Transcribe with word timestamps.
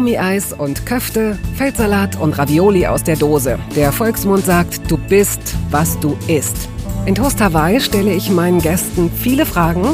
Gummieis 0.00 0.54
und 0.54 0.86
Köfte, 0.86 1.38
Feldsalat 1.56 2.18
und 2.18 2.38
Ravioli 2.38 2.86
aus 2.86 3.04
der 3.04 3.16
Dose. 3.16 3.58
Der 3.76 3.92
Volksmund 3.92 4.46
sagt, 4.46 4.90
du 4.90 4.96
bist, 4.96 5.54
was 5.70 6.00
du 6.00 6.16
isst. 6.26 6.70
In 7.04 7.14
Toast 7.14 7.38
Hawaii 7.38 7.80
stelle 7.80 8.14
ich 8.14 8.30
meinen 8.30 8.62
Gästen 8.62 9.10
viele 9.10 9.44
Fragen, 9.44 9.84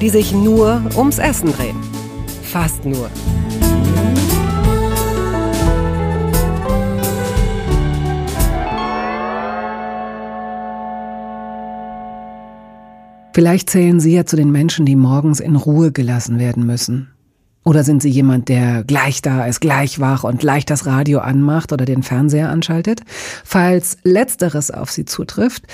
die 0.00 0.10
sich 0.10 0.32
nur 0.32 0.80
ums 0.96 1.18
Essen 1.18 1.52
drehen. 1.52 1.76
Fast 2.44 2.84
nur. 2.84 3.10
Vielleicht 13.32 13.70
zählen 13.70 13.98
Sie 13.98 14.14
ja 14.14 14.24
zu 14.24 14.36
den 14.36 14.52
Menschen, 14.52 14.86
die 14.86 14.94
morgens 14.94 15.40
in 15.40 15.56
Ruhe 15.56 15.90
gelassen 15.90 16.38
werden 16.38 16.64
müssen. 16.64 17.08
Oder 17.68 17.84
sind 17.84 18.00
Sie 18.00 18.08
jemand, 18.08 18.48
der 18.48 18.82
gleich 18.82 19.20
da 19.20 19.44
ist, 19.44 19.60
gleich 19.60 20.00
wach 20.00 20.24
und 20.24 20.40
gleich 20.40 20.64
das 20.64 20.86
Radio 20.86 21.18
anmacht 21.18 21.70
oder 21.70 21.84
den 21.84 22.02
Fernseher 22.02 22.48
anschaltet? 22.48 23.02
Falls 23.44 23.98
letzteres 24.04 24.70
auf 24.70 24.90
Sie 24.90 25.04
zutrifft, 25.04 25.64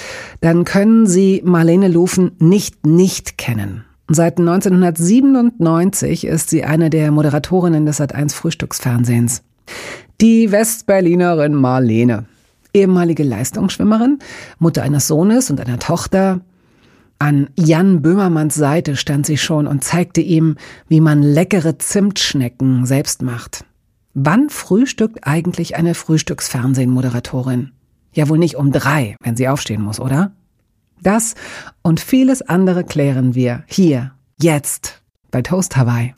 dann 0.41 0.65
können 0.65 1.07
Sie 1.07 1.41
Marlene 1.45 1.87
Lufen 1.87 2.33
nicht 2.41 2.85
nicht 2.85 3.39
kennen. 3.39 3.85
Seit 4.09 4.41
1997 4.41 6.27
ist 6.27 6.51
sie 6.51 6.65
eine 6.65 6.91
der 6.91 7.13
Moderatorinnen 7.13 7.87
des 7.87 8.01
Sat1 8.01 8.35
Frühstücksfernsehens. 8.35 9.45
Die 10.21 10.51
Westberlinerin 10.51 11.55
Marlene. 11.55 12.25
Ehemalige 12.75 13.23
Leistungsschwimmerin, 13.23 14.19
Mutter 14.59 14.83
eines 14.83 15.07
Sohnes 15.07 15.49
und 15.49 15.61
einer 15.61 15.79
Tochter, 15.79 16.41
an 17.19 17.49
Jan 17.57 18.03
Böhmermanns 18.03 18.55
Seite 18.55 18.97
stand 18.97 19.27
sie 19.27 19.37
schon 19.37 19.67
und 19.67 19.85
zeigte 19.85 20.21
ihm, 20.21 20.57
wie 20.89 21.01
man 21.01 21.23
leckere 21.23 21.79
Zimtschnecken 21.79 22.87
selbst 22.87 23.23
macht. 23.23 23.65
Wann 24.15 24.51
frühstückt 24.51 25.27
eigentlich 25.27 25.77
eine 25.77 25.95
Frühstücksfernsehen-Moderatorin? 25.95 27.73
Ja 28.13 28.29
wohl 28.29 28.39
nicht 28.39 28.57
um 28.57 28.71
drei, 28.71 29.17
wenn 29.21 29.37
sie 29.37 29.49
aufstehen 29.49 29.83
muss, 29.83 29.99
oder? 29.99 30.33
Das 31.03 31.35
und 31.83 32.01
vieles 32.01 32.43
andere 32.43 32.85
klären 32.85 33.35
wir 33.35 33.65
hier, 33.67 34.13
jetzt, 34.41 35.03
bei 35.31 35.43
Toast 35.43 35.77
Hawaii. 35.77 36.15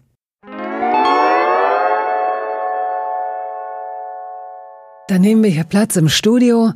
Dann 5.09 5.21
nehmen 5.21 5.45
wir 5.45 5.51
hier 5.51 5.63
Platz 5.63 5.95
im 5.95 6.09
Studio 6.09 6.73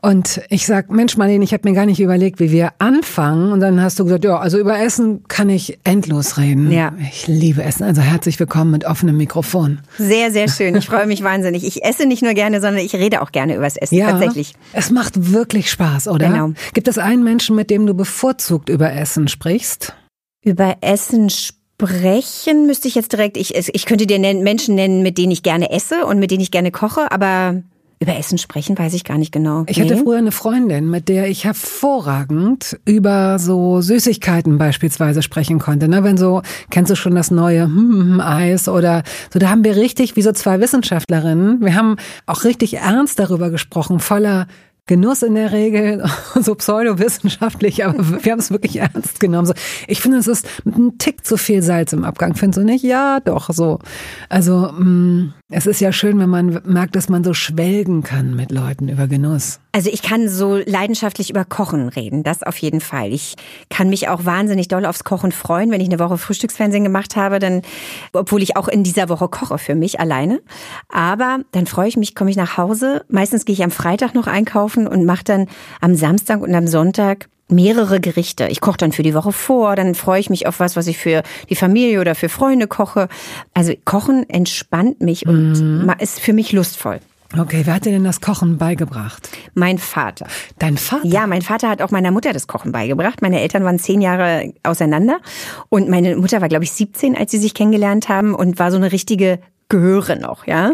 und 0.00 0.40
ich 0.50 0.66
sag, 0.66 0.88
Mensch 0.92 1.16
Marlene, 1.16 1.42
ich 1.42 1.52
habe 1.52 1.68
mir 1.68 1.74
gar 1.74 1.84
nicht 1.84 1.98
überlegt, 1.98 2.38
wie 2.38 2.52
wir 2.52 2.70
anfangen. 2.78 3.50
Und 3.50 3.58
dann 3.58 3.82
hast 3.82 3.98
du 3.98 4.04
gesagt, 4.04 4.24
ja, 4.24 4.38
also 4.38 4.56
über 4.56 4.78
Essen 4.78 5.24
kann 5.26 5.48
ich 5.48 5.80
endlos 5.82 6.38
reden. 6.38 6.70
Ja. 6.70 6.92
Ich 7.00 7.26
liebe 7.26 7.60
Essen, 7.64 7.82
also 7.82 8.00
herzlich 8.00 8.38
willkommen 8.38 8.70
mit 8.70 8.84
offenem 8.84 9.16
Mikrofon. 9.16 9.80
Sehr, 9.98 10.30
sehr 10.30 10.48
schön. 10.48 10.76
Ich 10.76 10.86
freue 10.86 11.08
mich 11.08 11.24
wahnsinnig. 11.24 11.64
Ich 11.64 11.84
esse 11.84 12.06
nicht 12.06 12.22
nur 12.22 12.34
gerne, 12.34 12.60
sondern 12.60 12.84
ich 12.84 12.94
rede 12.94 13.20
auch 13.20 13.32
gerne 13.32 13.56
über 13.56 13.64
das 13.64 13.76
Essen, 13.76 13.96
ja, 13.96 14.12
tatsächlich. 14.12 14.54
Es 14.72 14.92
macht 14.92 15.32
wirklich 15.32 15.68
Spaß, 15.68 16.06
oder? 16.06 16.28
Genau. 16.28 16.52
Gibt 16.74 16.86
es 16.86 16.98
einen 16.98 17.24
Menschen, 17.24 17.56
mit 17.56 17.68
dem 17.68 17.84
du 17.86 17.94
bevorzugt 17.94 18.68
über 18.68 18.92
Essen 18.92 19.26
sprichst? 19.26 19.96
Über 20.44 20.76
Essen 20.82 21.30
sprechen? 21.30 21.61
Sprechen 21.86 22.66
müsste 22.66 22.88
ich 22.88 22.94
jetzt 22.94 23.12
direkt, 23.12 23.36
ich, 23.36 23.54
ich 23.54 23.86
könnte 23.86 24.06
dir 24.06 24.18
Menschen 24.18 24.74
nennen, 24.74 25.02
mit 25.02 25.18
denen 25.18 25.32
ich 25.32 25.42
gerne 25.42 25.70
esse 25.70 26.06
und 26.06 26.18
mit 26.18 26.30
denen 26.30 26.42
ich 26.42 26.50
gerne 26.50 26.70
koche, 26.70 27.10
aber 27.10 27.62
über 28.00 28.16
Essen 28.16 28.36
sprechen 28.36 28.76
weiß 28.76 28.94
ich 28.94 29.04
gar 29.04 29.16
nicht 29.16 29.30
genau. 29.30 29.64
Ich 29.68 29.78
nee. 29.78 29.84
hatte 29.84 30.02
früher 30.02 30.18
eine 30.18 30.32
Freundin, 30.32 30.90
mit 30.90 31.08
der 31.08 31.28
ich 31.28 31.44
hervorragend 31.44 32.76
über 32.84 33.38
so 33.38 33.80
Süßigkeiten 33.80 34.58
beispielsweise 34.58 35.22
sprechen 35.22 35.60
konnte. 35.60 35.86
Ne? 35.86 36.02
Wenn 36.02 36.16
so, 36.16 36.42
kennst 36.70 36.90
du 36.90 36.96
schon 36.96 37.14
das 37.14 37.30
neue 37.30 37.62
hm, 37.62 38.14
hm, 38.14 38.20
Eis 38.20 38.68
oder 38.68 39.04
so, 39.32 39.38
da 39.38 39.50
haben 39.50 39.62
wir 39.62 39.76
richtig, 39.76 40.16
wie 40.16 40.22
so 40.22 40.32
zwei 40.32 40.60
Wissenschaftlerinnen, 40.60 41.60
wir 41.60 41.76
haben 41.76 41.96
auch 42.26 42.42
richtig 42.42 42.74
ernst 42.74 43.20
darüber 43.20 43.50
gesprochen, 43.50 44.00
voller 44.00 44.48
Genuss 44.86 45.22
in 45.22 45.36
der 45.36 45.52
Regel, 45.52 46.04
so 46.40 46.54
pseudowissenschaftlich, 46.54 47.84
aber 47.84 47.98
wir 48.24 48.32
haben 48.32 48.40
es 48.40 48.50
wirklich 48.50 48.76
ernst 48.76 49.20
genommen. 49.20 49.46
So, 49.46 49.54
ich 49.86 50.00
finde, 50.00 50.18
es 50.18 50.26
ist 50.26 50.48
ein 50.66 50.98
Tick 50.98 51.24
zu 51.24 51.36
viel 51.36 51.62
Salz 51.62 51.92
im 51.92 52.04
Abgang. 52.04 52.34
Findest 52.34 52.58
du 52.58 52.64
nicht? 52.64 52.82
Ja, 52.82 53.20
doch, 53.20 53.50
so. 53.50 53.78
Also, 54.28 54.72
mh, 54.72 54.84
mm, 54.84 55.34
es 55.52 55.66
ist 55.66 55.80
ja 55.80 55.92
schön, 55.92 56.18
wenn 56.18 56.30
man 56.30 56.60
merkt, 56.64 56.96
dass 56.96 57.08
man 57.08 57.22
so 57.22 57.34
schwelgen 57.34 58.02
kann 58.02 58.34
mit 58.34 58.50
Leuten 58.50 58.88
über 58.88 59.06
Genuss. 59.06 59.60
Also 59.72 59.90
ich 59.90 60.02
kann 60.02 60.28
so 60.28 60.56
leidenschaftlich 60.56 61.30
über 61.30 61.44
Kochen 61.44 61.88
reden, 61.88 62.22
das 62.22 62.42
auf 62.42 62.56
jeden 62.56 62.80
Fall. 62.80 63.12
Ich 63.12 63.36
kann 63.68 63.90
mich 63.90 64.08
auch 64.08 64.24
wahnsinnig 64.24 64.68
doll 64.68 64.86
aufs 64.86 65.04
Kochen 65.04 65.30
freuen, 65.30 65.70
wenn 65.70 65.80
ich 65.80 65.88
eine 65.88 65.98
Woche 65.98 66.18
Frühstücksfernsehen 66.18 66.84
gemacht 66.84 67.16
habe, 67.16 67.38
dann, 67.38 67.62
obwohl 68.12 68.42
ich 68.42 68.56
auch 68.56 68.68
in 68.68 68.82
dieser 68.82 69.08
Woche 69.08 69.28
koche 69.28 69.58
für 69.58 69.74
mich 69.74 70.00
alleine. 70.00 70.40
Aber 70.88 71.40
dann 71.52 71.66
freue 71.66 71.88
ich 71.88 71.96
mich, 71.96 72.14
komme 72.14 72.30
ich 72.30 72.36
nach 72.36 72.56
Hause. 72.56 73.04
Meistens 73.08 73.44
gehe 73.44 73.54
ich 73.54 73.62
am 73.62 73.70
Freitag 73.70 74.14
noch 74.14 74.26
einkaufen 74.26 74.86
und 74.86 75.04
mache 75.04 75.24
dann 75.24 75.46
am 75.80 75.94
Samstag 75.94 76.40
und 76.40 76.54
am 76.54 76.66
Sonntag 76.66 77.28
mehrere 77.52 78.00
Gerichte. 78.00 78.48
Ich 78.48 78.60
koche 78.60 78.78
dann 78.78 78.92
für 78.92 79.02
die 79.02 79.14
Woche 79.14 79.32
vor, 79.32 79.76
dann 79.76 79.94
freue 79.94 80.20
ich 80.20 80.30
mich 80.30 80.46
auf 80.46 80.60
was, 80.60 80.76
was 80.76 80.86
ich 80.86 80.98
für 80.98 81.22
die 81.48 81.56
Familie 81.56 82.00
oder 82.00 82.14
für 82.14 82.28
Freunde 82.28 82.66
koche. 82.66 83.08
Also 83.54 83.74
Kochen 83.84 84.28
entspannt 84.28 85.00
mich 85.00 85.26
und 85.26 85.52
mhm. 85.52 85.92
ist 85.98 86.20
für 86.20 86.32
mich 86.32 86.52
lustvoll. 86.52 87.00
Okay, 87.38 87.62
wer 87.64 87.74
hat 87.74 87.86
dir 87.86 87.92
denn 87.92 88.04
das 88.04 88.20
Kochen 88.20 88.58
beigebracht? 88.58 89.30
Mein 89.54 89.78
Vater. 89.78 90.26
Dein 90.58 90.76
Vater? 90.76 91.06
Ja, 91.06 91.26
mein 91.26 91.40
Vater 91.40 91.70
hat 91.70 91.80
auch 91.80 91.90
meiner 91.90 92.10
Mutter 92.10 92.34
das 92.34 92.46
Kochen 92.46 92.72
beigebracht. 92.72 93.22
Meine 93.22 93.40
Eltern 93.40 93.64
waren 93.64 93.78
zehn 93.78 94.02
Jahre 94.02 94.52
auseinander 94.62 95.18
und 95.70 95.88
meine 95.88 96.16
Mutter 96.16 96.42
war, 96.42 96.48
glaube 96.48 96.64
ich, 96.64 96.72
17, 96.72 97.16
als 97.16 97.30
sie 97.30 97.38
sich 97.38 97.54
kennengelernt 97.54 98.10
haben 98.10 98.34
und 98.34 98.58
war 98.58 98.70
so 98.70 98.76
eine 98.76 98.92
richtige 98.92 99.38
Gehöre 99.68 100.16
noch, 100.16 100.46
ja 100.46 100.72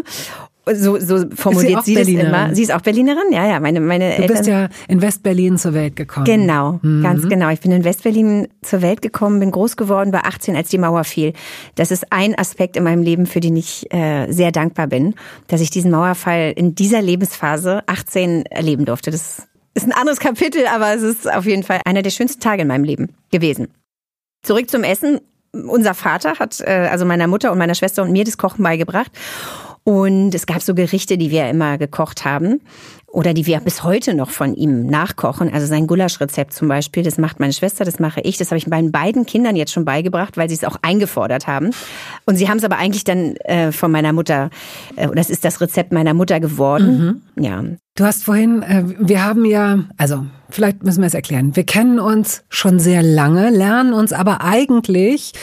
so, 0.73 0.99
so 0.99 1.25
formuliert 1.35 1.83
sie, 1.85 1.95
sie 2.03 2.15
das 2.15 2.25
immer. 2.25 2.55
Sie 2.55 2.63
ist 2.63 2.73
auch 2.73 2.81
Berlinerin, 2.81 3.31
ja, 3.31 3.47
ja. 3.47 3.59
Meine, 3.59 3.79
meine 3.79 4.09
du 4.09 4.21
Eltern. 4.21 4.27
bist 4.27 4.47
ja 4.47 4.69
in 4.87 5.01
Westberlin 5.01 5.57
zur 5.57 5.73
Welt 5.73 5.95
gekommen. 5.95 6.25
Genau, 6.25 6.79
mhm. 6.81 7.03
ganz 7.03 7.27
genau. 7.27 7.49
Ich 7.49 7.59
bin 7.59 7.71
in 7.71 7.83
Westberlin 7.83 8.47
zur 8.61 8.81
Welt 8.81 9.01
gekommen, 9.01 9.39
bin 9.39 9.51
groß 9.51 9.77
geworden, 9.77 10.13
war 10.13 10.25
18, 10.25 10.55
als 10.55 10.69
die 10.69 10.77
Mauer 10.77 11.03
fiel. 11.03 11.33
Das 11.75 11.91
ist 11.91 12.11
ein 12.11 12.37
Aspekt 12.37 12.77
in 12.77 12.83
meinem 12.83 13.03
Leben, 13.03 13.25
für 13.25 13.39
den 13.39 13.55
ich 13.55 13.91
äh, 13.93 14.31
sehr 14.31 14.51
dankbar 14.51 14.87
bin, 14.87 15.15
dass 15.47 15.61
ich 15.61 15.69
diesen 15.69 15.91
Mauerfall 15.91 16.53
in 16.55 16.75
dieser 16.75 17.01
Lebensphase 17.01 17.83
18 17.87 18.45
erleben 18.47 18.85
durfte. 18.85 19.11
Das 19.11 19.47
ist 19.73 19.85
ein 19.85 19.93
anderes 19.93 20.19
Kapitel, 20.19 20.65
aber 20.67 20.93
es 20.93 21.01
ist 21.01 21.31
auf 21.31 21.45
jeden 21.45 21.63
Fall 21.63 21.81
einer 21.85 22.01
der 22.01 22.09
schönsten 22.09 22.39
Tage 22.39 22.63
in 22.63 22.67
meinem 22.67 22.83
Leben 22.83 23.15
gewesen. 23.31 23.69
Zurück 24.41 24.69
zum 24.69 24.83
Essen. 24.83 25.19
Unser 25.51 25.95
Vater 25.95 26.37
hat 26.37 26.61
äh, 26.61 26.87
also 26.91 27.05
meiner 27.05 27.27
Mutter 27.27 27.51
und 27.51 27.57
meiner 27.57 27.75
Schwester 27.75 28.03
und 28.03 28.11
mir 28.11 28.23
das 28.23 28.37
Kochen 28.37 28.63
beigebracht. 28.63 29.11
Und 29.83 30.35
es 30.35 30.45
gab 30.45 30.61
so 30.61 30.75
Gerichte, 30.75 31.17
die 31.17 31.31
wir 31.31 31.49
immer 31.49 31.77
gekocht 31.77 32.25
haben 32.25 32.61
oder 33.07 33.33
die 33.33 33.45
wir 33.45 33.59
bis 33.59 33.83
heute 33.83 34.13
noch 34.13 34.29
von 34.29 34.53
ihm 34.53 34.85
nachkochen. 34.85 35.51
Also 35.51 35.65
sein 35.65 35.87
Gulaschrezept 35.87 36.53
zum 36.53 36.67
Beispiel, 36.67 37.03
das 37.03 37.17
macht 37.17 37.39
meine 37.39 37.53
Schwester, 37.53 37.85
das 37.85 37.99
mache 37.99 38.21
ich. 38.21 38.37
Das 38.37 38.51
habe 38.51 38.57
ich 38.57 38.67
meinen 38.67 38.91
beiden 38.91 39.25
Kindern 39.25 39.55
jetzt 39.55 39.71
schon 39.71 39.85
beigebracht, 39.85 40.37
weil 40.37 40.49
sie 40.49 40.55
es 40.55 40.63
auch 40.63 40.77
eingefordert 40.81 41.47
haben. 41.47 41.71
Und 42.25 42.35
sie 42.35 42.49
haben 42.49 42.57
es 42.57 42.63
aber 42.63 42.77
eigentlich 42.77 43.03
dann 43.03 43.35
äh, 43.37 43.71
von 43.71 43.91
meiner 43.91 44.13
Mutter, 44.13 44.49
äh, 44.95 45.07
das 45.13 45.29
ist 45.29 45.43
das 45.43 45.59
Rezept 45.61 45.91
meiner 45.91 46.13
Mutter 46.13 46.39
geworden. 46.39 47.21
Mhm. 47.35 47.43
Ja. 47.43 47.63
Du 47.95 48.05
hast 48.05 48.23
vorhin, 48.23 48.63
äh, 48.63 48.83
wir 48.97 49.25
haben 49.25 49.43
ja, 49.43 49.79
also 49.97 50.25
vielleicht 50.49 50.83
müssen 50.83 51.01
wir 51.01 51.07
es 51.07 51.13
erklären. 51.13 51.55
Wir 51.55 51.65
kennen 51.65 51.99
uns 51.99 52.43
schon 52.49 52.79
sehr 52.79 53.03
lange, 53.03 53.49
lernen 53.49 53.93
uns 53.93 54.13
aber 54.13 54.41
eigentlich 54.41 55.33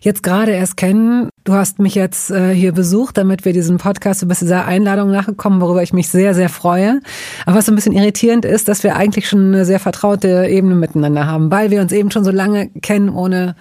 jetzt 0.00 0.22
gerade 0.22 0.52
erst 0.52 0.76
kennen. 0.76 1.28
Du 1.44 1.52
hast 1.52 1.78
mich 1.78 1.94
jetzt 1.94 2.30
äh, 2.30 2.54
hier 2.54 2.72
besucht, 2.72 3.18
damit 3.18 3.44
wir 3.44 3.52
diesen 3.52 3.76
Podcast, 3.76 4.22
du 4.22 4.26
bist 4.26 4.40
dieser 4.40 4.64
Einladung 4.64 5.10
nachgekommen, 5.10 5.60
worüber 5.60 5.82
ich 5.82 5.92
mich 5.92 6.08
sehr, 6.08 6.34
sehr 6.34 6.48
freue. 6.48 7.00
Aber 7.44 7.58
was 7.58 7.66
so 7.66 7.72
ein 7.72 7.76
bisschen 7.76 7.92
irritierend 7.92 8.44
ist, 8.44 8.68
dass 8.68 8.82
wir 8.82 8.96
eigentlich 8.96 9.28
schon 9.28 9.48
eine 9.48 9.64
sehr 9.64 9.78
vertraute 9.78 10.46
Ebene 10.48 10.74
miteinander 10.74 11.26
haben, 11.26 11.50
weil 11.50 11.70
wir 11.70 11.80
uns 11.80 11.92
eben 11.92 12.10
schon 12.10 12.24
so 12.24 12.30
lange 12.30 12.70
kennen, 12.80 13.10
ohne 13.10 13.56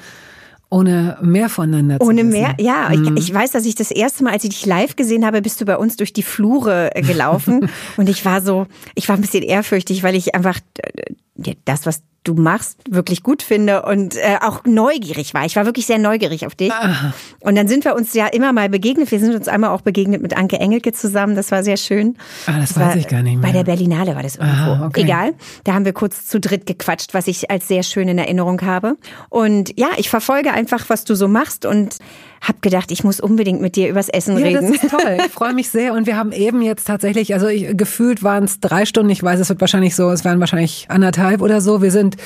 ohne 0.75 1.18
mehr 1.22 1.48
voneinander 1.48 2.01
zu 2.01 2.06
Ohne 2.06 2.18
wissen. 2.18 2.31
mehr, 2.31 2.54
ja. 2.60 2.89
Mhm. 2.89 3.16
Ich, 3.16 3.30
ich, 3.30 3.33
weiß, 3.33 3.51
dass 3.51 3.66
ich 3.66 3.75
das 3.75 3.92
erste 3.92 4.25
Mal, 4.25 4.33
als 4.33 4.44
ich 4.44 4.50
dich 4.50 4.66
live 4.66 4.98
gesehen 4.98 5.25
habe, 5.25 5.42
bist 5.42 5.62
du 5.62 5.66
bei 5.66 5.77
uns 5.77 5.95
durch 5.95 6.12
die 6.12 6.22
Flure 6.22 6.94
äh, 6.94 7.01
gelaufen. 7.01 7.69
und 7.98 8.10
ich 8.10 8.25
war 8.25 8.42
so, 8.42 8.68
ich 8.94 9.07
war 9.07 9.16
ein 9.16 9.22
bisschen 9.22 9.44
ehrfürchtig, 9.44 10.04
weil 10.04 10.16
ich 10.16 10.36
einfach 10.36 10.60
äh, 10.80 11.54
das, 11.63 11.86
was 11.86 12.04
du 12.27 12.33
machst, 12.33 12.80
wirklich 12.89 13.24
gut 13.24 13.42
finde 13.42 13.83
und 13.83 14.16
äh, 14.16 14.38
auch 14.42 14.63
neugierig 14.66 15.33
war. 15.33 15.45
Ich 15.45 15.56
war 15.56 15.66
wirklich 15.66 15.86
sehr 15.86 15.98
neugierig 15.98 16.45
auf 16.45 16.56
dich. 16.56 16.72
Aha. 16.72 17.13
Und 17.39 17.56
dann 17.56 17.68
sind 17.68 17.86
wir 17.86 17.95
uns 17.95 18.13
ja 18.13 18.27
immer 18.27 18.51
mal 18.51 18.69
begegnet. 18.69 19.12
Wir 19.12 19.19
sind 19.19 19.36
uns 19.36 19.48
einmal 19.48 19.69
auch 19.69 19.81
begegnet 19.81 20.22
mit 20.22 20.36
Anke 20.36 20.57
Engelke 20.57 20.92
zusammen. 20.92 21.36
Das 21.36 21.51
war 21.51 21.63
sehr 21.63 21.77
schön. 21.77 22.18
Ah, 22.48 22.60
das, 22.60 22.74
das 22.74 22.80
weiß 22.80 22.95
ich 22.98 23.07
gar 23.07 23.22
nicht 23.22 23.38
mehr. 23.38 23.48
Bei 23.48 23.51
der 23.51 23.63
Berlinale 23.63 24.16
war 24.16 24.24
das 24.24 24.36
irgendwo. 24.36 24.72
Aha, 24.72 24.88
okay. 24.88 25.01
Egal. 25.01 25.33
Da 25.63 25.74
haben 25.74 25.86
wir 25.86 25.94
kurz 25.94 26.25
zu 26.25 26.39
dritt 26.39 26.66
gequatscht, 26.66 27.13
was 27.13 27.27
ich 27.27 27.50
als 27.51 27.68
sehr 27.68 27.83
schön 27.83 28.07
in 28.07 28.18
Erinnerung 28.18 28.62
habe. 28.62 28.98
Und 29.30 29.77
ja, 29.77 29.89
ich 29.98 30.10
verfolge 30.10 30.51
einfach, 30.51 30.89
was 30.89 31.06
du 31.06 31.16
so 31.16 31.27
machst 31.27 31.66
und 31.66 31.98
habe 32.41 32.59
gedacht, 32.61 32.91
ich 32.91 33.03
muss 33.03 33.19
unbedingt 33.19 33.61
mit 33.61 33.75
dir 33.75 33.89
übers 33.89 34.09
Essen 34.09 34.37
ja, 34.37 34.45
reden. 34.45 34.71
Das 34.71 34.83
ist 34.83 34.91
toll. 34.91 35.17
Ich 35.25 35.31
freue 35.31 35.53
mich 35.53 35.69
sehr. 35.69 35.93
Und 35.93 36.05
wir 36.05 36.17
haben 36.17 36.31
eben 36.31 36.61
jetzt 36.61 36.85
tatsächlich, 36.85 37.33
also 37.33 37.47
ich, 37.47 37.75
gefühlt 37.75 38.23
waren 38.23 38.43
es 38.43 38.59
drei 38.59 38.85
Stunden. 38.85 39.09
Ich 39.09 39.23
weiß, 39.23 39.39
es 39.39 39.49
wird 39.49 39.61
wahrscheinlich 39.61 39.95
so, 39.95 40.09
es 40.11 40.25
waren 40.25 40.39
wahrscheinlich 40.39 40.85
anderthalb 40.89 41.41
oder 41.41 41.61
so. 41.61 41.81
Wir 41.81 41.91
sind 41.91 42.17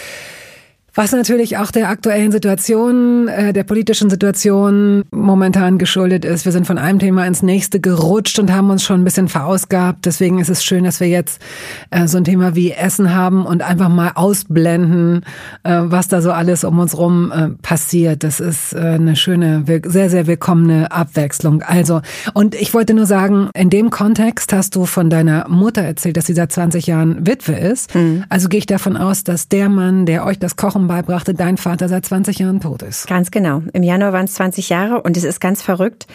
Was 0.99 1.13
natürlich 1.13 1.57
auch 1.57 1.71
der 1.71 1.87
aktuellen 1.87 2.29
Situation, 2.33 3.29
äh, 3.29 3.53
der 3.53 3.63
politischen 3.63 4.09
Situation 4.09 5.05
momentan 5.11 5.77
geschuldet 5.77 6.25
ist. 6.25 6.43
Wir 6.43 6.51
sind 6.51 6.67
von 6.67 6.77
einem 6.77 6.99
Thema 6.99 7.25
ins 7.25 7.41
nächste 7.41 7.79
gerutscht 7.79 8.37
und 8.37 8.51
haben 8.51 8.69
uns 8.69 8.83
schon 8.83 8.99
ein 8.99 9.03
bisschen 9.05 9.29
verausgabt. 9.29 10.05
Deswegen 10.05 10.39
ist 10.39 10.49
es 10.49 10.61
schön, 10.61 10.83
dass 10.83 10.99
wir 10.99 11.07
jetzt 11.07 11.41
äh, 11.89 12.05
so 12.05 12.17
ein 12.17 12.25
Thema 12.25 12.53
wie 12.53 12.73
Essen 12.73 13.15
haben 13.15 13.45
und 13.45 13.61
einfach 13.61 13.87
mal 13.87 14.11
ausblenden, 14.15 15.21
äh, 15.63 15.83
was 15.85 16.09
da 16.09 16.21
so 16.21 16.33
alles 16.33 16.65
um 16.65 16.77
uns 16.79 16.97
rum 16.97 17.31
äh, 17.31 17.47
passiert. 17.61 18.25
Das 18.25 18.41
ist 18.41 18.73
äh, 18.73 18.79
eine 18.79 19.15
schöne, 19.15 19.63
sehr, 19.85 20.09
sehr 20.09 20.27
willkommene 20.27 20.91
Abwechslung. 20.91 21.61
Also, 21.61 22.01
und 22.33 22.55
ich 22.55 22.73
wollte 22.73 22.93
nur 22.93 23.05
sagen, 23.05 23.49
in 23.53 23.69
dem 23.69 23.89
Kontext 23.89 24.51
hast 24.51 24.75
du 24.75 24.85
von 24.85 25.09
deiner 25.09 25.47
Mutter 25.47 25.81
erzählt, 25.81 26.17
dass 26.17 26.25
sie 26.25 26.33
seit 26.33 26.51
20 26.51 26.87
Jahren 26.87 27.25
Witwe 27.25 27.53
ist. 27.53 27.95
Mhm. 27.95 28.25
Also 28.27 28.49
gehe 28.49 28.57
ich 28.57 28.65
davon 28.65 28.97
aus, 28.97 29.23
dass 29.23 29.47
der 29.47 29.69
Mann, 29.69 30.05
der 30.05 30.25
euch 30.25 30.39
das 30.39 30.57
Kochen 30.57 30.88
beibrachte, 30.89 31.35
dein 31.35 31.57
Vater 31.57 31.87
seit 31.87 32.03
20 32.03 32.39
Jahren 32.39 32.59
tot 32.59 32.81
ist. 32.81 33.05
Ganz 33.07 33.29
genau. 33.29 33.61
Im 33.73 33.83
Januar 33.83 34.11
waren 34.11 34.25
es 34.25 34.33
20 34.33 34.69
Jahre 34.69 35.03
und 35.03 35.15
es 35.15 35.23
ist 35.23 35.39
ganz 35.39 35.61
verrückt, 35.61 36.07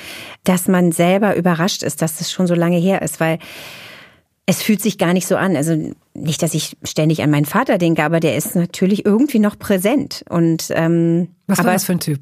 dass 0.42 0.66
man 0.66 0.90
selber 0.90 1.36
überrascht 1.36 1.84
ist, 1.84 2.02
dass 2.02 2.18
das 2.18 2.32
schon 2.32 2.48
so 2.48 2.54
lange 2.54 2.76
her 2.76 3.00
ist, 3.00 3.20
weil 3.20 3.38
es 4.46 4.62
fühlt 4.62 4.82
sich 4.82 4.98
gar 4.98 5.12
nicht 5.12 5.28
so 5.28 5.36
an. 5.36 5.56
Also 5.56 5.92
nicht, 6.12 6.42
dass 6.42 6.54
ich 6.54 6.76
ständig 6.82 7.22
an 7.22 7.30
meinen 7.30 7.44
Vater 7.44 7.78
denke, 7.78 8.02
aber 8.02 8.18
der 8.18 8.36
ist 8.36 8.56
natürlich 8.56 9.06
irgendwie 9.06 9.38
noch 9.38 9.56
präsent. 9.56 10.24
Und 10.28 10.66
ähm, 10.70 11.28
was 11.46 11.58
war 11.58 11.72
das 11.72 11.84
für 11.84 11.92
ein 11.92 12.00
Typ? 12.00 12.20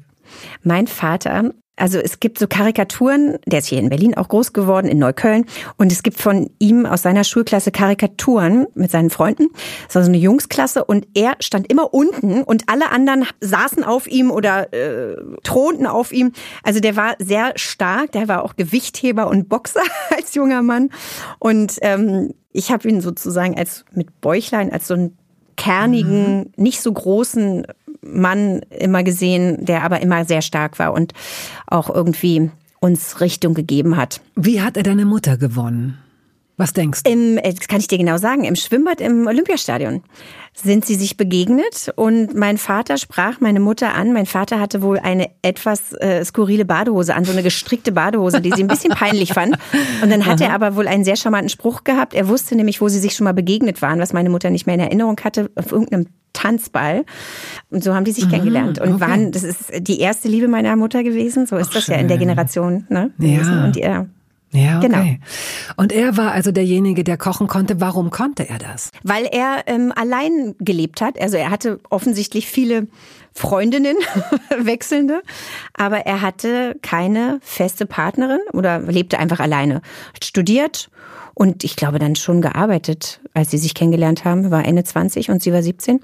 Mein 0.61 0.85
Vater 0.85 1.53
also 1.75 1.97
es 1.97 2.19
gibt 2.19 2.37
so 2.37 2.47
Karikaturen, 2.47 3.39
der 3.47 3.59
ist 3.59 3.67
hier 3.67 3.79
in 3.79 3.89
Berlin 3.89 4.15
auch 4.15 4.27
groß 4.27 4.53
geworden, 4.53 4.87
in 4.87 4.99
Neukölln. 4.99 5.45
Und 5.77 5.91
es 5.91 6.03
gibt 6.03 6.19
von 6.19 6.51
ihm 6.59 6.85
aus 6.85 7.01
seiner 7.01 7.23
Schulklasse 7.23 7.71
Karikaturen 7.71 8.67
mit 8.75 8.91
seinen 8.91 9.09
Freunden. 9.09 9.47
Das 9.87 9.95
war 9.95 10.03
so 10.03 10.09
eine 10.09 10.17
Jungsklasse 10.17 10.85
und 10.85 11.07
er 11.15 11.35
stand 11.39 11.71
immer 11.71 11.93
unten 11.93 12.43
und 12.43 12.69
alle 12.69 12.91
anderen 12.91 13.25
saßen 13.41 13.83
auf 13.83 14.07
ihm 14.07 14.29
oder 14.29 14.71
äh, 14.71 15.15
thronten 15.43 15.87
auf 15.87 16.11
ihm. 16.11 16.31
Also 16.61 16.79
der 16.79 16.95
war 16.95 17.15
sehr 17.17 17.53
stark, 17.55 18.11
der 18.11 18.27
war 18.27 18.43
auch 18.43 18.55
Gewichtheber 18.55 19.27
und 19.27 19.49
Boxer 19.49 19.81
als 20.15 20.35
junger 20.35 20.61
Mann. 20.61 20.89
Und 21.39 21.77
ähm, 21.81 22.33
ich 22.51 22.71
habe 22.71 22.87
ihn 22.87 23.01
sozusagen 23.01 23.57
als 23.57 23.83
mit 23.93 24.21
Bäuchlein, 24.21 24.71
als 24.71 24.87
so 24.87 24.93
einen 24.93 25.17
kernigen, 25.55 26.37
mhm. 26.37 26.51
nicht 26.55 26.81
so 26.81 26.91
großen 26.91 27.65
Mann 28.05 28.61
immer 28.69 29.03
gesehen, 29.03 29.65
der 29.65 29.83
aber 29.83 30.01
immer 30.01 30.25
sehr 30.25 30.41
stark 30.41 30.79
war 30.79 30.93
und 30.93 31.13
auch 31.67 31.89
irgendwie 31.89 32.51
uns 32.79 33.21
Richtung 33.21 33.53
gegeben 33.53 33.95
hat. 33.95 34.21
Wie 34.35 34.61
hat 34.61 34.75
er 34.77 34.83
deine 34.83 35.05
Mutter 35.05 35.37
gewonnen? 35.37 35.97
Was 36.63 36.71
denkst 36.71 37.03
du? 37.03 37.11
Im, 37.11 37.37
äh, 37.39 37.53
das 37.53 37.67
kann 37.67 37.81
ich 37.81 37.89
dir 37.89 37.97
genau 37.97 38.17
sagen, 38.17 38.45
im 38.45 38.55
Schwimmbad 38.55 39.01
im 39.01 39.27
Olympiastadion 39.27 40.01
sind 40.53 40.85
sie 40.85 40.95
sich 40.95 41.17
begegnet 41.17 41.91
und 41.97 42.35
mein 42.35 42.57
Vater 42.57 42.97
sprach 42.97 43.41
meine 43.41 43.59
Mutter 43.59 43.93
an. 43.93 44.13
Mein 44.13 44.25
Vater 44.25 44.61
hatte 44.61 44.81
wohl 44.81 44.97
eine 44.97 45.29
etwas 45.41 45.91
äh, 45.91 46.23
skurrile 46.23 46.63
Badehose 46.63 47.15
an, 47.15 47.25
so 47.25 47.33
eine 47.33 47.43
gestrickte 47.43 47.91
Badehose, 47.91 48.39
die 48.39 48.51
sie 48.51 48.63
ein 48.63 48.69
bisschen 48.69 48.91
peinlich 48.91 49.33
fand. 49.33 49.57
Und 50.01 50.09
dann 50.09 50.25
hat 50.25 50.41
Aha. 50.41 50.51
er 50.51 50.55
aber 50.55 50.77
wohl 50.77 50.87
einen 50.87 51.03
sehr 51.03 51.17
charmanten 51.17 51.49
Spruch 51.49 51.83
gehabt. 51.83 52.13
Er 52.13 52.29
wusste 52.29 52.55
nämlich, 52.55 52.79
wo 52.79 52.87
sie 52.87 52.99
sich 52.99 53.13
schon 53.13 53.25
mal 53.25 53.33
begegnet 53.33 53.81
waren, 53.81 53.99
was 53.99 54.13
meine 54.13 54.29
Mutter 54.29 54.49
nicht 54.49 54.65
mehr 54.65 54.75
in 54.75 54.81
Erinnerung 54.81 55.19
hatte, 55.21 55.51
auf 55.55 55.69
irgendeinem 55.73 56.05
Tanzball. 56.31 57.03
Und 57.71 57.83
so 57.83 57.93
haben 57.93 58.05
die 58.05 58.13
sich 58.13 58.27
mhm, 58.27 58.29
kennengelernt 58.29 58.79
und 58.79 58.93
okay. 58.93 59.01
waren, 59.01 59.31
das 59.33 59.43
ist 59.43 59.65
die 59.81 59.99
erste 59.99 60.29
Liebe 60.29 60.47
meiner 60.47 60.77
Mutter 60.77 61.03
gewesen. 61.03 61.45
So 61.45 61.57
ist 61.57 61.71
Ach, 61.71 61.73
das 61.73 61.83
schön. 61.85 61.95
ja 61.95 61.99
in 61.99 62.07
der 62.07 62.17
Generation, 62.17 62.85
ne? 62.87 63.11
Ja. 63.17 63.65
Und 63.65 63.75
er 63.75 64.07
ja, 64.53 64.77
okay. 64.77 64.87
Genau. 64.87 65.03
Und 65.77 65.91
er 65.91 66.15
war 66.15 66.31
also 66.31 66.51
derjenige, 66.51 67.03
der 67.03 67.17
kochen 67.17 67.47
konnte. 67.47 67.81
Warum 67.81 68.11
konnte 68.11 68.47
er 68.47 68.59
das? 68.59 68.91
Weil 69.03 69.25
er 69.25 69.63
ähm, 69.65 69.91
allein 69.95 70.55
gelebt 70.59 71.01
hat. 71.01 71.19
Also 71.19 71.37
er 71.37 71.49
hatte 71.49 71.79
offensichtlich 71.89 72.47
viele 72.47 72.87
Freundinnen, 73.33 73.97
wechselnde, 74.57 75.23
aber 75.73 76.05
er 76.05 76.21
hatte 76.21 76.75
keine 76.83 77.39
feste 77.41 77.87
Partnerin 77.87 78.39
oder 78.53 78.79
lebte 78.79 79.17
einfach 79.17 79.39
alleine. 79.39 79.81
Hat 80.13 80.23
studiert 80.23 80.89
und 81.33 81.63
ich 81.63 81.75
glaube 81.75 81.97
dann 81.97 82.15
schon 82.15 82.41
gearbeitet, 82.41 83.19
als 83.33 83.51
sie 83.51 83.57
sich 83.57 83.73
kennengelernt 83.73 84.23
haben. 84.23 84.51
war 84.51 84.65
Ende 84.65 84.83
20 84.83 85.31
und 85.31 85.41
sie 85.41 85.51
war 85.51 85.63
17. 85.63 85.99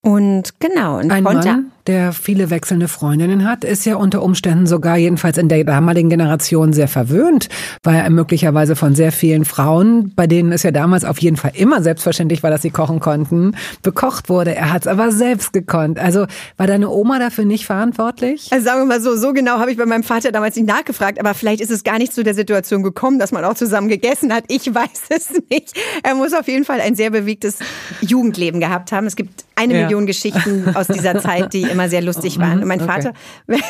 Und 0.00 0.60
genau. 0.60 0.98
Und 0.98 1.10
Ein 1.10 1.24
Mann, 1.24 1.72
der 1.90 2.12
viele 2.12 2.50
wechselnde 2.50 2.86
Freundinnen 2.86 3.48
hat, 3.48 3.64
ist 3.64 3.84
ja 3.84 3.96
unter 3.96 4.22
Umständen 4.22 4.68
sogar 4.68 4.96
jedenfalls 4.96 5.38
in 5.38 5.48
der 5.48 5.64
damaligen 5.64 6.08
Generation 6.08 6.72
sehr 6.72 6.86
verwöhnt, 6.86 7.48
weil 7.82 7.96
er 7.96 8.08
möglicherweise 8.10 8.76
von 8.76 8.94
sehr 8.94 9.10
vielen 9.10 9.44
Frauen, 9.44 10.12
bei 10.14 10.28
denen 10.28 10.52
es 10.52 10.62
ja 10.62 10.70
damals 10.70 11.04
auf 11.04 11.18
jeden 11.18 11.36
Fall 11.36 11.50
immer 11.54 11.82
selbstverständlich 11.82 12.44
war, 12.44 12.50
dass 12.50 12.62
sie 12.62 12.70
kochen 12.70 13.00
konnten, 13.00 13.56
bekocht 13.82 14.28
wurde. 14.28 14.54
Er 14.54 14.72
hat 14.72 14.82
es 14.82 14.86
aber 14.86 15.10
selbst 15.10 15.52
gekonnt. 15.52 15.98
Also 15.98 16.26
war 16.56 16.68
deine 16.68 16.90
Oma 16.90 17.18
dafür 17.18 17.44
nicht 17.44 17.66
verantwortlich? 17.66 18.52
Also 18.52 18.64
sagen 18.64 18.82
wir 18.82 18.86
mal 18.86 19.00
so, 19.00 19.16
so 19.16 19.32
genau 19.32 19.58
habe 19.58 19.72
ich 19.72 19.76
bei 19.76 19.86
meinem 19.86 20.04
Vater 20.04 20.30
damals 20.30 20.54
nicht 20.54 20.68
nachgefragt, 20.68 21.18
aber 21.18 21.34
vielleicht 21.34 21.60
ist 21.60 21.72
es 21.72 21.82
gar 21.82 21.98
nicht 21.98 22.14
zu 22.14 22.22
der 22.22 22.34
Situation 22.34 22.84
gekommen, 22.84 23.18
dass 23.18 23.32
man 23.32 23.44
auch 23.44 23.54
zusammen 23.54 23.88
gegessen 23.88 24.32
hat. 24.32 24.44
Ich 24.46 24.72
weiß 24.74 25.02
es 25.08 25.32
nicht. 25.50 25.76
Er 26.04 26.14
muss 26.14 26.34
auf 26.34 26.46
jeden 26.46 26.64
Fall 26.64 26.80
ein 26.80 26.94
sehr 26.94 27.10
bewegtes 27.10 27.58
Jugendleben 28.00 28.60
gehabt 28.60 28.92
haben. 28.92 29.08
Es 29.08 29.16
gibt 29.16 29.44
eine 29.56 29.74
ja. 29.74 29.82
Million 29.82 30.06
Geschichten 30.06 30.74
aus 30.74 30.86
dieser 30.86 31.18
Zeit, 31.18 31.52
die 31.52 31.62
immer 31.70 31.79
sehr 31.88 32.02
lustig 32.02 32.38
waren. 32.38 32.56
Mhm, 32.56 32.62
Und 32.62 32.68
mein 32.68 32.80
Vater, 32.80 33.12
okay. 33.48 33.62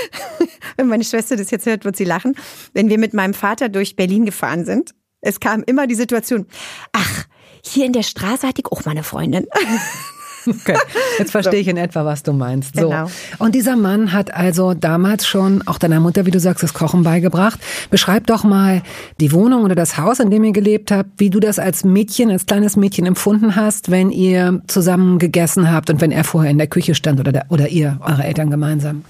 wenn 0.76 0.86
meine 0.86 1.04
Schwester 1.04 1.36
das 1.36 1.50
jetzt 1.50 1.66
hört, 1.66 1.84
wird 1.84 1.96
sie 1.96 2.04
lachen. 2.04 2.36
Wenn 2.72 2.88
wir 2.88 2.98
mit 2.98 3.14
meinem 3.14 3.34
Vater 3.34 3.68
durch 3.68 3.96
Berlin 3.96 4.24
gefahren 4.24 4.64
sind, 4.64 4.94
es 5.20 5.40
kam 5.40 5.62
immer 5.64 5.86
die 5.86 5.94
Situation, 5.94 6.46
ach, 6.92 7.24
hier 7.64 7.86
in 7.86 7.92
der 7.92 8.02
Straße 8.02 8.46
hatte 8.46 8.62
ich 8.64 8.72
auch 8.72 8.84
meine 8.84 9.02
Freundin. 9.02 9.46
Okay, 10.46 10.76
jetzt 11.18 11.30
verstehe 11.30 11.60
ich 11.60 11.68
in 11.68 11.76
etwa, 11.76 12.04
was 12.04 12.22
du 12.22 12.32
meinst. 12.32 12.76
So. 12.76 12.88
Genau. 12.88 13.06
Und 13.38 13.54
dieser 13.54 13.76
Mann 13.76 14.12
hat 14.12 14.34
also 14.34 14.74
damals 14.74 15.26
schon 15.26 15.62
auch 15.66 15.78
deiner 15.78 16.00
Mutter, 16.00 16.26
wie 16.26 16.30
du 16.30 16.40
sagst, 16.40 16.62
das 16.62 16.74
Kochen 16.74 17.02
beigebracht. 17.02 17.60
Beschreib 17.90 18.26
doch 18.26 18.44
mal 18.44 18.82
die 19.20 19.32
Wohnung 19.32 19.64
oder 19.64 19.74
das 19.74 19.98
Haus, 19.98 20.20
in 20.20 20.30
dem 20.30 20.44
ihr 20.44 20.52
gelebt 20.52 20.90
habt, 20.90 21.10
wie 21.18 21.30
du 21.30 21.40
das 21.40 21.58
als 21.58 21.84
Mädchen, 21.84 22.30
als 22.30 22.46
kleines 22.46 22.76
Mädchen 22.76 23.06
empfunden 23.06 23.56
hast, 23.56 23.90
wenn 23.90 24.10
ihr 24.10 24.62
zusammen 24.66 25.18
gegessen 25.18 25.70
habt 25.70 25.90
und 25.90 26.00
wenn 26.00 26.12
er 26.12 26.24
vorher 26.24 26.50
in 26.50 26.58
der 26.58 26.66
Küche 26.66 26.94
stand 26.94 27.20
oder, 27.20 27.32
der, 27.32 27.46
oder 27.48 27.68
ihr, 27.68 27.98
eure 28.00 28.24
Eltern 28.24 28.50
gemeinsam. 28.50 29.04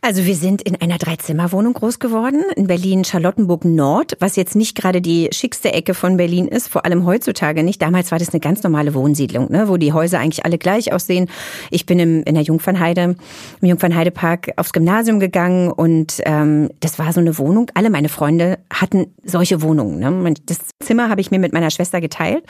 Also 0.00 0.24
wir 0.24 0.36
sind 0.36 0.62
in 0.62 0.80
einer 0.80 0.96
Dreizimmerwohnung 0.96 1.74
groß 1.74 1.98
geworden, 1.98 2.44
in 2.54 2.68
Berlin 2.68 3.04
Charlottenburg 3.04 3.64
Nord, 3.64 4.16
was 4.20 4.36
jetzt 4.36 4.54
nicht 4.54 4.76
gerade 4.76 5.02
die 5.02 5.28
schickste 5.32 5.72
Ecke 5.72 5.92
von 5.92 6.16
Berlin 6.16 6.46
ist, 6.46 6.68
vor 6.68 6.84
allem 6.84 7.04
heutzutage 7.04 7.64
nicht. 7.64 7.82
Damals 7.82 8.12
war 8.12 8.18
das 8.18 8.30
eine 8.30 8.38
ganz 8.38 8.62
normale 8.62 8.94
Wohnsiedlung, 8.94 9.50
ne, 9.50 9.68
wo 9.68 9.76
die 9.76 9.92
Häuser 9.92 10.20
eigentlich 10.20 10.44
alle 10.44 10.56
gleich 10.56 10.92
aussehen. 10.92 11.28
Ich 11.70 11.84
bin 11.84 11.98
im, 11.98 12.22
in 12.22 12.34
der 12.34 12.44
Jungfernheide, 12.44 13.16
im 13.60 13.68
Jungfernheidepark 13.68 14.52
aufs 14.56 14.72
Gymnasium 14.72 15.18
gegangen 15.18 15.72
und 15.72 16.20
ähm, 16.26 16.70
das 16.78 17.00
war 17.00 17.12
so 17.12 17.20
eine 17.20 17.36
Wohnung. 17.36 17.70
Alle 17.74 17.90
meine 17.90 18.08
Freunde 18.08 18.58
hatten 18.72 19.12
solche 19.24 19.62
Wohnungen. 19.62 19.98
Ne? 19.98 20.34
Das 20.46 20.58
Zimmer 20.78 21.08
habe 21.08 21.20
ich 21.20 21.32
mir 21.32 21.40
mit 21.40 21.52
meiner 21.52 21.70
Schwester 21.70 22.00
geteilt 22.00 22.44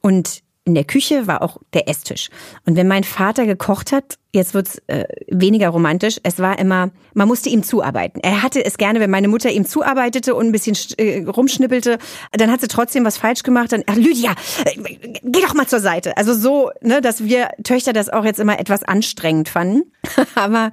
und 0.00 0.43
in 0.64 0.74
der 0.74 0.84
Küche 0.84 1.26
war 1.26 1.42
auch 1.42 1.58
der 1.74 1.88
Esstisch. 1.88 2.30
Und 2.64 2.76
wenn 2.76 2.88
mein 2.88 3.04
Vater 3.04 3.44
gekocht 3.44 3.92
hat, 3.92 4.18
jetzt 4.32 4.54
wird's 4.54 4.80
äh, 4.86 5.04
weniger 5.28 5.68
romantisch, 5.68 6.18
es 6.22 6.38
war 6.38 6.58
immer, 6.58 6.90
man 7.12 7.28
musste 7.28 7.50
ihm 7.50 7.62
zuarbeiten. 7.62 8.20
Er 8.22 8.42
hatte 8.42 8.64
es 8.64 8.78
gerne, 8.78 8.98
wenn 8.98 9.10
meine 9.10 9.28
Mutter 9.28 9.50
ihm 9.50 9.66
zuarbeitete 9.66 10.34
und 10.34 10.46
ein 10.46 10.52
bisschen 10.52 10.76
äh, 10.96 11.24
rumschnippelte, 11.24 11.98
dann 12.32 12.50
hat 12.50 12.62
sie 12.62 12.68
trotzdem 12.68 13.04
was 13.04 13.18
falsch 13.18 13.42
gemacht. 13.42 13.72
Dann, 13.72 13.84
ach 13.86 13.96
Lydia, 13.96 14.34
äh, 14.64 15.18
geh 15.22 15.40
doch 15.42 15.54
mal 15.54 15.66
zur 15.66 15.80
Seite. 15.80 16.16
Also 16.16 16.32
so, 16.32 16.70
ne, 16.80 17.02
dass 17.02 17.22
wir 17.24 17.50
Töchter 17.62 17.92
das 17.92 18.08
auch 18.08 18.24
jetzt 18.24 18.40
immer 18.40 18.58
etwas 18.58 18.82
anstrengend 18.84 19.50
fanden. 19.50 19.92
Aber 20.34 20.70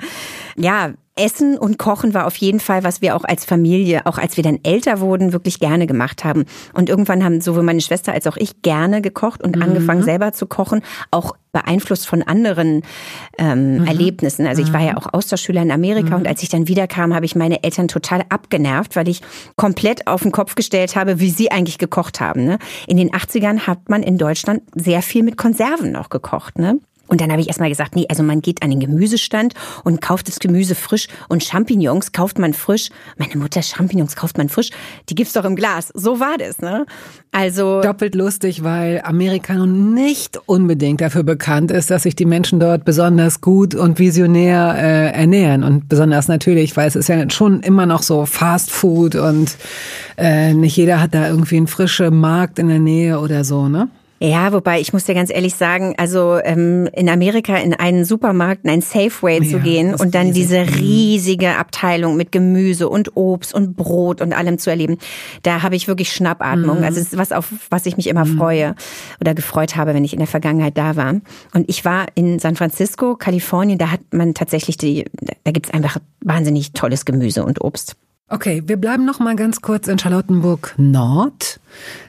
ja, 0.56 0.94
Essen 1.22 1.56
und 1.56 1.78
Kochen 1.78 2.16
war 2.16 2.26
auf 2.26 2.36
jeden 2.38 2.60
Fall, 2.60 2.84
was 2.84 3.02
wir 3.04 3.16
auch 3.16 3.24
als 3.24 3.46
Familie, 3.46 4.08
auch 4.08 4.18
als 4.18 4.38
wir 4.38 4.44
dann 4.44 4.58
älter 4.64 5.00
wurden, 5.02 5.34
wirklich 5.34 5.60
gerne 5.60 5.86
gemacht 5.86 6.24
haben. 6.24 6.46
Und 6.74 6.90
irgendwann 6.90 7.24
haben 7.24 7.42
sowohl 7.42 7.62
meine 7.62 7.82
Schwester 7.82 8.12
als 8.12 8.26
auch 8.26 8.38
ich 8.38 8.64
gerne 8.64 9.04
gekocht 9.04 9.44
und 9.44 9.56
mhm. 9.56 9.62
angefangen 9.62 10.02
selber 10.02 10.34
zu 10.34 10.48
kochen, 10.48 10.82
auch 11.12 11.36
beeinflusst 11.52 12.08
von 12.08 12.24
anderen 12.24 12.82
ähm, 13.38 13.80
mhm. 13.80 13.88
Erlebnissen. 13.88 14.48
Also 14.48 14.64
ich 14.64 14.74
war 14.74 14.82
ja 14.82 14.94
mhm. 14.94 14.98
auch 14.98 15.14
Austauschschüler 15.14 15.62
in 15.62 15.72
Amerika 15.72 16.12
mhm. 16.12 16.22
und 16.22 16.28
als 16.28 16.42
ich 16.42 16.50
dann 16.50 16.68
wiederkam, 16.68 17.14
habe 17.14 17.26
ich 17.26 17.36
meine 17.36 17.64
Eltern 17.64 17.88
total 17.88 18.24
abgenervt, 18.30 18.96
weil 18.96 19.08
ich 19.08 19.22
komplett 19.58 20.08
auf 20.08 20.24
den 20.24 20.32
Kopf 20.32 20.56
gestellt 20.56 20.96
habe, 20.96 21.20
wie 21.20 21.30
sie 21.30 21.52
eigentlich 21.52 21.78
gekocht 21.78 22.20
haben. 22.20 22.46
Ne? 22.46 22.58
In 22.88 22.98
den 22.98 23.12
80ern 23.12 23.68
hat 23.68 23.90
man 23.90 24.02
in 24.02 24.18
Deutschland 24.18 24.64
sehr 24.74 25.04
viel 25.04 25.22
mit 25.22 25.38
Konserven 25.38 25.92
noch 25.92 26.10
gekocht. 26.10 26.58
Ne? 26.58 26.80
Und 27.12 27.20
dann 27.20 27.30
habe 27.30 27.42
ich 27.42 27.50
erstmal 27.50 27.68
gesagt, 27.68 27.94
nee, 27.94 28.06
also 28.08 28.24
man 28.24 28.42
geht 28.42 28.64
an 28.64 28.70
den 28.70 28.80
Gemüsestand 28.80 29.54
und 29.84 30.00
kauft 30.00 30.30
das 30.30 30.40
Gemüse 30.40 30.76
frisch 30.76 31.10
und 31.28 31.44
Champignons 31.44 32.14
kauft 32.14 32.40
man 32.40 32.54
frisch. 32.54 32.90
Meine 33.18 33.36
Mutter, 33.36 33.62
Champignons 33.62 34.16
kauft 34.16 34.38
man 34.38 34.48
frisch. 34.48 34.70
Die 35.10 35.16
gibt's 35.16 35.34
doch 35.34 35.44
im 35.44 35.58
Glas. 35.58 35.92
So 35.94 36.22
war 36.22 36.38
das, 36.38 36.60
ne? 36.60 36.86
Also. 37.34 37.82
Doppelt 37.82 38.16
lustig, 38.16 38.64
weil 38.64 39.02
Amerika 39.04 39.54
nun 39.56 39.94
nicht 39.94 40.40
unbedingt 40.46 41.02
dafür 41.02 41.24
bekannt 41.24 41.70
ist, 41.70 41.92
dass 41.92 42.04
sich 42.04 42.16
die 42.16 42.26
Menschen 42.26 42.62
dort 42.62 42.86
besonders 42.86 43.42
gut 43.42 43.76
und 43.76 44.00
visionär 44.00 44.76
äh, 44.78 45.12
ernähren. 45.12 45.66
Und 45.66 45.90
besonders 45.90 46.30
natürlich, 46.30 46.78
weil 46.78 46.88
es 46.88 46.96
ist 46.96 47.10
ja 47.10 47.30
schon 47.30 47.60
immer 47.60 47.86
noch 47.86 48.04
so 48.04 48.26
Fast 48.26 48.72
Food 48.72 49.16
und 49.16 49.58
äh, 50.18 50.54
nicht 50.54 50.78
jeder 50.78 51.02
hat 51.02 51.14
da 51.14 51.28
irgendwie 51.28 51.58
einen 51.58 51.68
frischen 51.68 52.16
Markt 52.18 52.58
in 52.58 52.70
der 52.70 52.80
Nähe 52.80 53.20
oder 53.20 53.44
so, 53.44 53.68
ne? 53.68 53.90
Ja, 54.24 54.54
wobei 54.54 54.80
ich 54.80 54.94
muss 54.94 55.06
dir 55.06 55.16
ganz 55.16 55.32
ehrlich 55.32 55.56
sagen, 55.56 55.96
also 55.98 56.38
ähm, 56.44 56.88
in 56.94 57.10
Amerika 57.10 57.58
in 57.58 57.74
einen 57.74 58.06
Supermarkt, 58.06 58.64
in 58.66 58.70
einen 58.70 58.84
Safeway 58.84 59.42
ja, 59.42 59.50
zu 59.50 59.60
gehen 59.60 59.96
und 59.96 60.14
dann 60.14 60.28
riesig. 60.28 60.44
diese 60.44 60.60
mhm. 60.60 60.78
riesige 60.78 61.58
Abteilung 61.58 62.18
mit 62.18 62.32
Gemüse 62.32 62.88
und 62.88 63.18
Obst 63.18 63.52
und 63.52 63.76
Brot 63.76 64.22
und 64.22 64.34
allem 64.34 64.60
zu 64.60 64.70
erleben, 64.70 65.00
da 65.42 65.64
habe 65.64 65.76
ich 65.76 65.88
wirklich 65.88 66.14
Schnappatmung. 66.14 66.78
Mhm. 66.78 66.84
Also 66.84 67.00
es 67.00 67.08
ist 67.08 67.18
was, 67.18 67.32
auf 67.32 67.52
was 67.72 67.88
ich 67.88 67.98
mich 67.98 68.06
immer 68.06 68.26
mhm. 68.26 68.38
freue 68.38 68.76
oder 69.20 69.34
gefreut 69.34 69.76
habe, 69.76 69.96
wenn 69.96 70.06
ich 70.06 70.14
in 70.14 70.20
der 70.20 70.28
Vergangenheit 70.28 70.78
da 70.78 70.96
war. 70.96 71.16
Und 71.56 71.68
ich 71.68 71.84
war 71.84 72.06
in 72.14 72.38
San 72.38 72.56
Francisco, 72.56 73.16
Kalifornien, 73.16 73.80
da 73.80 73.90
hat 73.90 74.02
man 74.12 74.36
tatsächlich 74.36 74.78
die, 74.78 75.06
da 75.46 75.52
gibt's 75.52 75.72
einfach 75.72 75.98
wahnsinnig 76.24 76.74
tolles 76.74 77.06
Gemüse 77.06 77.44
und 77.44 77.60
Obst. 77.62 77.96
Okay, 78.34 78.64
wir 78.66 78.78
bleiben 78.78 79.04
noch 79.04 79.20
mal 79.20 79.36
ganz 79.36 79.60
kurz 79.60 79.90
in 79.90 80.00
Charlottenburg 80.00 80.74
Nord. 80.78 81.60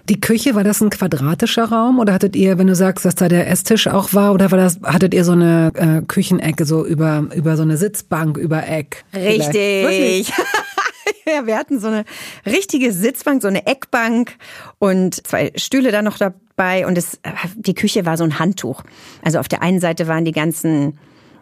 Die 0.09 0.21
Küche, 0.21 0.55
war 0.55 0.63
das 0.63 0.81
ein 0.81 0.89
quadratischer 0.89 1.65
Raum 1.65 1.99
oder 1.99 2.13
hattet 2.13 2.37
ihr, 2.37 2.59
wenn 2.59 2.69
du 2.69 2.77
sagst, 2.77 3.05
dass 3.05 3.17
da 3.17 3.29
der 3.29 3.51
Esstisch 3.51 3.89
auch 3.89 4.15
war, 4.15 4.33
oder 4.33 4.53
war 4.53 4.59
das, 4.59 4.79
hattet 4.85 5.15
ihr 5.15 5.25
so 5.25 5.33
eine 5.33 5.73
äh, 5.75 6.07
Küchenecke 6.07 6.65
so 6.65 6.87
über, 6.87 7.27
über 7.35 7.57
so 7.57 7.65
eine 7.65 7.77
Sitzbank 7.77 8.37
über 8.37 8.69
Eck? 8.69 9.05
Richtig. 9.13 10.33
ja, 11.27 11.45
wir 11.45 11.59
hatten 11.59 11.81
so 11.81 11.89
eine 11.89 12.05
richtige 12.47 12.93
Sitzbank, 12.93 13.43
so 13.43 13.49
eine 13.49 13.67
Eckbank 13.67 14.37
und 14.79 15.27
zwei 15.27 15.51
Stühle 15.57 15.91
da 15.91 16.03
noch 16.03 16.19
dabei 16.19 16.87
und 16.87 16.97
es, 16.97 17.19
die 17.57 17.75
Küche 17.75 18.07
war 18.07 18.17
so 18.17 18.23
ein 18.23 18.39
Handtuch. 18.39 18.85
Also 19.25 19.41
auf 19.41 19.49
der 19.49 19.61
einen 19.61 19.81
Seite 19.81 20.07
waren 20.07 20.25
die 20.25 20.31
ganzen 20.31 20.99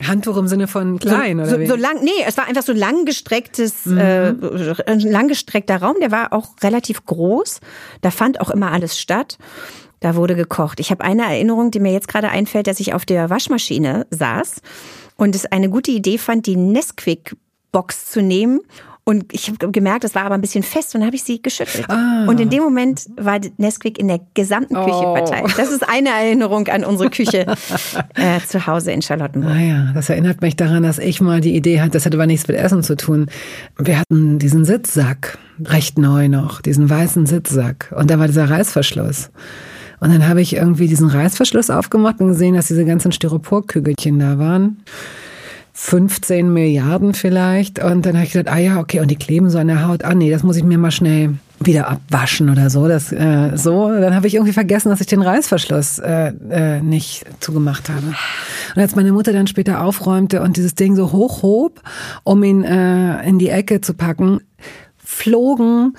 Handtuch 0.06 0.36
im 0.36 0.48
Sinne 0.48 0.66
von 0.66 0.98
klein, 0.98 1.38
so, 1.38 1.42
oder 1.42 1.50
so, 1.50 1.60
wie? 1.60 1.66
So 1.66 1.76
lang, 1.76 2.02
nee, 2.02 2.10
es 2.26 2.36
war 2.36 2.46
einfach 2.46 2.62
so 2.62 2.72
langgestrecktes, 2.72 3.86
mhm. 3.86 3.98
äh, 3.98 4.34
ein 4.86 5.00
langgestreckter 5.00 5.76
Raum, 5.76 5.96
der 6.00 6.10
war 6.10 6.32
auch 6.32 6.48
relativ 6.62 7.04
groß. 7.04 7.60
Da 8.00 8.10
fand 8.10 8.40
auch 8.40 8.50
immer 8.50 8.72
alles 8.72 8.98
statt. 8.98 9.38
Da 10.00 10.14
wurde 10.14 10.34
gekocht. 10.34 10.80
Ich 10.80 10.90
habe 10.90 11.04
eine 11.04 11.24
Erinnerung, 11.24 11.70
die 11.70 11.80
mir 11.80 11.92
jetzt 11.92 12.08
gerade 12.08 12.30
einfällt, 12.30 12.66
dass 12.66 12.80
ich 12.80 12.94
auf 12.94 13.04
der 13.04 13.28
Waschmaschine 13.28 14.06
saß 14.10 14.62
und 15.16 15.34
es 15.34 15.44
eine 15.44 15.68
gute 15.68 15.90
Idee 15.90 16.16
fand, 16.16 16.46
die 16.46 16.56
Nesquik 16.56 17.36
Box 17.70 18.06
zu 18.06 18.22
nehmen 18.22 18.60
und 19.10 19.32
ich 19.32 19.48
habe 19.48 19.72
gemerkt, 19.72 20.04
es 20.04 20.14
war 20.14 20.22
aber 20.22 20.36
ein 20.36 20.40
bisschen 20.40 20.62
fest 20.62 20.94
und 20.94 21.04
habe 21.04 21.16
ich 21.16 21.24
sie 21.24 21.42
geschüttelt. 21.42 21.90
Ah. 21.90 22.26
Und 22.28 22.38
in 22.38 22.48
dem 22.48 22.62
Moment 22.62 23.06
war 23.16 23.40
Nesquik 23.56 23.98
in 23.98 24.06
der 24.06 24.20
gesamten 24.34 24.76
Küche 24.76 25.04
oh. 25.04 25.16
verteilt. 25.16 25.52
Das 25.56 25.72
ist 25.72 25.88
eine 25.88 26.10
Erinnerung 26.10 26.68
an 26.68 26.84
unsere 26.84 27.10
Küche 27.10 27.44
äh, 28.14 28.38
zu 28.46 28.68
Hause 28.68 28.92
in 28.92 29.02
Charlottenburg. 29.02 29.52
Ah 29.52 29.60
ja, 29.60 29.90
das 29.94 30.08
erinnert 30.10 30.42
mich 30.42 30.54
daran, 30.54 30.84
dass 30.84 31.00
ich 31.00 31.20
mal 31.20 31.40
die 31.40 31.56
Idee 31.56 31.80
hatte, 31.80 31.90
das 31.90 32.06
hatte 32.06 32.16
aber 32.16 32.26
nichts 32.26 32.46
mit 32.46 32.56
Essen 32.56 32.84
zu 32.84 32.96
tun. 32.96 33.26
Wir 33.78 33.98
hatten 33.98 34.38
diesen 34.38 34.64
Sitzsack, 34.64 35.38
recht 35.64 35.98
neu 35.98 36.28
noch, 36.28 36.60
diesen 36.60 36.88
weißen 36.88 37.26
Sitzsack. 37.26 37.92
Und 37.96 38.12
da 38.12 38.20
war 38.20 38.28
dieser 38.28 38.48
Reißverschluss. 38.48 39.30
Und 39.98 40.12
dann 40.12 40.28
habe 40.28 40.40
ich 40.40 40.54
irgendwie 40.54 40.86
diesen 40.86 41.08
Reißverschluss 41.08 41.68
aufgemacht 41.68 42.20
und 42.20 42.28
gesehen, 42.28 42.54
dass 42.54 42.68
diese 42.68 42.84
ganzen 42.84 43.10
Styroporkügelchen 43.10 44.20
da 44.20 44.38
waren. 44.38 44.84
15 45.82 46.52
Milliarden 46.52 47.14
vielleicht. 47.14 47.82
Und 47.82 48.04
dann 48.04 48.14
habe 48.14 48.26
ich 48.26 48.32
gedacht, 48.32 48.54
ah 48.54 48.58
ja, 48.58 48.78
okay, 48.78 49.00
und 49.00 49.10
die 49.10 49.16
kleben 49.16 49.48
so 49.48 49.58
an 49.58 49.68
der 49.68 49.88
Haut. 49.88 50.04
Ah 50.04 50.14
nee, 50.14 50.30
das 50.30 50.42
muss 50.42 50.56
ich 50.56 50.62
mir 50.62 50.76
mal 50.76 50.90
schnell 50.90 51.38
wieder 51.58 51.88
abwaschen 51.88 52.50
oder 52.50 52.68
so. 52.68 52.86
Das, 52.86 53.10
äh, 53.12 53.52
so, 53.54 53.88
dann 53.88 54.14
habe 54.14 54.26
ich 54.26 54.34
irgendwie 54.34 54.52
vergessen, 54.52 54.90
dass 54.90 55.00
ich 55.00 55.06
den 55.06 55.22
Reißverschluss 55.22 55.98
äh, 55.98 56.32
äh, 56.50 56.82
nicht 56.82 57.24
zugemacht 57.40 57.88
habe. 57.88 58.14
Und 58.76 58.82
als 58.82 58.94
meine 58.94 59.10
Mutter 59.10 59.32
dann 59.32 59.46
später 59.46 59.82
aufräumte 59.82 60.42
und 60.42 60.58
dieses 60.58 60.74
Ding 60.74 60.96
so 60.96 61.12
hochhob, 61.12 61.80
um 62.24 62.44
ihn 62.44 62.62
äh, 62.62 63.26
in 63.26 63.38
die 63.38 63.48
Ecke 63.48 63.80
zu 63.80 63.94
packen, 63.94 64.40
flogen, 65.10 65.94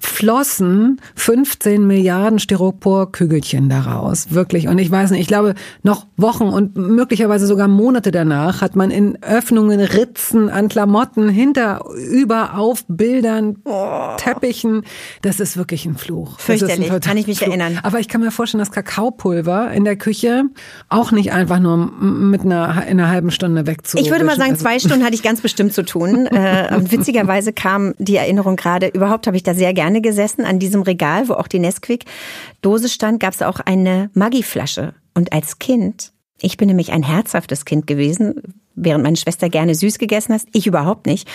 flossen 0.00 1.00
15 1.16 1.86
Milliarden 1.86 2.38
Styropor-Kügelchen 2.38 3.68
daraus. 3.68 4.32
Wirklich. 4.32 4.68
Und 4.68 4.78
ich 4.78 4.90
weiß 4.90 5.10
nicht, 5.10 5.20
ich 5.20 5.26
glaube, 5.26 5.54
noch 5.82 6.06
Wochen 6.16 6.44
und 6.44 6.74
möglicherweise 6.74 7.46
sogar 7.46 7.68
Monate 7.68 8.10
danach 8.10 8.62
hat 8.62 8.74
man 8.74 8.90
in 8.90 9.22
Öffnungen, 9.22 9.80
Ritzen 9.80 10.48
an 10.48 10.68
Klamotten, 10.68 11.28
hinter, 11.28 11.84
über, 12.10 12.56
auf 12.56 12.84
Bildern, 12.88 13.58
oh. 13.64 14.16
Teppichen. 14.16 14.82
Das 15.20 15.40
ist 15.40 15.56
wirklich 15.56 15.84
ein 15.84 15.96
Fluch. 15.96 16.40
Fürchterlich, 16.40 16.90
kann 17.02 17.18
ich 17.18 17.26
mich 17.26 17.38
Fluch. 17.38 17.48
erinnern. 17.48 17.78
Aber 17.82 18.00
ich 18.00 18.08
kann 18.08 18.22
mir 18.22 18.30
vorstellen, 18.30 18.60
dass 18.60 18.72
Kakaopulver 18.72 19.72
in 19.72 19.84
der 19.84 19.96
Küche 19.96 20.44
auch 20.88 21.12
nicht 21.12 21.32
einfach 21.32 21.60
nur 21.60 21.76
mit 21.76 22.40
einer, 22.40 22.86
in 22.86 22.98
einer 22.98 23.10
halben 23.10 23.30
Stunde 23.30 23.66
wegzu. 23.66 23.98
Ich 23.98 24.10
würde 24.10 24.24
mal 24.24 24.36
sagen, 24.36 24.56
zwei 24.56 24.78
Stunden 24.78 25.04
hatte 25.04 25.14
ich 25.14 25.22
ganz 25.22 25.42
bestimmt 25.42 25.74
zu 25.74 25.84
tun. 25.84 26.28
Äh, 26.34 26.74
und 26.74 26.90
witzigerweise 26.90 27.52
kam 27.52 27.94
die 27.98 28.16
Erinnerung 28.16 28.53
gerade, 28.56 28.88
überhaupt 28.88 29.26
habe 29.26 29.36
ich 29.36 29.42
da 29.42 29.54
sehr 29.54 29.74
gerne 29.74 30.00
gesessen, 30.00 30.44
an 30.44 30.58
diesem 30.58 30.82
Regal, 30.82 31.28
wo 31.28 31.34
auch 31.34 31.48
die 31.48 31.58
Nesquik-Dose 31.58 32.88
stand, 32.88 33.20
gab 33.20 33.34
es 33.34 33.42
auch 33.42 33.60
eine 33.60 34.10
Maggi-Flasche. 34.14 34.94
Und 35.14 35.32
als 35.32 35.58
Kind, 35.58 36.12
ich 36.40 36.56
bin 36.56 36.68
nämlich 36.68 36.92
ein 36.92 37.02
herzhaftes 37.02 37.64
Kind 37.64 37.86
gewesen, 37.86 38.34
während 38.74 39.04
meine 39.04 39.16
Schwester 39.16 39.48
gerne 39.48 39.74
süß 39.74 39.98
gegessen 39.98 40.34
hat, 40.34 40.42
ich 40.52 40.66
überhaupt 40.66 41.06
nicht. 41.06 41.28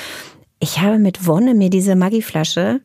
Ich 0.59 0.79
habe 0.79 0.99
mit 0.99 1.25
Wonne 1.25 1.53
mir 1.55 1.69
diese 1.69 1.95
Maggi-Flasche 1.95 2.81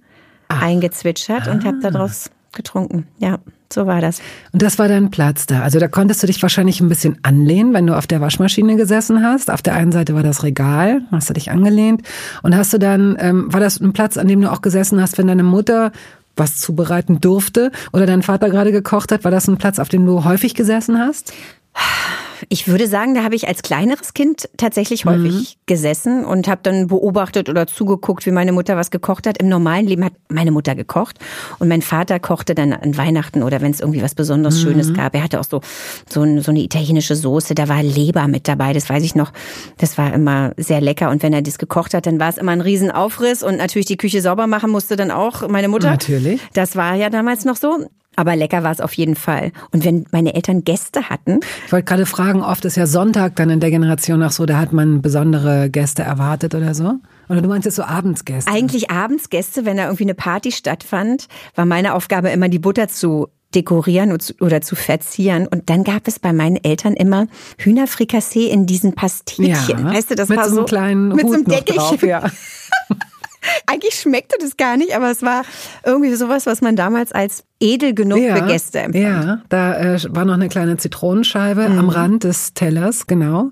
eingezwitschert 0.48 1.48
ah. 1.48 1.52
und 1.52 1.64
habe 1.64 1.80
daraus 1.80 2.30
getrunken. 2.52 3.08
Ja, 3.18 3.38
so 3.74 3.86
war 3.86 4.00
das. 4.00 4.20
Und 4.52 4.62
das 4.62 4.78
war 4.78 4.88
dein 4.88 5.10
Platz 5.10 5.46
da. 5.46 5.62
Also 5.62 5.78
da 5.78 5.88
konntest 5.88 6.22
du 6.22 6.26
dich 6.26 6.40
wahrscheinlich 6.40 6.80
ein 6.80 6.88
bisschen 6.88 7.18
anlehnen, 7.22 7.74
wenn 7.74 7.86
du 7.86 7.96
auf 7.96 8.06
der 8.06 8.20
Waschmaschine 8.20 8.76
gesessen 8.76 9.22
hast. 9.22 9.50
Auf 9.50 9.62
der 9.62 9.74
einen 9.74 9.92
Seite 9.92 10.14
war 10.14 10.22
das 10.22 10.42
Regal, 10.42 11.02
hast 11.10 11.28
du 11.28 11.34
dich 11.34 11.50
angelehnt. 11.50 12.02
Und 12.42 12.56
hast 12.56 12.72
du 12.72 12.78
dann, 12.78 13.16
ähm, 13.18 13.52
war 13.52 13.60
das 13.60 13.80
ein 13.80 13.92
Platz, 13.92 14.16
an 14.16 14.28
dem 14.28 14.40
du 14.40 14.50
auch 14.50 14.62
gesessen 14.62 15.00
hast, 15.00 15.18
wenn 15.18 15.26
deine 15.26 15.42
Mutter 15.42 15.92
was 16.36 16.58
zubereiten 16.58 17.20
durfte 17.20 17.70
oder 17.92 18.06
dein 18.06 18.22
Vater 18.22 18.48
gerade 18.48 18.72
gekocht 18.72 19.12
hat? 19.12 19.24
War 19.24 19.30
das 19.30 19.48
ein 19.48 19.58
Platz, 19.58 19.78
auf 19.78 19.88
dem 19.88 20.06
du 20.06 20.24
häufig 20.24 20.54
gesessen 20.54 20.98
hast? 20.98 21.32
Ich 22.48 22.68
würde 22.68 22.86
sagen, 22.86 23.14
da 23.14 23.22
habe 23.22 23.34
ich 23.34 23.48
als 23.48 23.62
kleineres 23.62 24.14
Kind 24.14 24.48
tatsächlich 24.56 25.04
häufig 25.04 25.32
mhm. 25.32 25.60
gesessen 25.66 26.24
und 26.24 26.48
habe 26.48 26.60
dann 26.62 26.88
beobachtet 26.88 27.48
oder 27.48 27.66
zugeguckt, 27.66 28.26
wie 28.26 28.30
meine 28.30 28.52
Mutter 28.52 28.76
was 28.76 28.90
gekocht 28.90 29.26
hat. 29.26 29.38
Im 29.38 29.48
normalen 29.48 29.86
Leben 29.86 30.04
hat 30.04 30.12
meine 30.28 30.50
Mutter 30.50 30.74
gekocht 30.74 31.18
und 31.58 31.68
mein 31.68 31.82
Vater 31.82 32.20
kochte 32.20 32.54
dann 32.54 32.72
an 32.72 32.96
Weihnachten 32.96 33.42
oder 33.42 33.60
wenn 33.60 33.70
es 33.70 33.80
irgendwie 33.80 34.02
was 34.02 34.14
besonders 34.14 34.56
mhm. 34.56 34.62
Schönes 34.62 34.94
gab. 34.94 35.14
Er 35.14 35.22
hatte 35.22 35.40
auch 35.40 35.44
so, 35.44 35.60
so, 36.08 36.22
ein, 36.22 36.40
so 36.42 36.50
eine 36.50 36.60
italienische 36.60 37.16
Soße, 37.16 37.54
da 37.54 37.68
war 37.68 37.82
Leber 37.82 38.28
mit 38.28 38.48
dabei, 38.48 38.72
das 38.72 38.88
weiß 38.88 39.02
ich 39.02 39.14
noch. 39.14 39.32
Das 39.78 39.98
war 39.98 40.12
immer 40.12 40.52
sehr 40.56 40.80
lecker 40.80 41.10
und 41.10 41.22
wenn 41.22 41.32
er 41.32 41.42
das 41.42 41.58
gekocht 41.58 41.94
hat, 41.94 42.06
dann 42.06 42.18
war 42.20 42.28
es 42.28 42.38
immer 42.38 42.52
ein 42.52 42.60
Riesenaufriss 42.60 43.42
und 43.42 43.56
natürlich 43.56 43.86
die 43.86 43.96
Küche 43.96 44.20
sauber 44.20 44.46
machen 44.46 44.70
musste 44.70 44.96
dann 44.96 45.10
auch 45.10 45.48
meine 45.48 45.68
Mutter. 45.68 45.90
Natürlich. 45.90 46.40
Das 46.52 46.76
war 46.76 46.94
ja 46.94 47.10
damals 47.10 47.44
noch 47.44 47.56
so. 47.56 47.86
Aber 48.16 48.36
lecker 48.36 48.62
war 48.62 48.72
es 48.72 48.80
auf 48.80 48.92
jeden 48.94 49.16
Fall. 49.16 49.52
Und 49.72 49.84
wenn 49.84 50.04
meine 50.12 50.34
Eltern 50.34 50.64
Gäste 50.64 51.08
hatten. 51.08 51.40
Ich 51.66 51.72
wollte 51.72 51.84
gerade 51.84 52.06
fragen, 52.06 52.42
oft 52.42 52.64
ist 52.64 52.76
ja 52.76 52.86
Sonntag 52.86 53.36
dann 53.36 53.50
in 53.50 53.60
der 53.60 53.70
Generation 53.70 54.22
auch 54.22 54.30
so, 54.30 54.46
da 54.46 54.58
hat 54.58 54.72
man 54.72 55.02
besondere 55.02 55.70
Gäste 55.70 56.02
erwartet 56.02 56.54
oder 56.54 56.74
so? 56.74 56.94
Oder 57.28 57.40
du 57.40 57.48
meinst 57.48 57.64
jetzt 57.64 57.76
so 57.76 57.82
Abendsgäste? 57.82 58.50
Eigentlich 58.50 58.90
Abendsgäste, 58.90 59.64
wenn 59.64 59.76
da 59.76 59.84
irgendwie 59.84 60.04
eine 60.04 60.14
Party 60.14 60.52
stattfand, 60.52 61.28
war 61.54 61.64
meine 61.64 61.94
Aufgabe 61.94 62.30
immer 62.30 62.48
die 62.48 62.58
Butter 62.58 62.88
zu 62.88 63.28
dekorieren 63.54 64.16
oder 64.40 64.60
zu 64.60 64.76
verzieren. 64.76 65.46
Und 65.46 65.70
dann 65.70 65.84
gab 65.84 66.08
es 66.08 66.18
bei 66.18 66.32
meinen 66.32 66.56
Eltern 66.62 66.94
immer 66.94 67.26
Hühnerfrikassee 67.58 68.48
in 68.48 68.66
diesen 68.66 68.94
Pastetchen. 68.94 69.46
Ja, 69.46 69.94
weißt 69.94 70.10
du, 70.10 70.14
das 70.16 70.28
mit 70.28 70.38
war 70.38 70.48
so 70.48 70.58
einem 70.58 70.66
kleinen 70.66 71.08
mit 71.08 71.24
Hut 71.24 71.30
so 71.30 71.36
einem 71.36 71.44
Deckelchen. 71.44 71.98
Drauf, 71.98 72.02
ja. 72.02 72.24
Eigentlich 73.66 73.94
schmeckte 73.94 74.36
das 74.40 74.56
gar 74.56 74.76
nicht, 74.76 74.94
aber 74.96 75.10
es 75.10 75.22
war 75.22 75.42
irgendwie 75.84 76.14
sowas, 76.14 76.46
was 76.46 76.60
man 76.60 76.76
damals 76.76 77.12
als 77.12 77.44
edel 77.60 77.94
genug 77.94 78.18
ja, 78.18 78.36
für 78.36 78.46
Gäste 78.46 78.80
empfand. 78.80 79.04
Ja, 79.04 79.42
da 79.48 79.94
äh, 79.94 79.98
war 80.10 80.24
noch 80.24 80.34
eine 80.34 80.48
kleine 80.48 80.76
Zitronenscheibe 80.76 81.68
mhm. 81.68 81.78
am 81.78 81.88
Rand 81.88 82.24
des 82.24 82.54
Tellers, 82.54 83.06
genau. 83.06 83.50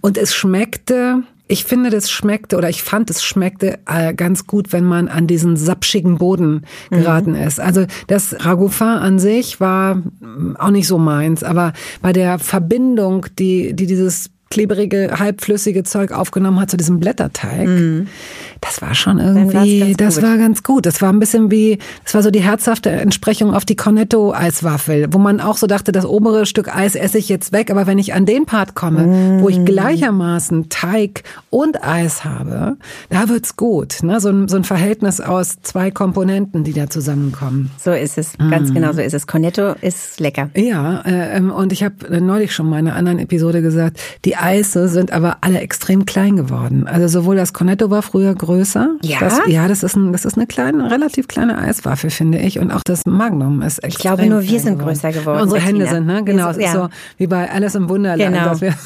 Und 0.00 0.18
es 0.18 0.34
schmeckte 0.34 1.22
ich 1.50 1.64
finde, 1.64 1.90
das 1.90 2.10
schmeckte 2.10 2.56
oder 2.56 2.68
ich 2.68 2.82
fand, 2.82 3.10
es 3.10 3.24
schmeckte 3.24 3.80
äh, 3.86 4.14
ganz 4.14 4.46
gut, 4.46 4.72
wenn 4.72 4.84
man 4.84 5.08
an 5.08 5.26
diesen 5.26 5.56
sapschigen 5.56 6.16
Boden 6.16 6.62
geraten 6.90 7.32
mhm. 7.32 7.42
ist. 7.42 7.58
Also 7.58 7.86
das 8.06 8.44
Ragoufin 8.44 8.86
an 8.86 9.18
sich 9.18 9.58
war 9.58 9.96
mm, 9.96 10.54
auch 10.60 10.70
nicht 10.70 10.86
so 10.86 10.96
meins, 10.96 11.42
aber 11.42 11.72
bei 12.02 12.12
der 12.12 12.38
Verbindung, 12.38 13.26
die, 13.36 13.74
die 13.74 13.86
dieses 13.86 14.30
klebrige, 14.50 15.18
halbflüssige 15.18 15.82
Zeug 15.82 16.12
aufgenommen 16.12 16.60
hat 16.60 16.70
zu 16.70 16.76
diesem 16.76 17.00
Blätterteig. 17.00 17.66
Mm. 17.66 18.06
Das 18.60 18.82
war 18.82 18.94
schon 18.94 19.18
irgendwie, 19.18 19.94
das 19.96 20.16
gut. 20.16 20.24
war 20.24 20.36
ganz 20.36 20.62
gut. 20.62 20.84
Das 20.84 21.00
war 21.00 21.10
ein 21.12 21.18
bisschen 21.18 21.50
wie, 21.50 21.78
das 22.04 22.14
war 22.14 22.22
so 22.22 22.30
die 22.30 22.42
herzhafte 22.42 22.90
Entsprechung 22.90 23.54
auf 23.54 23.64
die 23.64 23.76
Cornetto-Eiswaffel, 23.76 25.08
wo 25.12 25.18
man 25.18 25.40
auch 25.40 25.56
so 25.56 25.66
dachte, 25.66 25.92
das 25.92 26.04
obere 26.04 26.44
Stück 26.44 26.74
Eis 26.74 26.94
esse 26.94 27.18
ich 27.18 27.28
jetzt 27.28 27.52
weg, 27.52 27.70
aber 27.70 27.86
wenn 27.86 27.98
ich 27.98 28.12
an 28.12 28.26
den 28.26 28.44
Part 28.44 28.74
komme, 28.74 29.06
mm. 29.06 29.42
wo 29.42 29.48
ich 29.48 29.58
mm. 29.58 29.64
gleichermaßen 29.64 30.68
Teig 30.68 31.24
und 31.48 31.82
Eis 31.82 32.24
habe, 32.24 32.76
da 33.08 33.28
wird's 33.28 33.56
gut. 33.56 34.02
Ne? 34.02 34.20
So, 34.20 34.28
ein, 34.28 34.48
so 34.48 34.56
ein 34.56 34.64
Verhältnis 34.64 35.20
aus 35.20 35.62
zwei 35.62 35.90
Komponenten, 35.90 36.62
die 36.62 36.74
da 36.74 36.90
zusammenkommen. 36.90 37.70
So 37.78 37.92
ist 37.92 38.18
es, 38.18 38.36
ganz 38.50 38.70
mm. 38.70 38.74
genau 38.74 38.92
so 38.92 39.00
ist 39.00 39.14
es. 39.14 39.26
Cornetto 39.26 39.74
ist 39.80 40.20
lecker. 40.20 40.50
Ja, 40.54 41.02
äh, 41.06 41.40
und 41.40 41.72
ich 41.72 41.82
habe 41.82 42.20
neulich 42.20 42.54
schon 42.54 42.68
mal 42.68 42.78
in 42.78 42.88
einer 42.88 42.96
anderen 42.96 43.18
Episode 43.18 43.62
gesagt, 43.62 43.98
die 44.26 44.36
Eise 44.36 44.88
sind 44.88 45.12
aber 45.12 45.38
alle 45.40 45.60
extrem 45.60 46.04
klein 46.04 46.36
geworden. 46.36 46.86
Also 46.86 47.08
sowohl 47.08 47.36
das 47.36 47.54
Cornetto 47.54 47.88
war 47.90 48.02
früher 48.02 48.34
größer, 48.34 48.49
größer. 48.50 48.96
Ja? 49.02 49.18
Das, 49.20 49.40
ja, 49.46 49.68
das 49.68 49.82
ist, 49.82 49.96
ein, 49.96 50.12
das 50.12 50.24
ist 50.24 50.36
eine 50.36 50.46
kleine, 50.46 50.90
relativ 50.90 51.28
kleine 51.28 51.56
Eiswaffe, 51.58 52.10
finde 52.10 52.38
ich. 52.38 52.58
Und 52.58 52.70
auch 52.72 52.82
das 52.82 53.06
Magnum 53.06 53.62
ist 53.62 53.78
extrem 53.78 53.88
Ich 53.90 53.98
glaube, 53.98 54.26
nur 54.26 54.42
wir 54.42 54.60
sind 54.60 54.78
geworden. 54.78 54.94
größer 54.94 55.12
geworden. 55.12 55.42
Unsere 55.42 55.60
Hände 55.60 55.86
sind, 55.86 56.06
ne? 56.06 56.24
Genau. 56.24 56.52
Sind- 56.52 56.62
ist 56.62 56.74
ja. 56.74 56.82
so 56.82 56.88
wie 57.16 57.26
bei 57.26 57.50
Alice 57.50 57.74
im 57.76 57.88
Wunderland. 57.88 58.34
Genau. 58.60 58.72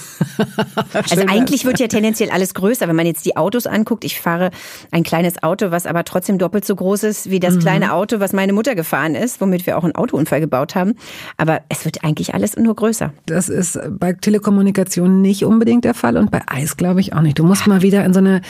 Also 0.93 1.25
eigentlich 1.29 1.65
wird 1.65 1.79
ja 1.81 1.87
tendenziell 1.87 2.31
alles 2.31 2.55
größer, 2.55 2.89
wenn 2.89 2.97
man 2.97 3.07
jetzt 3.07 3.25
die 3.25 3.37
Autos 3.37 3.67
anguckt. 3.67 4.05
Ich 4.05 4.21
fahre 4.21 4.51
ein 4.91 5.03
kleines 5.03 5.43
Auto, 5.43 5.71
was 5.71 5.87
aber 5.87 6.05
trotzdem 6.05 6.39
doppelt 6.39 6.65
so 6.65 6.75
groß 6.75 7.05
ist 7.05 7.31
wie 7.31 7.37
Mhm. 7.37 7.41
das 7.41 7.59
kleine 7.59 7.93
Auto, 7.93 8.21
was 8.21 8.33
meine 8.33 8.53
Mutter 8.53 8.75
gefahren 8.75 9.15
ist, 9.15 9.41
womit 9.41 9.67
wir 9.67 9.79
auch 9.79 9.85
einen 9.85 9.95
Autounfall 9.95 10.41
gebaut 10.41 10.75
haben. 10.75 10.95
Aber 11.37 11.61
es 11.69 11.85
wird 11.85 12.05
eigentlich 12.05 12.35
alles 12.35 12.57
nur 12.57 12.75
größer. 12.75 13.13
Das 13.27 13.49
ist 13.49 13.79
bei 13.91 14.13
Telekommunikation 14.13 15.21
nicht 15.23 15.45
unbedingt 15.45 15.85
der 15.85 15.95
Fall 15.95 16.17
und 16.17 16.31
bei 16.31 16.41
Eis 16.47 16.77
glaube 16.77 17.01
ich 17.01 17.13
auch 17.13 17.21
nicht. 17.23 17.39
Du 17.39 17.45
musst 17.45 17.67
mal 17.67 17.83
wieder 17.83 18.05
in 18.05 18.13
so 18.13 18.19
eine. 18.21 18.41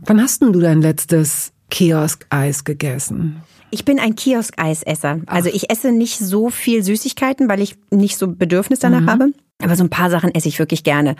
Wann 0.00 0.20
hast 0.20 0.42
denn 0.42 0.52
du 0.52 0.60
dein 0.62 0.80
letztes 0.82 1.52
Kiosk-Eis 1.70 2.64
gegessen? 2.64 3.42
Ich 3.70 3.84
bin 3.84 3.98
ein 3.98 4.14
Kiosk-Eisesser. 4.14 5.20
Also 5.26 5.48
ich 5.48 5.70
esse 5.70 5.92
nicht 5.92 6.18
so 6.18 6.50
viel 6.50 6.82
Süßigkeiten, 6.82 7.48
weil 7.48 7.60
ich 7.60 7.76
nicht 7.90 8.18
so 8.18 8.28
Bedürfnis 8.28 8.80
danach 8.80 9.00
Mhm. 9.00 9.10
habe. 9.10 9.26
Aber 9.62 9.76
so 9.76 9.84
ein 9.84 9.90
paar 9.90 10.10
Sachen 10.10 10.34
esse 10.34 10.48
ich 10.48 10.58
wirklich 10.58 10.84
gerne. 10.84 11.16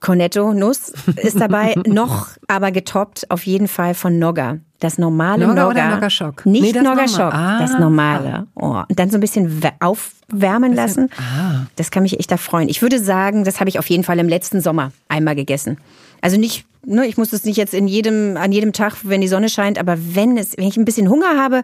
Cornetto, 0.00 0.52
Nuss 0.52 0.92
ist 1.16 1.38
dabei, 1.40 1.74
noch 1.86 2.28
aber 2.48 2.72
getoppt 2.72 3.30
auf 3.30 3.46
jeden 3.46 3.68
Fall 3.68 3.94
von 3.94 4.18
Nogga. 4.18 4.58
Das 4.80 4.98
normale 4.98 5.46
Nogga 5.46 5.62
Nogga. 5.62 5.70
oder 5.70 5.94
Nogga 5.94 6.10
Schock? 6.10 6.44
Nicht 6.44 6.62
Nee, 6.62 6.72
das 6.72 6.82
Nogga. 6.82 7.06
Schock, 7.06 7.32
Ah. 7.34 7.58
das 7.60 7.78
normale. 7.78 8.46
Oh. 8.56 8.82
Und 8.88 8.98
dann 8.98 9.10
so 9.10 9.18
ein 9.18 9.20
bisschen 9.20 9.62
wär- 9.62 9.74
aufwärmen 9.78 10.72
lassen. 10.74 11.08
ah. 11.18 11.66
Das 11.76 11.92
kann 11.92 12.02
mich 12.02 12.18
echt 12.18 12.32
da 12.32 12.36
freuen. 12.36 12.68
Ich 12.68 12.82
würde 12.82 12.98
sagen, 12.98 13.44
das 13.44 13.60
habe 13.60 13.68
ich 13.70 13.78
auf 13.78 13.88
jeden 13.90 14.02
Fall 14.02 14.18
im 14.18 14.28
letzten 14.28 14.60
Sommer 14.60 14.90
einmal 15.08 15.36
gegessen. 15.36 15.78
Also 16.20 16.36
nicht, 16.36 16.64
ne, 16.86 17.06
ich 17.06 17.16
muss 17.16 17.32
es 17.32 17.44
nicht 17.44 17.56
jetzt 17.56 17.74
in 17.74 17.88
jedem, 17.88 18.36
an 18.36 18.52
jedem 18.52 18.72
Tag, 18.72 18.96
wenn 19.04 19.20
die 19.20 19.28
Sonne 19.28 19.48
scheint, 19.48 19.78
aber 19.78 19.96
wenn 19.98 20.36
es, 20.36 20.56
wenn 20.56 20.66
ich 20.66 20.76
ein 20.76 20.84
bisschen 20.84 21.08
Hunger 21.08 21.36
habe 21.36 21.62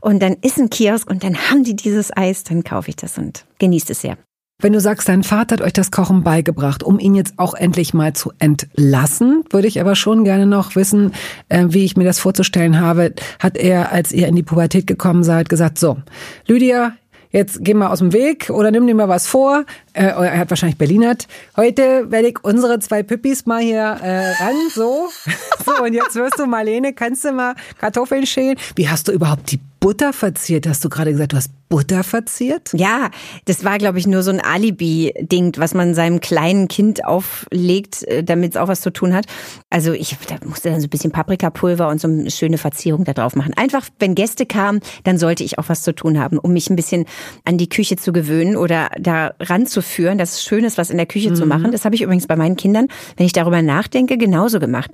und 0.00 0.22
dann 0.22 0.36
ist 0.42 0.58
ein 0.58 0.70
Kiosk 0.70 1.10
und 1.10 1.24
dann 1.24 1.36
haben 1.36 1.64
die 1.64 1.76
dieses 1.76 2.16
Eis, 2.16 2.44
dann 2.44 2.64
kaufe 2.64 2.90
ich 2.90 2.96
das 2.96 3.18
und 3.18 3.44
genieße 3.58 3.92
es 3.92 4.00
sehr. 4.00 4.16
Wenn 4.58 4.72
du 4.72 4.80
sagst, 4.80 5.06
dein 5.10 5.22
Vater 5.22 5.56
hat 5.56 5.60
euch 5.60 5.74
das 5.74 5.90
Kochen 5.90 6.22
beigebracht, 6.22 6.82
um 6.82 6.98
ihn 6.98 7.14
jetzt 7.14 7.34
auch 7.36 7.52
endlich 7.52 7.92
mal 7.92 8.14
zu 8.14 8.32
entlassen, 8.38 9.44
würde 9.50 9.68
ich 9.68 9.82
aber 9.82 9.94
schon 9.94 10.24
gerne 10.24 10.46
noch 10.46 10.76
wissen, 10.76 11.12
äh, 11.50 11.66
wie 11.68 11.84
ich 11.84 11.98
mir 11.98 12.04
das 12.04 12.18
vorzustellen 12.18 12.80
habe. 12.80 13.12
Hat 13.38 13.58
er, 13.58 13.92
als 13.92 14.12
ihr 14.12 14.28
in 14.28 14.34
die 14.34 14.42
Pubertät 14.42 14.86
gekommen 14.86 15.24
seid, 15.24 15.50
gesagt, 15.50 15.76
so, 15.76 15.98
Lydia, 16.46 16.94
jetzt 17.30 17.58
geh 17.62 17.74
mal 17.74 17.88
aus 17.88 17.98
dem 17.98 18.12
Weg 18.12 18.50
oder 18.50 18.70
nimm 18.70 18.86
dir 18.86 18.94
mal 18.94 19.08
was 19.08 19.26
vor. 19.26 19.64
Äh, 19.92 20.04
er 20.06 20.38
hat 20.38 20.50
wahrscheinlich 20.50 20.78
Berlinert. 20.78 21.26
Heute 21.56 22.10
werde 22.10 22.28
ich 22.28 22.44
unsere 22.44 22.78
zwei 22.80 23.02
Püppis 23.02 23.46
mal 23.46 23.60
hier 23.60 23.82
äh, 24.02 24.30
ran, 24.42 24.56
so. 24.74 25.08
so, 25.64 25.82
und 25.82 25.92
jetzt 25.92 26.14
wirst 26.14 26.38
du, 26.38 26.46
Marlene, 26.46 26.92
kannst 26.92 27.24
du 27.24 27.32
mal 27.32 27.54
Kartoffeln 27.78 28.26
schälen? 28.26 28.56
Wie 28.74 28.88
hast 28.88 29.08
du 29.08 29.12
überhaupt 29.12 29.50
die 29.52 29.60
Butter 29.80 30.12
verziert? 30.12 30.66
Hast 30.66 30.84
du 30.84 30.88
gerade 30.88 31.12
gesagt, 31.12 31.32
du 31.32 31.36
hast 31.36 31.50
Butter 31.68 32.04
verziert? 32.04 32.70
Ja, 32.74 33.10
das 33.44 33.64
war, 33.64 33.78
glaube 33.78 33.98
ich, 33.98 34.06
nur 34.06 34.22
so 34.22 34.30
ein 34.30 34.40
Alibi-Ding, 34.40 35.54
was 35.56 35.74
man 35.74 35.94
seinem 35.94 36.20
kleinen 36.20 36.68
Kind 36.68 37.04
auflegt, 37.04 38.04
äh, 38.04 38.22
damit 38.22 38.52
es 38.52 38.56
auch 38.56 38.68
was 38.68 38.80
zu 38.80 38.92
tun 38.92 39.14
hat. 39.14 39.26
Also 39.68 39.92
ich 39.92 40.16
da 40.28 40.36
musste 40.44 40.70
dann 40.70 40.80
so 40.80 40.86
ein 40.86 40.90
bisschen 40.90 41.10
Paprikapulver 41.10 41.88
und 41.88 42.00
so 42.00 42.08
eine 42.08 42.30
schöne 42.30 42.58
Verzierung 42.58 43.04
da 43.04 43.12
drauf 43.12 43.34
machen. 43.34 43.52
Einfach, 43.56 43.86
wenn 43.98 44.14
Gäste 44.14 44.46
kamen, 44.46 44.80
dann 45.04 45.18
sollte 45.18 45.44
ich 45.44 45.58
auch 45.58 45.68
was 45.68 45.82
zu 45.82 45.94
tun 45.94 46.18
haben, 46.18 46.38
um 46.38 46.52
mich 46.52 46.70
ein 46.70 46.76
bisschen 46.76 47.04
an 47.44 47.58
die 47.58 47.68
Küche 47.68 47.96
zu 47.96 48.12
gewöhnen 48.12 48.56
oder 48.56 48.90
da 48.98 49.34
ranzuführen, 49.40 50.18
dass 50.18 50.34
es 50.34 50.44
schön 50.44 50.64
ist, 50.64 50.78
was 50.78 50.90
in 50.90 50.96
der 50.96 51.06
Küche 51.06 51.34
zu 51.34 51.46
machen. 51.46 51.72
Das 51.72 51.84
habe 51.84 51.94
ich 51.94 52.02
übrigens 52.02 52.26
bei 52.26 52.36
meinen 52.36 52.56
Kindern, 52.56 52.88
wenn 53.16 53.26
ich 53.26 53.32
darüber 53.32 53.60
nachdenke, 53.62 54.16
genauso 54.16 54.60
gemacht. 54.60 54.90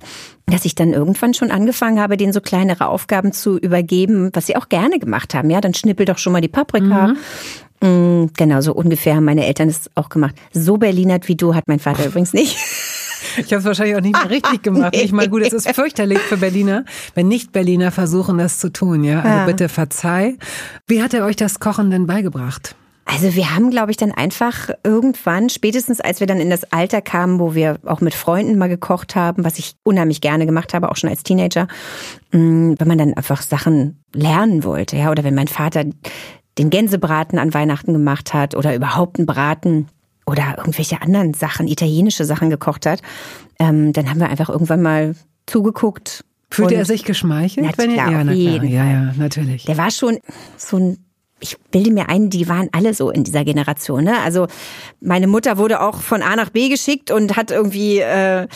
Dass 0.47 0.65
ich 0.65 0.75
dann 0.75 0.93
irgendwann 0.93 1.35
schon 1.35 1.51
angefangen 1.51 2.01
habe, 2.01 2.17
denen 2.17 2.33
so 2.33 2.41
kleinere 2.41 2.89
Aufgaben 2.89 3.33
zu 3.33 3.59
übergeben, 3.59 4.31
was 4.33 4.47
sie 4.47 4.57
auch 4.57 4.69
gerne 4.69 4.82
gemacht 4.91 5.35
haben. 5.35 5.51
Ja, 5.51 5.61
dann 5.61 5.75
schnippel 5.75 6.07
doch 6.07 6.19
schon 6.19 6.33
mal 6.33 6.41
die 6.41 6.49
Paprika. 6.49 7.15
Mm, 7.81 8.27
Genau, 8.37 8.61
so 8.61 8.73
ungefähr 8.75 9.17
haben 9.17 9.25
meine 9.25 9.47
Eltern 9.47 9.69
es 9.69 9.91
auch 9.97 10.09
gemacht. 10.09 10.35
So 10.53 10.77
Berlinert 10.77 11.27
wie 11.29 11.35
du 11.37 11.55
hat 11.55 11.65
mein 11.67 11.81
Vater 11.81 12.07
übrigens 12.07 12.33
nicht. 12.33 12.57
Ich 13.39 13.53
habe 13.53 13.61
es 13.61 13.65
wahrscheinlich 13.65 13.97
auch 13.97 14.01
nicht 14.01 14.13
mal 14.15 14.27
richtig 14.27 14.63
gemacht. 14.63 14.95
Nicht 14.95 15.13
mal 15.13 15.29
gut. 15.29 15.43
Es 15.43 15.53
ist 15.53 15.71
fürchterlich 15.75 16.19
für 16.19 16.37
Berliner, 16.37 16.85
wenn 17.15 17.29
Nicht-Berliner 17.29 17.91
versuchen, 17.91 18.37
das 18.39 18.59
zu 18.59 18.71
tun. 18.71 19.05
Ja, 19.05 19.21
also 19.21 19.29
Ja. 19.29 19.47
bitte 19.47 19.69
verzeih. 19.69 20.37
Wie 20.87 21.03
hat 21.03 21.15
er 21.15 21.25
euch 21.25 21.37
das 21.37 21.59
Kochen 21.61 21.91
denn 21.91 22.07
beigebracht? 22.07 22.75
Also 23.05 23.35
wir 23.35 23.55
haben, 23.55 23.71
glaube 23.71 23.91
ich, 23.91 23.97
dann 23.97 24.13
einfach 24.13 24.71
irgendwann, 24.85 25.49
spätestens 25.49 26.01
als 26.01 26.21
wir 26.21 26.27
dann 26.27 26.41
in 26.41 26.51
das 26.51 26.65
Alter 26.73 27.01
kamen, 27.03 27.41
wo 27.41 27.55
wir 27.55 27.79
auch 27.85 28.01
mit 28.01 28.15
Freunden 28.15 28.59
mal 28.59 28.69
gekocht 28.69 29.17
haben, 29.17 29.45
was 29.45 29.59
ich 29.59 29.75
unheimlich 29.83 30.21
gerne 30.21 30.47
gemacht 30.47 30.73
habe, 30.73 30.91
auch 30.91 30.97
schon 30.97 31.11
als 31.11 31.23
Teenager, 31.23 31.67
mh, 32.31 32.77
wenn 32.79 32.89
man 32.89 32.99
dann 32.99 33.15
einfach 33.15 33.43
Sachen 33.43 34.03
lernen 34.15 34.65
wollte, 34.65 34.97
ja, 34.97 35.11
oder 35.11 35.25
wenn 35.25 35.35
mein 35.35 35.49
Vater 35.49 35.85
den 36.59 36.71
Gänsebraten 36.71 37.39
an 37.39 37.55
Weihnachten 37.55 37.93
gemacht 37.93 38.35
hat 38.35 38.55
oder 38.55 38.75
überhaupt 38.75 39.19
einen 39.19 39.27
Braten 39.27 39.89
oder 40.27 40.55
irgendwelche 40.59 41.03
anderen 41.03 41.35
Sachen, 41.35 41.67
italienische 41.67 42.25
Sachen 42.25 42.51
gekocht 42.51 42.87
hat, 42.87 43.03
ähm, 43.59 43.93
dann 43.93 44.09
haben 44.09 44.21
wir 44.21 44.29
einfach 44.29 44.49
irgendwann 44.49 44.83
mal 44.83 45.15
zugeguckt. 45.47 46.25
Fühlte 46.51 46.75
er 46.75 46.85
sich 46.85 47.05
geschmeichelt? 47.05 47.67
Na 47.67 47.73
wenn 47.79 47.95
klar, 47.95 48.13
ja, 48.13 48.25
na 48.25 48.33
klar. 48.33 48.65
ja, 48.65 48.85
ja, 48.85 49.13
natürlich. 49.17 49.65
Der 49.65 49.79
war 49.79 49.91
schon 49.91 50.19
so 50.57 50.77
ein, 50.77 50.99
ich 51.43 51.59
bilde 51.71 51.93
mir 51.93 52.09
ein, 52.09 52.31
die 52.31 52.49
waren 52.49 52.69
alle 52.73 52.95
so 52.95 53.11
in 53.11 53.25
dieser 53.25 53.45
Generation. 53.45 54.05
Ne? 54.05 54.19
Also 54.25 54.47
meine 55.01 55.27
Mutter 55.27 55.59
wurde 55.59 55.81
auch 55.81 56.01
von 56.01 56.23
A 56.23 56.37
nach 56.37 56.51
B 56.51 56.69
geschickt 56.69 57.11
und 57.11 57.37
hat 57.37 57.51
irgendwie 57.51 57.99
äh, 57.99 58.47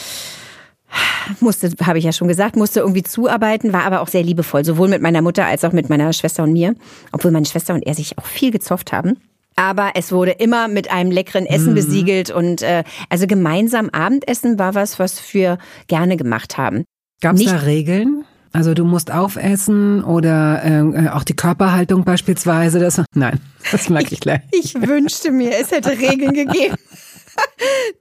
musste, 1.40 1.72
habe 1.84 1.98
ich 1.98 2.04
ja 2.04 2.12
schon 2.12 2.28
gesagt, 2.28 2.56
musste 2.56 2.80
irgendwie 2.80 3.02
zuarbeiten, 3.02 3.72
war 3.72 3.84
aber 3.84 4.00
auch 4.00 4.08
sehr 4.08 4.22
liebevoll, 4.22 4.64
sowohl 4.64 4.88
mit 4.88 5.02
meiner 5.02 5.22
Mutter 5.22 5.44
als 5.44 5.64
auch 5.64 5.72
mit 5.72 5.90
meiner 5.90 6.12
Schwester 6.12 6.44
und 6.44 6.52
mir, 6.52 6.74
obwohl 7.12 7.30
meine 7.30 7.46
Schwester 7.46 7.74
und 7.74 7.86
er 7.86 7.94
sich 7.94 8.18
auch 8.18 8.26
viel 8.26 8.50
gezofft 8.50 8.92
haben. 8.92 9.16
Aber 9.56 9.92
es 9.94 10.12
wurde 10.12 10.32
immer 10.32 10.68
mit 10.68 10.90
einem 10.90 11.10
leckeren 11.10 11.46
Essen 11.46 11.74
besiegelt 11.74 12.30
und 12.30 12.60
äh, 12.60 12.84
also 13.08 13.26
gemeinsam 13.26 13.88
Abendessen 13.88 14.58
war 14.58 14.74
was, 14.74 14.98
was 14.98 15.32
wir 15.32 15.56
gerne 15.86 16.18
gemacht 16.18 16.58
haben. 16.58 16.84
Gab 17.22 17.36
es 17.36 17.46
da 17.46 17.56
Regeln? 17.56 18.26
Also 18.56 18.72
du 18.72 18.86
musst 18.86 19.12
aufessen 19.12 20.02
oder 20.02 20.64
äh, 20.64 21.10
auch 21.10 21.24
die 21.24 21.36
Körperhaltung 21.36 22.04
beispielsweise. 22.04 22.78
Das, 22.78 23.02
nein, 23.12 23.38
das 23.70 23.90
mag 23.90 24.10
ich 24.10 24.20
gleich. 24.20 24.40
Ich 24.50 24.74
wünschte 24.74 25.30
mir, 25.30 25.50
es 25.60 25.70
hätte 25.72 25.90
Regeln 25.90 26.32
gegeben. 26.32 26.76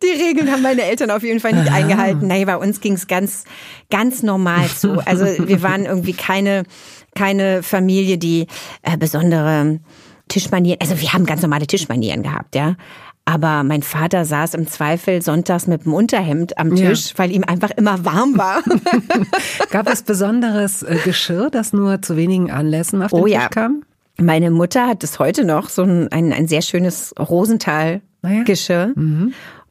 Die 0.01 0.23
Regeln 0.23 0.49
haben 0.49 0.61
meine 0.61 0.83
Eltern 0.83 1.11
auf 1.11 1.21
jeden 1.21 1.41
Fall 1.41 1.51
nicht 1.51 1.69
eingehalten. 1.69 2.25
Nee, 2.27 2.45
bei 2.45 2.55
uns 2.55 2.79
ging 2.79 2.93
es 2.93 3.07
ganz, 3.07 3.43
ganz 3.89 4.23
normal 4.23 4.69
zu. 4.69 5.05
Also 5.05 5.25
wir 5.25 5.61
waren 5.61 5.85
irgendwie 5.85 6.13
keine, 6.13 6.63
keine 7.15 7.61
Familie, 7.61 8.17
die 8.17 8.47
äh, 8.81 8.95
besondere 8.95 9.81
Tischmanieren, 10.29 10.79
also 10.81 11.01
wir 11.01 11.11
haben 11.11 11.25
ganz 11.25 11.41
normale 11.41 11.67
Tischmanieren 11.67 12.23
gehabt, 12.23 12.55
ja. 12.55 12.77
Aber 13.27 13.63
mein 13.63 13.81
Vater 13.81 14.23
saß 14.23 14.53
im 14.53 14.67
Zweifel 14.67 15.21
sonntags 15.23 15.65
mit 15.65 15.85
dem 15.85 15.93
Unterhemd 15.93 16.57
am 16.59 16.75
Ja. 16.75 16.89
Tisch, 16.89 17.13
weil 17.15 17.31
ihm 17.31 17.43
einfach 17.43 17.71
immer 17.71 18.05
warm 18.05 18.37
war. 18.37 18.61
Gab 19.71 19.89
es 19.91 20.03
besonderes 20.03 20.83
äh, 20.83 20.97
Geschirr, 21.03 21.49
das 21.49 21.73
nur 21.73 22.01
zu 22.03 22.17
wenigen 22.17 22.51
Anlässen 22.51 23.01
auf 23.01 23.09
den 23.11 23.19
Oh 23.19 23.25
Tisch 23.25 23.33
ja. 23.33 23.47
kam? 23.49 23.83
Meine 24.21 24.51
Mutter 24.51 24.85
hat 24.87 25.03
es 25.03 25.17
heute 25.19 25.43
noch, 25.43 25.69
so 25.69 25.81
ein, 25.83 26.07
ein, 26.11 26.31
ein 26.33 26.47
sehr 26.47 26.61
schönes 26.61 27.13
Rosenthal-Geschirr. 27.19 28.93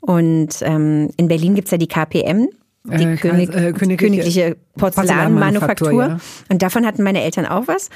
Und 0.01 0.49
ähm, 0.61 1.11
in 1.17 1.29
Berlin 1.29 1.55
gibt's 1.55 1.71
ja 1.71 1.79
die 1.79 1.87
KPM, 1.87 2.49
die 2.85 3.05
Äh, 3.05 3.17
König, 3.17 3.49
äh, 3.55 3.73
königliche 3.73 3.97
königliche 3.97 4.57
Porzellanmanufaktur, 4.77 5.89
Porzellanmanufaktur. 5.89 6.03
ja. 6.03 6.19
Und 6.51 6.61
davon 6.61 6.85
hatten 6.85 7.03
meine 7.03 7.23
Eltern 7.23 7.47
auch 7.47 7.67
was. 7.69 7.89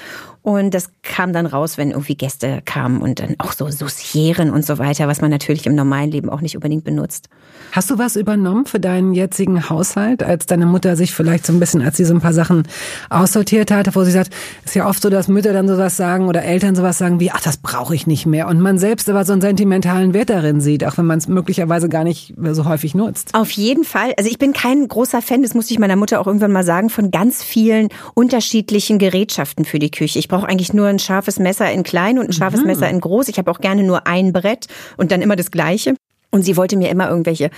Und 0.43 0.73
das 0.73 0.91
kam 1.03 1.33
dann 1.33 1.47
raus, 1.47 1.79
wenn 1.79 1.91
irgendwie 1.91 2.17
Gäste 2.17 2.63
kamen 2.65 3.03
und 3.03 3.21
dann 3.21 3.35
auch 3.39 3.53
so 3.53 3.69
Saucieren 3.71 4.51
und 4.51 4.65
so 4.65 4.79
weiter, 4.79 5.09
was 5.09 5.21
man 5.21 5.31
natürlich 5.31 5.67
im 5.67 5.75
normalen 5.75 6.11
Leben 6.11 6.31
auch 6.31 6.41
nicht 6.41 6.57
unbedingt 6.57 6.85
benutzt. 6.85 7.29
Hast 7.73 7.91
du 7.91 7.99
was 7.99 8.17
übernommen 8.17 8.65
für 8.67 8.81
deinen 8.81 9.13
jetzigen 9.13 9.69
Haushalt, 9.69 10.23
als 10.23 10.47
deine 10.47 10.67
Mutter 10.67 10.97
sich 10.97 11.13
vielleicht 11.13 11.45
so 11.45 11.53
ein 11.53 11.61
bisschen, 11.61 11.83
als 11.83 11.97
sie 11.97 12.05
so 12.05 12.15
ein 12.15 12.21
paar 12.21 12.33
Sachen 12.33 12.63
aussortiert 13.11 13.71
hatte, 13.71 13.95
wo 13.95 14.05
sie 14.05 14.11
sagt, 14.11 14.33
ist 14.65 14.75
ja 14.75 14.89
oft 14.89 15.03
so, 15.03 15.11
dass 15.11 15.29
Mütter 15.29 15.53
dann 15.53 15.69
sowas 15.69 15.97
sagen 15.97 16.29
oder 16.29 16.43
Eltern 16.43 16.75
sowas 16.75 16.99
sagen 16.99 17.21
wie, 17.21 17.31
ach, 17.31 17.41
das 17.41 17.59
brauche 17.59 17.95
ich 17.95 18.07
nicht 18.07 18.27
mehr. 18.27 18.49
Und 18.49 18.61
man 18.61 18.79
selbst 18.79 19.09
aber 19.11 19.25
so 19.25 19.33
einen 19.33 19.43
sentimentalen 19.43 20.15
Wert 20.15 20.31
darin 20.31 20.61
sieht, 20.61 20.85
auch 20.85 20.97
wenn 20.97 21.07
man 21.07 21.19
es 21.19 21.29
möglicherweise 21.29 21.89
gar 21.89 22.05
nicht 22.05 22.35
so 22.53 22.65
häufig 22.65 22.95
nutzt. 22.95 23.35
Auf 23.35 23.51
jeden 23.51 23.85
Fall. 23.85 24.15
Also 24.17 24.31
ich 24.31 24.39
bin 24.39 24.53
kein 24.53 24.89
großer 24.89 25.21
Fan, 25.21 25.43
das 25.43 25.55
musste 25.55 25.75
ich 25.75 25.79
meiner 25.79 25.97
Mutter 25.97 26.21
auch 26.21 26.27
irgendwann 26.27 26.53
mal 26.53 26.65
sagen, 26.65 26.91
von 26.91 27.11
ganz 27.11 27.43
vielen 27.43 27.89
unterschiedlichen 28.15 28.99
Gerätschaften 28.99 29.65
für 29.65 29.79
die 29.79 29.91
Küche. 29.91 30.19
Ich 30.19 30.28
brauche 30.29 30.49
eigentlich 30.49 30.73
nur 30.73 30.87
ein 30.87 30.99
scharfes 30.99 31.39
Messer 31.39 31.71
in 31.73 31.83
klein 31.83 32.19
und 32.19 32.29
ein 32.29 32.33
scharfes 32.33 32.65
Messer 32.65 32.89
in 32.89 33.01
groß. 33.01 33.29
Ich 33.29 33.39
habe 33.39 33.51
auch 33.51 33.61
gerne 33.61 33.83
nur 33.83 34.07
ein 34.07 34.33
Brett 34.33 34.67
und 34.97 35.11
dann 35.11 35.23
immer 35.23 35.37
das 35.37 35.51
gleiche. 35.51 35.95
Und 36.31 36.43
sie 36.43 36.57
wollte 36.57 36.77
mir 36.77 36.91
immer 36.91 37.09
irgendwelche 37.09 37.51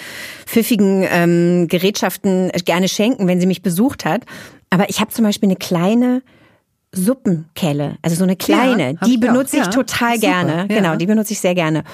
pfiffigen 0.46 1.04
ähm, 1.10 1.66
Gerätschaften 1.68 2.52
gerne 2.64 2.88
schenken, 2.88 3.26
wenn 3.26 3.40
sie 3.40 3.46
mich 3.46 3.62
besucht 3.62 4.04
hat. 4.04 4.22
Aber 4.70 4.88
ich 4.88 5.00
habe 5.00 5.10
zum 5.10 5.24
Beispiel 5.24 5.48
eine 5.48 5.56
kleine 5.56 6.22
Suppenkelle, 6.92 7.96
also 8.02 8.16
so 8.16 8.24
eine 8.24 8.34
kleine, 8.34 8.92
Ja, 8.92 9.06
die 9.06 9.14
ich 9.14 9.20
benutze 9.20 9.56
auch. 9.56 9.60
ich 9.60 9.66
Ja, 9.66 9.70
total 9.70 10.14
super, 10.16 10.26
gerne. 10.26 10.52
ja. 10.68 10.76
Genau, 10.80 10.96
die 10.96 11.06
benutze 11.06 11.32
ich 11.32 11.40
sehr 11.40 11.54
gerne. 11.54 11.84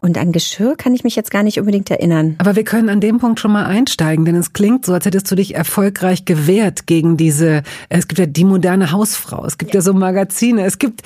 Und 0.00 0.18
an 0.18 0.32
Geschirr 0.32 0.74
kann 0.76 0.92
ich 0.94 1.04
mich 1.04 1.14
jetzt 1.14 1.30
gar 1.30 1.42
nicht 1.44 1.60
unbedingt 1.60 1.88
erinnern. 1.90 2.34
Aber 2.38 2.56
wir 2.56 2.64
können 2.64 2.88
an 2.88 3.00
dem 3.00 3.18
Punkt 3.18 3.38
schon 3.38 3.52
mal 3.52 3.66
einsteigen, 3.66 4.24
denn 4.24 4.34
es 4.34 4.52
klingt 4.52 4.84
so, 4.86 4.92
als 4.92 5.04
hättest 5.06 5.30
du 5.30 5.36
dich 5.36 5.54
erfolgreich 5.54 6.24
gewehrt 6.24 6.86
gegen 6.86 7.16
diese, 7.16 7.62
es 7.90 8.08
gibt 8.08 8.18
ja 8.18 8.26
die 8.26 8.44
moderne 8.44 8.90
Hausfrau, 8.90 9.44
es 9.44 9.56
gibt 9.56 9.72
ja, 9.74 9.82
so 9.82 9.92
Magazine, 9.94 10.64
es 10.64 10.78
gibt, 10.78 11.02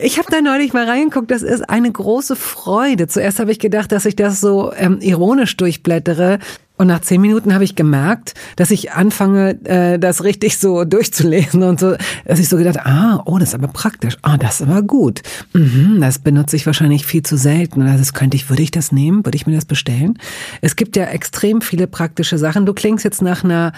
ich 0.00 0.18
habe 0.18 0.28
da 0.30 0.40
neulich 0.40 0.72
mal 0.72 0.88
reingeguckt, 0.88 1.30
das 1.30 1.42
ist 1.42 1.68
eine 1.68 1.90
große 1.90 2.36
Freude. 2.36 3.06
Zuerst 3.06 3.38
habe 3.38 3.52
ich 3.52 3.58
gedacht, 3.58 3.92
dass 3.92 4.04
ich 4.04 4.16
das 4.16 4.40
so 4.40 4.72
ähm, 4.76 4.98
ironisch 5.00 5.56
durchblättere. 5.56 6.38
Und 6.78 6.88
nach 6.88 7.00
zehn 7.00 7.22
Minuten 7.22 7.54
habe 7.54 7.64
ich 7.64 7.74
gemerkt, 7.74 8.34
dass 8.56 8.70
ich 8.70 8.92
anfange, 8.92 9.58
äh, 9.64 9.98
das 9.98 10.24
richtig 10.24 10.58
so 10.58 10.84
durchzulesen 10.84 11.62
und 11.62 11.80
so, 11.80 11.96
dass 12.26 12.38
ich 12.38 12.50
so 12.50 12.58
gedacht, 12.58 12.80
ah, 12.84 13.22
oh, 13.24 13.38
das 13.38 13.50
ist 13.50 13.54
aber 13.54 13.68
praktisch, 13.68 14.18
ah, 14.20 14.36
das 14.36 14.60
ist 14.60 14.68
aber 14.68 14.82
gut. 14.82 15.22
Mhm, 15.54 15.98
das 16.00 16.18
benutze 16.18 16.56
ich 16.56 16.66
wahrscheinlich 16.66 17.06
viel 17.06 17.22
zu 17.22 17.38
selten. 17.38 17.82
Also 17.82 17.98
das 17.98 18.12
könnte 18.12 18.36
ich, 18.36 18.50
würde 18.50 18.62
ich 18.62 18.70
das 18.70 18.92
nehmen? 18.92 19.24
Würde 19.24 19.36
ich 19.36 19.46
mir 19.46 19.54
das 19.54 19.64
bestellen? 19.64 20.18
Es 20.60 20.76
gibt 20.76 20.96
ja 20.96 21.04
extrem 21.04 21.62
viele 21.62 21.86
praktische 21.86 22.36
Sachen. 22.36 22.66
Du 22.66 22.74
klingst 22.74 23.04
jetzt 23.04 23.22
nach 23.22 23.42
einer 23.42 23.72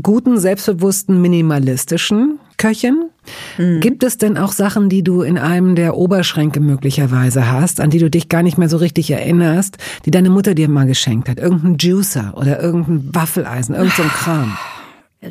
guten, 0.00 0.38
selbstbewussten, 0.38 1.20
minimalistischen 1.20 2.38
Köchin. 2.56 3.10
Gibt 3.56 4.02
es 4.02 4.18
denn 4.18 4.36
auch 4.36 4.52
Sachen, 4.52 4.88
die 4.88 5.02
du 5.02 5.22
in 5.22 5.38
einem 5.38 5.74
der 5.74 5.96
Oberschränke 5.96 6.60
möglicherweise 6.60 7.50
hast, 7.50 7.80
an 7.80 7.90
die 7.90 7.98
du 7.98 8.10
dich 8.10 8.28
gar 8.28 8.42
nicht 8.42 8.58
mehr 8.58 8.68
so 8.68 8.76
richtig 8.76 9.10
erinnerst, 9.10 9.78
die 10.04 10.10
deine 10.10 10.30
Mutter 10.30 10.54
dir 10.54 10.68
mal 10.68 10.86
geschenkt 10.86 11.28
hat? 11.28 11.38
Irgendein 11.38 11.76
Juicer 11.78 12.34
oder 12.36 12.60
irgendein 12.60 13.14
Waffeleisen, 13.14 13.74
irgend 13.74 13.94
so 13.94 14.02
Kram. 14.02 14.56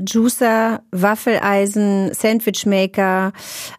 Juicer, 0.08 0.82
Waffeleisen, 0.92 2.14
Sandwichmaker, 2.14 3.34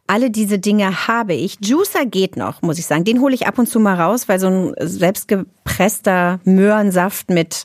alle 0.07 0.31
diese 0.31 0.59
Dinge 0.59 1.07
habe 1.09 1.33
ich. 1.33 1.57
Juicer 1.62 2.05
geht 2.05 2.37
noch, 2.37 2.61
muss 2.61 2.79
ich 2.79 2.87
sagen. 2.87 3.05
Den 3.05 3.21
hole 3.21 3.35
ich 3.35 3.47
ab 3.47 3.59
und 3.59 3.66
zu 3.66 3.81
mal 3.81 3.95
raus, 3.95 4.29
weil 4.29 4.38
so 4.38 4.49
ein 4.49 4.75
selbstgepresster 4.79 6.40
Möhrensaft 6.45 7.31
mit 7.31 7.64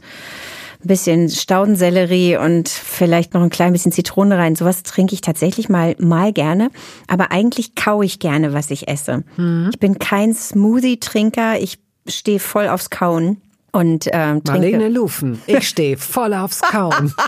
bisschen 0.87 1.29
Staudensellerie 1.29 2.37
und 2.37 2.69
vielleicht 2.69 3.33
noch 3.33 3.41
ein 3.41 3.49
klein 3.49 3.73
bisschen 3.73 3.91
Zitrone 3.91 4.37
rein. 4.37 4.55
Sowas 4.55 4.83
trinke 4.83 5.13
ich 5.13 5.21
tatsächlich 5.21 5.69
mal, 5.69 5.95
mal 5.99 6.33
gerne. 6.33 6.69
Aber 7.07 7.31
eigentlich 7.31 7.75
kaue 7.75 8.05
ich 8.05 8.19
gerne, 8.19 8.53
was 8.53 8.71
ich 8.71 8.87
esse. 8.87 9.23
Ich 9.71 9.79
bin 9.79 9.99
kein 9.99 10.33
Smoothie-Trinker. 10.33 11.59
Ich 11.59 11.79
stehe 12.07 12.39
voll 12.39 12.67
aufs 12.67 12.89
Kauen. 12.89 13.41
Und 13.71 14.07
ähm, 14.11 14.43
trinke. 14.43 14.71
Marlene 14.71 14.89
Lufen, 14.89 15.41
ich 15.45 15.67
stehe 15.67 15.97
voll 15.97 16.33
aufs 16.33 16.61
Kauen. 16.61 17.13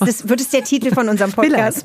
Das, 0.00 0.28
wird 0.28 0.40
es 0.40 0.48
der 0.48 0.64
Titel 0.64 0.92
von 0.92 1.08
unserem 1.08 1.32
Podcast? 1.34 1.84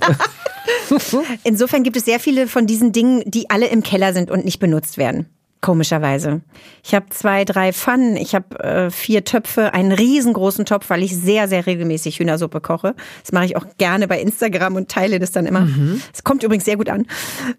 Insofern 1.43 1.83
gibt 1.83 1.97
es 1.97 2.05
sehr 2.05 2.19
viele 2.19 2.47
von 2.47 2.65
diesen 2.65 2.91
Dingen, 2.91 3.21
die 3.25 3.49
alle 3.49 3.67
im 3.67 3.83
Keller 3.83 4.13
sind 4.13 4.31
und 4.31 4.45
nicht 4.45 4.59
benutzt 4.59 4.97
werden. 4.97 5.27
Komischerweise. 5.61 6.41
Ich 6.85 6.95
habe 6.95 7.07
zwei, 7.09 7.43
drei 7.43 7.73
Pfannen, 7.73 8.15
ich 8.15 8.33
habe 8.33 8.59
äh, 8.59 8.89
vier 8.89 9.25
Töpfe, 9.25 9.73
einen 9.73 9.91
riesengroßen 9.91 10.65
Topf, 10.65 10.89
weil 10.89 11.03
ich 11.03 11.13
sehr, 11.15 11.49
sehr 11.49 11.65
regelmäßig 11.65 12.19
Hühnersuppe 12.19 12.61
koche. 12.61 12.95
Das 13.21 13.33
mache 13.33 13.45
ich 13.45 13.57
auch 13.57 13.65
gerne 13.77 14.07
bei 14.07 14.21
Instagram 14.21 14.75
und 14.75 14.89
teile 14.89 15.19
das 15.19 15.31
dann 15.31 15.45
immer. 15.45 15.67
Es 16.13 16.23
kommt 16.23 16.43
übrigens 16.43 16.63
sehr 16.63 16.77
gut 16.77 16.87
an, 16.87 17.05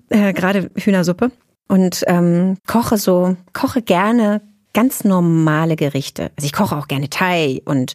äh, 0.08 0.32
gerade 0.32 0.70
Hühnersuppe. 0.76 1.30
Und 1.68 2.02
ähm, 2.06 2.56
koche 2.66 2.96
so, 2.96 3.36
koche 3.52 3.82
gerne 3.82 4.40
ganz 4.72 5.04
normale 5.04 5.76
Gerichte. 5.76 6.30
Also 6.36 6.46
ich 6.46 6.52
koche 6.52 6.76
auch 6.76 6.88
gerne 6.88 7.10
Thai 7.10 7.60
und 7.64 7.94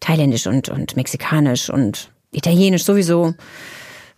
thailändisch 0.00 0.46
und, 0.46 0.68
und 0.68 0.96
mexikanisch 0.96 1.70
und 1.70 2.10
italienisch 2.32 2.84
sowieso. 2.84 3.34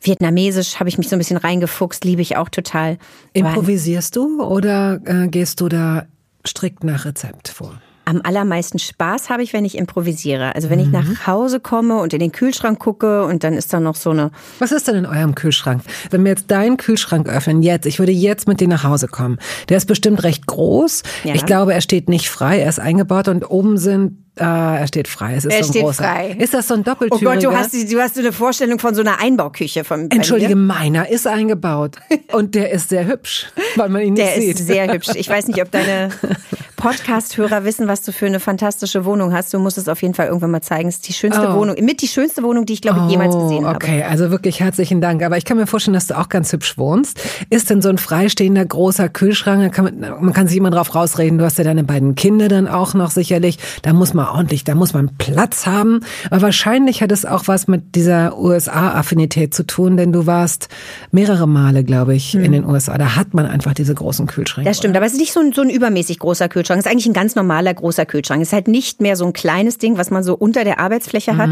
Vietnamesisch 0.01 0.79
habe 0.79 0.89
ich 0.89 0.99
mich 0.99 1.09
so 1.09 1.17
ein 1.17 1.19
bisschen 1.19 1.37
reingefuchst, 1.37 2.05
liebe 2.05 2.23
ich 2.23 2.37
auch 2.37 2.49
total. 2.49 2.99
Improvisierst 3.33 4.15
du 4.17 4.43
oder 4.43 5.01
äh, 5.05 5.29
gehst 5.29 5.61
du 5.61 5.69
da 5.69 6.07
strikt 6.47 6.85
nach 6.85 7.05
Rezept 7.05 7.49
vor? 7.49 7.81
Am 8.09 8.21
allermeisten 8.25 8.79
Spaß 8.79 9.29
habe 9.29 9.43
ich, 9.43 9.53
wenn 9.53 9.65
ich 9.67 9.77
improvisiere. 9.77 10.55
Also 10.55 10.71
wenn 10.71 10.81
ich 10.81 10.89
nach 10.89 11.27
Hause 11.27 11.61
komme 11.61 11.99
und 12.01 12.15
in 12.15 12.21
den 12.21 12.33
Kühlschrank 12.33 12.79
gucke 12.79 13.25
und 13.25 13.45
dann 13.45 13.53
ist 13.53 13.73
da 13.73 13.81
noch 13.81 13.97
so 13.97 14.11
eine 14.11 14.31
Was 14.61 14.73
ist 14.73 14.89
denn 14.89 14.95
in 14.97 15.07
eurem 15.07 15.35
Kühlschrank? 15.35 15.83
Wenn 16.11 16.25
wir 16.25 16.31
jetzt 16.31 16.51
deinen 16.51 16.79
Kühlschrank 16.79 17.29
öffnen, 17.29 17.63
jetzt, 17.63 17.85
ich 17.87 17.99
würde 17.99 18.13
jetzt 18.13 18.49
mit 18.49 18.61
dir 18.61 18.69
nach 18.69 18.85
Hause 18.85 19.09
kommen. 19.09 19.39
Der 19.69 19.77
ist 19.77 19.87
bestimmt 19.87 20.23
recht 20.25 20.47
groß. 20.47 21.03
Ja. 21.25 21.35
Ich 21.35 21.45
glaube, 21.45 21.75
er 21.75 21.81
steht 21.83 22.09
nicht 22.09 22.31
frei, 22.31 22.61
er 22.61 22.69
ist 22.71 22.81
eingebaut 22.81 23.29
und 23.29 23.45
oben 23.51 23.77
sind, 23.77 24.25
äh, 24.37 24.45
er 24.45 24.87
steht 24.87 25.09
frei. 25.09 25.35
Es 25.35 25.45
ist 25.45 25.53
Er 25.53 25.65
so 25.65 25.69
ein 25.69 25.73
steht 25.73 25.83
großer. 25.83 26.05
frei. 26.05 26.37
Ist 26.39 26.55
das 26.55 26.69
so 26.69 26.75
ein 26.75 26.81
Oh 26.81 26.85
doppeltüriger? 26.85 27.35
Gott, 27.35 27.45
du 27.45 27.53
hast, 27.55 27.75
du 27.93 28.01
hast 28.01 28.15
so 28.15 28.21
eine 28.21 28.33
Vorstellung 28.33 28.79
von 28.79 28.95
so 28.95 29.01
einer 29.03 29.21
Einbauküche 29.21 29.85
von 29.85 30.11
Entschuldige, 30.11 30.57
mir. 30.57 30.63
meiner 30.75 31.09
ist 31.11 31.27
eingebaut 31.27 31.97
und 32.33 32.55
der 32.55 32.71
ist 32.71 32.89
sehr 32.89 33.07
hübsch, 33.07 33.47
weil 33.77 33.89
man 33.91 34.01
ihn 34.03 34.15
nicht 34.15 34.27
Der 34.27 34.41
sieht. 34.41 34.59
ist 34.61 34.67
sehr 34.67 34.91
hübsch. 34.93 35.09
Ich 35.15 35.29
weiß 35.29 35.49
nicht, 35.49 35.61
ob 35.61 35.71
deine 35.73 36.09
Podcast-Hörer 36.79 37.65
wissen, 37.65 37.89
was 37.89 38.03
du 38.03 38.13
für 38.13 38.27
eine 38.27 38.39
fantastische 38.39 39.05
Wohnung 39.05 39.33
hast. 39.33 39.53
Du 39.53 39.59
musst 39.59 39.77
es 39.79 39.89
auf 39.89 40.01
jeden 40.01 40.15
Fall 40.15 40.29
irgendwann 40.29 40.53
mal 40.53 40.61
zeigen. 40.63 40.89
Es 40.89 40.95
ist 40.97 41.09
die 41.09 41.13
schönste 41.13 41.49
Oh. 41.51 41.55
Wohnung, 41.57 41.75
mit 41.83 42.03
die 42.03 42.07
schönste 42.07 42.45
Wohnung, 42.45 42.67
die 42.67 42.75
ich 42.75 42.83
glaube 42.83 43.01
ich 43.05 43.11
jemals 43.11 43.35
gesehen 43.35 43.67
habe. 43.67 43.75
Okay, 43.75 44.05
also 44.05 44.31
wirklich 44.31 44.61
herzlichen 44.61 45.01
Dank. 45.01 45.25
Aber 45.25 45.37
ich 45.37 45.45
kann 45.45 45.57
mir 45.57 45.67
vorstellen, 45.67 45.95
dass 45.95 46.07
du 46.07 46.17
auch 46.17 46.29
ganz 46.29 46.53
hübsch 46.53 46.79
wohnst. 46.79 47.21
Ist 47.51 47.69
denn 47.69 47.83
so 47.83 47.89
ein 47.89 47.99
freistehender 47.99 48.65
großer 48.65 49.09
Kühlschrank? 49.09 49.75
Kann 49.75 49.85
man, 49.87 50.01
man 50.25 50.33
kann 50.33 50.47
sich 50.47 50.57
immer 50.57 50.71
drauf 50.71 50.95
rausreden. 50.95 51.37
Du 51.39 51.45
hast 51.45 51.59
ja 51.59 51.65
deine 51.65 51.83
beiden 51.83 52.15
Kinder 52.15 52.47
dann 52.47 52.69
auch 52.69 52.95
noch 52.95 53.11
sicherlich. 53.11 53.59
Da 53.83 53.93
muss 53.93 54.15
man 54.15 54.29
ordentlich, 54.29 54.63
da 54.63 54.77
muss 54.77 54.95
man 54.95 55.11
Platz 55.19 55.67
haben. 55.67 56.01
Aber 56.31 56.43
wahrscheinlich 56.43 57.03
hat 57.03 57.11
es 57.11 57.25
auch 57.25 57.49
was 57.49 57.67
mit 57.67 57.97
dieser 57.97 58.39
USA-Affinität 58.39 59.53
zu 59.53 59.67
tun, 59.67 59.97
denn 59.97 60.13
du 60.13 60.27
warst 60.27 60.69
mehrere 61.11 61.49
Male, 61.49 61.83
glaube 61.83 62.15
ich, 62.15 62.37
in 62.37 62.53
den 62.53 62.65
USA. 62.65 62.97
Da 62.99 63.17
hat 63.17 63.35
man 63.35 63.47
einfach 63.47 63.75
diese 63.75 63.95
großen 63.97 64.29
Kühlschränke. 64.29 64.69
Hm. 64.69 64.71
Das 64.71 64.79
stimmt, 64.79 64.97
aber 64.97 65.07
es 65.07 65.13
ist 65.15 65.19
nicht 65.19 65.33
so 65.33 65.41
ein, 65.41 65.53
so 65.53 65.63
ein 65.63 65.71
übermäßig 65.71 66.21
großer 66.21 66.49
Kühlschrank. 66.49 66.68
Es 66.77 66.85
ist 66.85 66.91
eigentlich 66.91 67.07
ein 67.07 67.13
ganz 67.13 67.35
normaler 67.35 67.73
großer 67.73 68.05
Kühlschrank. 68.05 68.43
Es 68.43 68.49
ist 68.49 68.53
halt 68.53 68.69
nicht 68.69 69.01
mehr 69.01 69.17
so 69.17 69.25
ein 69.25 69.33
kleines 69.33 69.79
Ding, 69.79 69.97
was 69.97 70.11
man 70.11 70.23
so 70.23 70.35
unter 70.35 70.65
der 70.65 70.81
Arbeitsfläche 70.81 71.37
hat. 71.37 71.51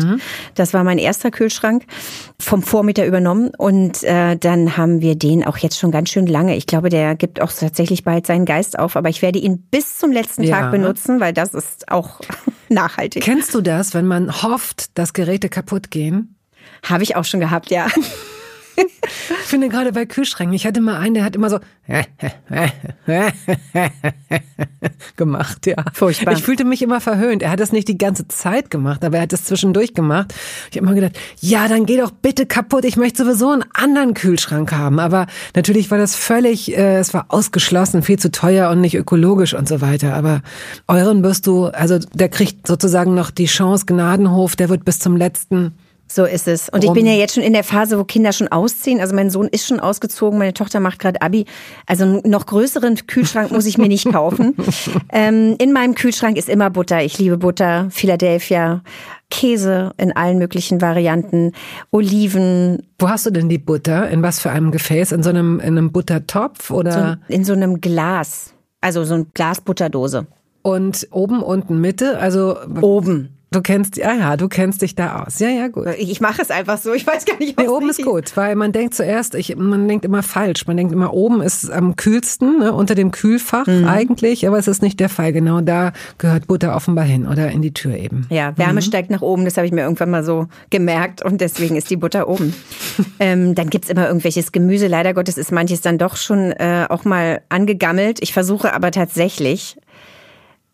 Das 0.54 0.74
war 0.74 0.84
mein 0.84 0.98
erster 0.98 1.30
Kühlschrank, 1.30 1.84
vom 2.38 2.62
Vormieter 2.62 3.06
übernommen. 3.06 3.50
Und 3.56 4.02
äh, 4.02 4.36
dann 4.36 4.76
haben 4.76 5.00
wir 5.00 5.14
den 5.14 5.44
auch 5.44 5.56
jetzt 5.58 5.78
schon 5.78 5.90
ganz 5.90 6.10
schön 6.10 6.26
lange. 6.26 6.56
Ich 6.56 6.66
glaube, 6.66 6.88
der 6.88 7.14
gibt 7.14 7.40
auch 7.40 7.52
tatsächlich 7.52 8.04
bald 8.04 8.26
seinen 8.26 8.44
Geist 8.44 8.78
auf. 8.78 8.96
Aber 8.96 9.08
ich 9.08 9.22
werde 9.22 9.38
ihn 9.38 9.58
bis 9.70 9.98
zum 9.98 10.12
letzten 10.12 10.42
Ja. 10.42 10.60
Tag 10.60 10.70
benutzen, 10.72 11.20
weil 11.20 11.32
das 11.32 11.54
ist 11.54 11.90
auch 11.90 12.20
nachhaltig. 12.68 13.22
Kennst 13.22 13.54
du 13.54 13.60
das, 13.60 13.94
wenn 13.94 14.06
man 14.06 14.42
hofft, 14.42 14.98
dass 14.98 15.12
Geräte 15.12 15.48
kaputt 15.48 15.90
gehen? 15.90 16.36
Habe 16.82 17.04
ich 17.04 17.16
auch 17.16 17.24
schon 17.24 17.40
gehabt, 17.40 17.70
ja. 17.70 17.86
Ich 18.76 19.46
finde 19.46 19.68
gerade 19.68 19.92
bei 19.92 20.06
Kühlschränken, 20.06 20.54
ich 20.54 20.66
hatte 20.66 20.80
mal 20.80 20.98
einen, 20.98 21.14
der 21.14 21.24
hat 21.24 21.36
immer 21.36 21.48
so 21.48 21.60
gemacht, 25.16 25.66
ja. 25.66 25.76
Furchtbar. 25.92 26.34
Ich 26.34 26.42
fühlte 26.42 26.64
mich 26.64 26.82
immer 26.82 27.00
verhöhnt. 27.00 27.42
Er 27.42 27.50
hat 27.50 27.60
das 27.60 27.70
nicht 27.72 27.88
die 27.88 27.96
ganze 27.96 28.28
Zeit 28.28 28.70
gemacht, 28.70 29.02
aber 29.04 29.16
er 29.18 29.22
hat 29.22 29.32
es 29.32 29.44
zwischendurch 29.44 29.94
gemacht. 29.94 30.34
Ich 30.70 30.76
habe 30.76 30.86
immer 30.86 30.94
gedacht, 30.94 31.18
ja, 31.40 31.68
dann 31.68 31.86
geh 31.86 31.96
doch 31.96 32.10
bitte 32.10 32.44
kaputt. 32.46 32.84
Ich 32.84 32.96
möchte 32.96 33.24
sowieso 33.24 33.50
einen 33.50 33.64
anderen 33.72 34.14
Kühlschrank 34.14 34.72
haben. 34.72 34.98
Aber 34.98 35.26
natürlich 35.54 35.90
war 35.90 35.98
das 35.98 36.16
völlig, 36.16 36.76
äh, 36.76 36.98
es 36.98 37.14
war 37.14 37.26
ausgeschlossen, 37.28 38.02
viel 38.02 38.18
zu 38.18 38.32
teuer 38.32 38.70
und 38.70 38.80
nicht 38.80 38.96
ökologisch 38.96 39.54
und 39.54 39.68
so 39.68 39.80
weiter. 39.80 40.14
Aber 40.14 40.42
euren 40.88 41.22
wirst 41.22 41.46
du, 41.46 41.66
also 41.66 41.98
der 41.98 42.28
kriegt 42.28 42.66
sozusagen 42.66 43.14
noch 43.14 43.30
die 43.30 43.46
Chance, 43.46 43.86
Gnadenhof, 43.86 44.56
der 44.56 44.68
wird 44.68 44.84
bis 44.84 44.98
zum 44.98 45.16
letzten 45.16 45.72
So 46.08 46.24
ist 46.24 46.46
es. 46.46 46.68
Und 46.68 46.84
ich 46.84 46.88
Rum. 46.88 46.94
bin 46.94 47.06
ja 47.06 47.14
jetzt 47.14 47.34
schon 47.34 47.42
in 47.42 47.52
der 47.52 47.64
Phase, 47.64 47.98
wo 47.98 48.04
Kinder 48.04 48.32
schon 48.32 48.48
ausziehen. 48.48 49.00
Also 49.00 49.14
mein 49.14 49.28
Sohn 49.28 49.48
ist 49.48 49.66
schon 49.66 49.80
ausgezogen, 49.80 50.38
meine 50.38 50.54
Tochter 50.54 50.78
macht 50.78 51.00
gerade 51.00 51.20
Abi. 51.20 51.46
Also 51.86 52.04
einen 52.04 52.22
noch 52.24 52.46
größeren 52.46 52.94
Kühlschrank 53.06 53.50
muss 53.50 53.66
ich 53.66 53.76
mir 53.76 53.88
nicht 53.88 54.10
kaufen. 54.10 54.54
ähm, 55.12 55.56
in 55.58 55.72
meinem 55.72 55.94
Kühlschrank 55.94 56.36
ist 56.36 56.48
immer 56.48 56.70
Butter. 56.70 57.02
Ich 57.02 57.18
liebe 57.18 57.38
Butter, 57.38 57.88
Philadelphia, 57.90 58.82
Käse 59.30 59.92
in 59.96 60.12
allen 60.12 60.38
möglichen 60.38 60.80
Varianten, 60.80 61.52
Oliven, 61.90 62.86
Wo 62.98 63.08
hast 63.08 63.26
du 63.26 63.30
denn 63.30 63.48
die 63.48 63.58
Butter? 63.58 64.08
In 64.08 64.22
was 64.22 64.38
für 64.38 64.50
einem 64.50 64.70
Gefäß? 64.70 65.10
In 65.10 65.24
so 65.24 65.30
einem, 65.30 65.58
in 65.58 65.76
einem 65.76 65.90
Buttertopf 65.90 66.70
oder? 66.70 67.18
in 67.28 67.44
so 67.44 67.52
einem 67.52 67.80
Glas. 67.80 68.54
Also 68.80 69.02
so 69.04 69.14
ein 69.14 69.26
Glas 69.34 69.60
Butterdose. 69.60 70.26
Und 70.62 71.08
oben, 71.10 71.42
unten, 71.42 71.80
Mitte? 71.80 72.18
Also 72.18 72.56
Oben. 72.80 73.35
Du 73.56 73.62
kennst, 73.62 73.96
ja, 73.96 74.12
ja, 74.14 74.36
du 74.36 74.48
kennst 74.48 74.82
dich 74.82 74.94
da 74.94 75.22
aus. 75.24 75.38
Ja, 75.38 75.48
ja, 75.48 75.68
gut. 75.68 75.86
Ich 75.98 76.20
mache 76.20 76.42
es 76.42 76.50
einfach 76.50 76.78
so. 76.78 76.92
Ich 76.92 77.06
weiß 77.06 77.24
gar 77.24 77.38
nicht, 77.38 77.56
was 77.56 77.64
Nee, 77.64 77.70
oben 77.70 77.88
ist 77.90 78.02
gut, 78.02 78.36
weil 78.36 78.54
man 78.54 78.72
denkt 78.72 78.94
zuerst, 78.94 79.34
ich, 79.34 79.56
man 79.56 79.88
denkt 79.88 80.04
immer 80.04 80.22
falsch. 80.22 80.66
Man 80.66 80.76
denkt 80.76 80.92
immer, 80.92 81.12
oben 81.14 81.40
ist 81.42 81.70
am 81.70 81.96
kühlsten, 81.96 82.58
ne, 82.58 82.72
unter 82.72 82.94
dem 82.94 83.10
Kühlfach 83.10 83.66
Mhm. 83.66 83.88
eigentlich, 83.88 84.46
aber 84.46 84.58
es 84.58 84.68
ist 84.68 84.82
nicht 84.82 85.00
der 85.00 85.08
Fall. 85.08 85.32
Genau 85.32 85.60
da 85.60 85.92
gehört 86.18 86.46
Butter 86.46 86.76
offenbar 86.76 87.04
hin 87.04 87.26
oder 87.26 87.50
in 87.50 87.62
die 87.62 87.72
Tür 87.72 87.96
eben. 87.96 88.26
Ja, 88.30 88.56
Wärme 88.56 88.82
steigt 88.82 89.10
nach 89.10 89.22
oben, 89.22 89.44
das 89.44 89.56
habe 89.56 89.66
ich 89.66 89.72
mir 89.72 89.82
irgendwann 89.82 90.10
mal 90.10 90.22
so 90.24 90.46
gemerkt 90.70 91.22
und 91.22 91.40
deswegen 91.40 91.76
ist 91.76 91.90
die 91.90 91.96
Butter 91.96 92.28
oben. 92.28 92.54
ähm, 93.18 93.54
dann 93.54 93.70
gibt's 93.70 93.88
immer 93.88 94.06
irgendwelches 94.06 94.52
Gemüse. 94.52 94.86
Leider 94.86 95.14
Gottes 95.14 95.38
ist 95.38 95.52
manches 95.52 95.80
dann 95.80 95.98
doch 95.98 96.16
schon 96.16 96.52
äh, 96.52 96.86
auch 96.88 97.04
mal 97.04 97.40
angegammelt. 97.48 98.18
Ich 98.22 98.32
versuche 98.32 98.72
aber 98.74 98.90
tatsächlich 98.90 99.76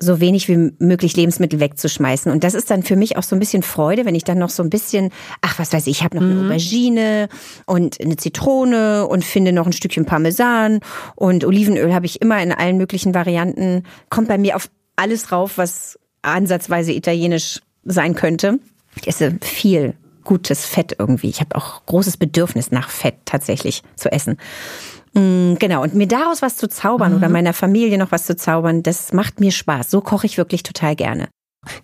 so 0.03 0.21
wenig 0.21 0.49
wie 0.49 0.73
möglich 0.79 1.17
Lebensmittel 1.17 1.61
wegzuschmeißen. 1.61 2.33
Und 2.33 2.43
das 2.43 2.55
ist 2.55 2.71
dann 2.71 2.83
für 2.83 2.97
mich 2.97 3.17
auch 3.17 3.23
so 3.23 3.37
ein 3.37 3.39
bisschen 3.39 3.63
Freude, 3.63 4.05
wenn 4.05 4.17
ich 4.17 4.25
dann 4.25 4.39
noch 4.39 4.51
so 4.51 4.63
ein 4.63 4.71
bisschen, 4.71 5.11
ach 5.41 5.59
was 5.59 5.73
weiß 5.73 5.87
ich, 5.87 5.99
ich 5.99 6.05
habe 6.05 6.17
noch 6.17 6.23
mhm. 6.23 6.33
eine 6.33 6.47
Aubergine 6.47 7.29
und 7.67 8.01
eine 8.01 8.17
Zitrone 8.17 9.07
und 9.07 9.25
finde 9.25 9.53
noch 9.53 9.67
ein 9.67 9.73
Stückchen 9.73 10.05
Parmesan 10.05 10.81
und 11.15 11.45
Olivenöl 11.45 11.95
habe 11.95 12.07
ich 12.07 12.21
immer 12.21 12.43
in 12.43 12.53
allen 12.53 12.79
möglichen 12.79 13.15
Varianten. 13.15 13.85
Kommt 14.11 14.29
bei 14.29 14.39
mir 14.39 14.57
auf 14.57 14.69
alles 14.97 15.25
drauf, 15.25 15.53
was 15.57 15.99
ansatzweise 16.23 16.93
italienisch 16.93 17.61
sein 17.85 18.15
könnte. 18.15 18.59
Ich 18.97 19.07
esse 19.07 19.37
viel 19.41 19.95
gutes 20.25 20.65
Fett 20.65 20.97
irgendwie. 20.99 21.29
Ich 21.29 21.41
habe 21.41 21.57
auch 21.57 21.85
großes 21.87 22.17
Bedürfnis 22.17 22.71
nach 22.71 22.91
Fett 22.91 23.17
tatsächlich 23.25 23.83
zu 23.97 24.11
essen. 24.11 24.39
Mm, 25.15 25.55
genau, 25.55 25.83
und 25.83 25.95
mir 25.95 26.09
daraus 26.09 26.43
was 26.43 26.57
zu 26.57 26.69
zaubern 26.69 27.13
mhm. 27.13 27.19
oder 27.19 27.29
meiner 27.29 27.53
Familie 27.53 27.99
noch 27.99 28.13
was 28.13 28.25
zu 28.25 28.37
zaubern, 28.37 28.83
das 28.83 29.13
macht 29.13 29.41
mir 29.41 29.53
Spaß. 29.53 29.91
So 29.91 30.01
koche 30.01 30.27
ich 30.27 30.39
wirklich 30.39 30.63
total 30.63 30.97
gerne. 30.97 31.29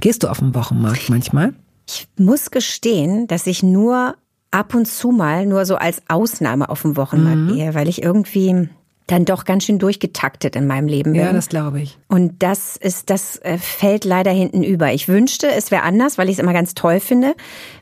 Gehst 0.00 0.22
du 0.22 0.28
auf 0.28 0.38
den 0.38 0.54
Wochenmarkt 0.54 1.08
manchmal? 1.08 1.54
Ich 1.86 2.08
muss 2.18 2.50
gestehen, 2.50 3.26
dass 3.26 3.46
ich 3.46 3.62
nur 3.62 4.16
ab 4.50 4.74
und 4.74 4.86
zu 4.86 5.10
mal 5.10 5.46
nur 5.46 5.66
so 5.66 5.76
als 5.76 6.02
Ausnahme 6.08 6.68
auf 6.68 6.82
den 6.82 6.96
Wochenmarkt 6.96 7.38
mhm. 7.38 7.54
gehe, 7.54 7.74
weil 7.74 7.88
ich 7.88 8.02
irgendwie 8.02 8.68
dann 9.08 9.24
doch 9.24 9.44
ganz 9.44 9.64
schön 9.64 9.78
durchgetaktet 9.78 10.54
in 10.54 10.66
meinem 10.66 10.86
Leben 10.86 11.12
bin. 11.12 11.22
Ja, 11.22 11.32
das 11.32 11.48
glaube 11.48 11.80
ich. 11.80 11.98
Und 12.08 12.42
das 12.42 12.76
ist, 12.76 13.10
das 13.10 13.38
äh, 13.38 13.56
fällt 13.58 14.04
leider 14.04 14.30
hinten 14.30 14.62
über. 14.62 14.92
Ich 14.92 15.08
wünschte, 15.08 15.48
es 15.48 15.70
wäre 15.70 15.82
anders, 15.82 16.18
weil 16.18 16.28
ich 16.28 16.34
es 16.34 16.38
immer 16.38 16.52
ganz 16.52 16.74
toll 16.74 17.00
finde, 17.00 17.34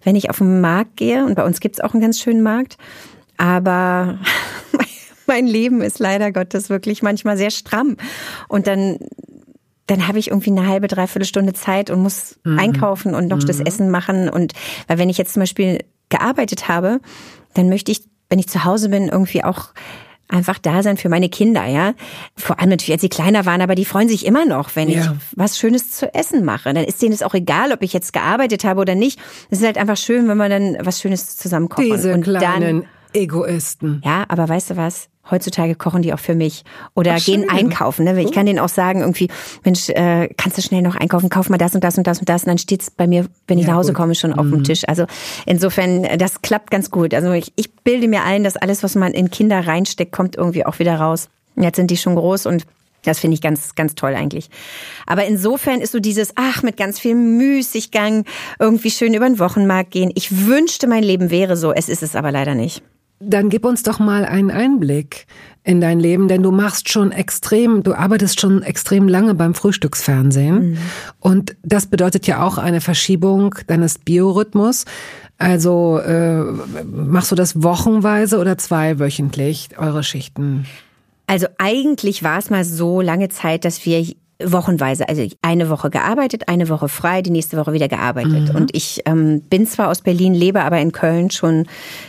wenn 0.04 0.16
ich 0.16 0.30
auf 0.30 0.38
den 0.38 0.60
Markt 0.60 0.96
gehe. 0.96 1.26
Und 1.26 1.34
bei 1.34 1.44
uns 1.44 1.60
gibt 1.60 1.76
es 1.76 1.80
auch 1.80 1.92
einen 1.92 2.00
ganz 2.00 2.20
schönen 2.20 2.42
Markt. 2.42 2.78
Aber 3.36 4.18
mein 5.26 5.48
Leben 5.48 5.82
ist 5.82 5.98
leider 5.98 6.30
Gottes 6.30 6.70
wirklich 6.70 7.02
manchmal 7.02 7.36
sehr 7.36 7.50
stramm. 7.50 7.96
Und 8.48 8.68
dann 8.68 8.98
dann 9.88 10.08
habe 10.08 10.18
ich 10.18 10.28
irgendwie 10.28 10.50
eine 10.50 10.66
halbe, 10.66 10.88
dreiviertel 10.88 11.26
Stunde 11.26 11.52
Zeit 11.52 11.90
und 11.90 12.02
muss 12.02 12.40
mhm. 12.42 12.58
einkaufen 12.58 13.14
und 13.14 13.28
noch 13.28 13.38
mhm. 13.38 13.46
das 13.46 13.60
Essen 13.60 13.90
machen. 13.90 14.28
Und 14.28 14.52
weil 14.88 14.98
wenn 14.98 15.08
ich 15.08 15.18
jetzt 15.18 15.34
zum 15.34 15.40
Beispiel 15.40 15.84
gearbeitet 16.08 16.68
habe, 16.68 17.00
dann 17.54 17.68
möchte 17.68 17.92
ich, 17.92 18.02
wenn 18.28 18.40
ich 18.40 18.48
zu 18.48 18.64
Hause 18.64 18.88
bin, 18.88 19.08
irgendwie 19.08 19.44
auch 19.44 19.68
einfach 20.28 20.58
da 20.58 20.82
sein 20.82 20.96
für 20.96 21.08
meine 21.08 21.28
Kinder, 21.28 21.66
ja. 21.66 21.94
Vor 22.36 22.58
allem 22.58 22.70
natürlich, 22.70 22.92
als 22.92 23.02
sie 23.02 23.08
kleiner 23.08 23.46
waren, 23.46 23.60
aber 23.60 23.74
die 23.74 23.84
freuen 23.84 24.08
sich 24.08 24.26
immer 24.26 24.44
noch, 24.44 24.74
wenn 24.74 24.88
ja. 24.88 25.00
ich 25.00 25.08
was 25.36 25.58
Schönes 25.58 25.90
zu 25.90 26.12
essen 26.14 26.44
mache. 26.44 26.72
Dann 26.74 26.84
ist 26.84 27.00
denen 27.02 27.12
es 27.12 27.22
auch 27.22 27.34
egal, 27.34 27.72
ob 27.72 27.82
ich 27.82 27.92
jetzt 27.92 28.12
gearbeitet 28.12 28.64
habe 28.64 28.80
oder 28.80 28.94
nicht. 28.94 29.18
Es 29.50 29.58
ist 29.60 29.64
halt 29.64 29.78
einfach 29.78 29.96
schön, 29.96 30.28
wenn 30.28 30.36
man 30.36 30.50
dann 30.50 30.76
was 30.80 31.00
Schönes 31.00 31.36
zusammen 31.36 31.68
kocht. 31.68 31.86
Diese 31.86 32.12
und 32.12 32.22
kleinen 32.22 32.82
dann, 32.82 32.88
Egoisten. 33.12 34.02
Ja, 34.04 34.24
aber 34.28 34.48
weißt 34.48 34.70
du 34.70 34.76
was? 34.76 35.08
Heutzutage 35.30 35.74
kochen 35.74 36.02
die 36.02 36.12
auch 36.12 36.18
für 36.18 36.34
mich 36.34 36.64
oder 36.94 37.16
Ach, 37.18 37.24
gehen 37.24 37.48
einkaufen. 37.48 38.04
Ne? 38.04 38.20
Ich 38.22 38.32
kann 38.32 38.46
denen 38.46 38.58
auch 38.58 38.68
sagen, 38.68 39.00
irgendwie, 39.00 39.28
Mensch, 39.64 39.88
äh, 39.88 40.28
kannst 40.36 40.58
du 40.58 40.62
schnell 40.62 40.82
noch 40.82 40.96
einkaufen, 40.96 41.28
kauf 41.28 41.48
mal 41.48 41.58
das 41.58 41.74
und 41.74 41.82
das 41.82 41.98
und 41.98 42.06
das 42.06 42.18
und 42.18 42.28
das. 42.28 42.44
Und 42.44 42.48
dann 42.48 42.58
steht's 42.58 42.90
bei 42.90 43.06
mir, 43.06 43.26
wenn 43.48 43.58
ich 43.58 43.64
ja, 43.64 43.72
nach 43.72 43.78
Hause 43.78 43.92
gut. 43.92 43.96
komme, 43.96 44.14
schon 44.14 44.30
mhm. 44.30 44.38
auf 44.38 44.46
dem 44.46 44.58
mhm. 44.58 44.64
Tisch. 44.64 44.82
Also 44.86 45.06
insofern, 45.46 46.06
das 46.18 46.42
klappt 46.42 46.70
ganz 46.70 46.90
gut. 46.90 47.14
Also 47.14 47.32
ich, 47.32 47.52
ich 47.56 47.72
bilde 47.74 48.08
mir 48.08 48.22
ein, 48.24 48.44
dass 48.44 48.56
alles, 48.56 48.82
was 48.82 48.94
man 48.94 49.12
in 49.12 49.30
Kinder 49.30 49.66
reinsteckt, 49.66 50.12
kommt 50.12 50.36
irgendwie 50.36 50.64
auch 50.64 50.78
wieder 50.78 50.96
raus. 50.96 51.28
Jetzt 51.56 51.76
sind 51.76 51.90
die 51.90 51.96
schon 51.96 52.14
groß 52.14 52.46
und 52.46 52.66
das 53.06 53.20
finde 53.20 53.34
ich 53.34 53.40
ganz, 53.40 53.74
ganz 53.74 53.94
toll 53.94 54.14
eigentlich. 54.14 54.50
Aber 55.06 55.24
insofern 55.24 55.80
ist 55.80 55.92
so 55.92 56.00
dieses, 56.00 56.32
ach, 56.34 56.62
mit 56.62 56.76
ganz 56.76 56.98
viel 56.98 57.14
Müßiggang 57.14 58.24
irgendwie 58.58 58.90
schön 58.90 59.14
über 59.14 59.26
den 59.26 59.38
Wochenmarkt 59.38 59.92
gehen. 59.92 60.10
Ich 60.14 60.46
wünschte, 60.46 60.86
mein 60.86 61.02
Leben 61.02 61.30
wäre 61.30 61.56
so. 61.56 61.72
Es 61.72 61.88
ist 61.88 62.02
es 62.02 62.16
aber 62.16 62.32
leider 62.32 62.54
nicht. 62.54 62.82
Dann 63.18 63.48
gib 63.48 63.64
uns 63.64 63.82
doch 63.82 63.98
mal 63.98 64.24
einen 64.24 64.50
Einblick 64.50 65.26
in 65.64 65.80
dein 65.80 65.98
Leben, 65.98 66.28
denn 66.28 66.42
du 66.42 66.52
machst 66.52 66.90
schon 66.90 67.12
extrem, 67.12 67.82
du 67.82 67.94
arbeitest 67.94 68.40
schon 68.40 68.62
extrem 68.62 69.08
lange 69.08 69.34
beim 69.34 69.54
Frühstücksfernsehen. 69.54 70.70
Mhm. 70.70 70.78
Und 71.18 71.56
das 71.62 71.86
bedeutet 71.86 72.26
ja 72.26 72.42
auch 72.44 72.58
eine 72.58 72.80
Verschiebung 72.80 73.54
deines 73.66 73.98
Biorhythmus. 73.98 74.84
Also 75.38 75.98
äh, 75.98 76.42
machst 76.84 77.32
du 77.32 77.34
das 77.34 77.62
wochenweise 77.62 78.38
oder 78.38 78.56
zweiwöchentlich, 78.58 79.70
eure 79.76 80.02
Schichten? 80.02 80.66
Also 81.26 81.46
eigentlich 81.58 82.22
war 82.22 82.38
es 82.38 82.50
mal 82.50 82.64
so 82.64 83.00
lange 83.00 83.28
Zeit, 83.28 83.64
dass 83.64 83.84
wir 83.84 84.06
wochenweise, 84.42 85.08
also 85.08 85.26
eine 85.42 85.70
Woche 85.70 85.90
gearbeitet, 85.90 86.48
eine 86.48 86.68
Woche 86.68 86.88
frei, 86.88 87.22
die 87.22 87.30
nächste 87.30 87.56
Woche 87.56 87.72
wieder 87.72 87.88
gearbeitet. 87.88 88.50
Mhm. 88.50 88.56
Und 88.56 88.74
ich 88.74 89.00
ähm, 89.06 89.40
bin 89.42 89.66
zwar 89.66 89.88
aus 89.88 90.02
Berlin, 90.02 90.34
lebe 90.34 90.62
aber 90.62 90.78
in 90.78 90.92
Köln 90.92 91.30
schon 91.30 91.66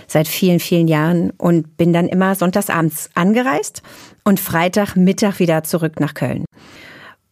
seit 0.08 0.28
vielen, 0.28 0.60
vielen 0.60 0.88
Jahren 0.88 1.32
und 1.38 1.78
bin 1.78 1.94
dann 1.94 2.08
immer 2.08 2.36
sonntagsabends 2.36 3.10
angereist 3.16 3.82
und 4.24 4.40
Freitagmittag 4.40 5.40
wieder 5.40 5.64
zurück 5.64 6.00
nach 6.00 6.14
Köln. 6.14 6.46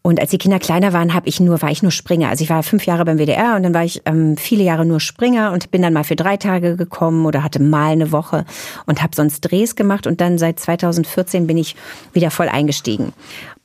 Und 0.05 0.19
als 0.19 0.29
die 0.29 0.37
Kinder 0.37 0.59
kleiner 0.59 0.93
waren, 0.93 1.15
habe 1.15 1.27
ich 1.27 1.39
nur, 1.39 1.63
war 1.63 1.71
ich 1.71 1.81
nur 1.81 1.91
Springer. 1.91 2.29
Also 2.29 2.43
ich 2.43 2.51
war 2.51 2.61
fünf 2.61 2.85
Jahre 2.85 3.05
beim 3.05 3.17
WDR 3.17 3.55
und 3.55 3.63
dann 3.63 3.73
war 3.73 3.83
ich 3.83 4.03
ähm, 4.05 4.37
viele 4.37 4.63
Jahre 4.63 4.85
nur 4.85 4.99
Springer 4.99 5.51
und 5.51 5.71
bin 5.71 5.81
dann 5.81 5.93
mal 5.93 6.03
für 6.03 6.15
drei 6.15 6.37
Tage 6.37 6.75
gekommen 6.75 7.25
oder 7.25 7.41
hatte 7.41 7.59
mal 7.59 7.93
eine 7.93 8.11
Woche 8.11 8.45
und 8.85 9.01
habe 9.01 9.15
sonst 9.15 9.41
Drehs 9.41 9.75
gemacht 9.75 10.05
und 10.05 10.21
dann 10.21 10.37
seit 10.37 10.59
2014 10.59 11.47
bin 11.47 11.57
ich 11.57 11.75
wieder 12.13 12.29
voll 12.29 12.49
eingestiegen. 12.49 13.13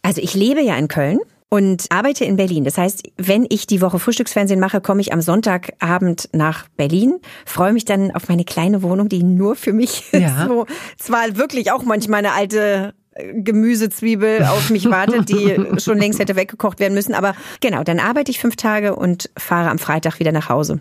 Also 0.01 0.23
ich 0.23 0.33
lebe 0.33 0.63
ja 0.63 0.77
in 0.77 0.89
Köln 0.89 1.19
und 1.51 1.85
arbeite 1.91 2.25
in 2.25 2.37
Berlin. 2.37 2.65
Das 2.65 2.79
heißt, 2.79 3.03
wenn 3.19 3.45
ich 3.51 3.67
die 3.67 3.83
Woche 3.83 3.99
Frühstücksfernsehen 3.99 4.61
mache, 4.61 4.81
komme 4.81 5.03
ich 5.03 5.13
am 5.13 5.21
Sonntagabend 5.21 6.31
nach 6.33 6.69
Berlin, 6.79 7.19
freue 7.45 7.75
mich 7.75 7.85
dann 7.85 8.13
auf 8.13 8.31
meine 8.31 8.47
kleine 8.47 8.83
Wohnung, 8.83 9.11
die 9.11 9.23
nur 9.23 9.57
für 9.57 9.75
mich 9.75 10.05
ja. 10.13 10.47
so 10.47 10.65
zwar 10.97 11.37
wirklich 11.37 11.71
auch 11.71 11.83
manchmal 11.83 12.21
eine 12.21 12.33
alte 12.33 12.95
Gemüsezwiebel 13.17 14.45
auf 14.45 14.71
mich 14.71 14.85
wartet, 14.91 15.29
die 15.29 15.81
schon 15.81 15.99
längst 15.99 16.19
hätte 16.19 16.37
weggekocht 16.37 16.81
werden 16.81 16.95
müssen. 16.95 17.15
Aber 17.15 17.35
genau, 17.61 17.83
dann 17.83 17.99
arbeite 17.99 18.31
ich 18.31 18.39
fünf 18.39 18.57
Tage 18.57 18.97
und 18.97 19.31
fahre 19.37 19.71
am 19.71 19.79
Freitag 19.79 20.21
wieder 20.21 20.33
nach 20.33 20.49
Hause. 20.49 20.81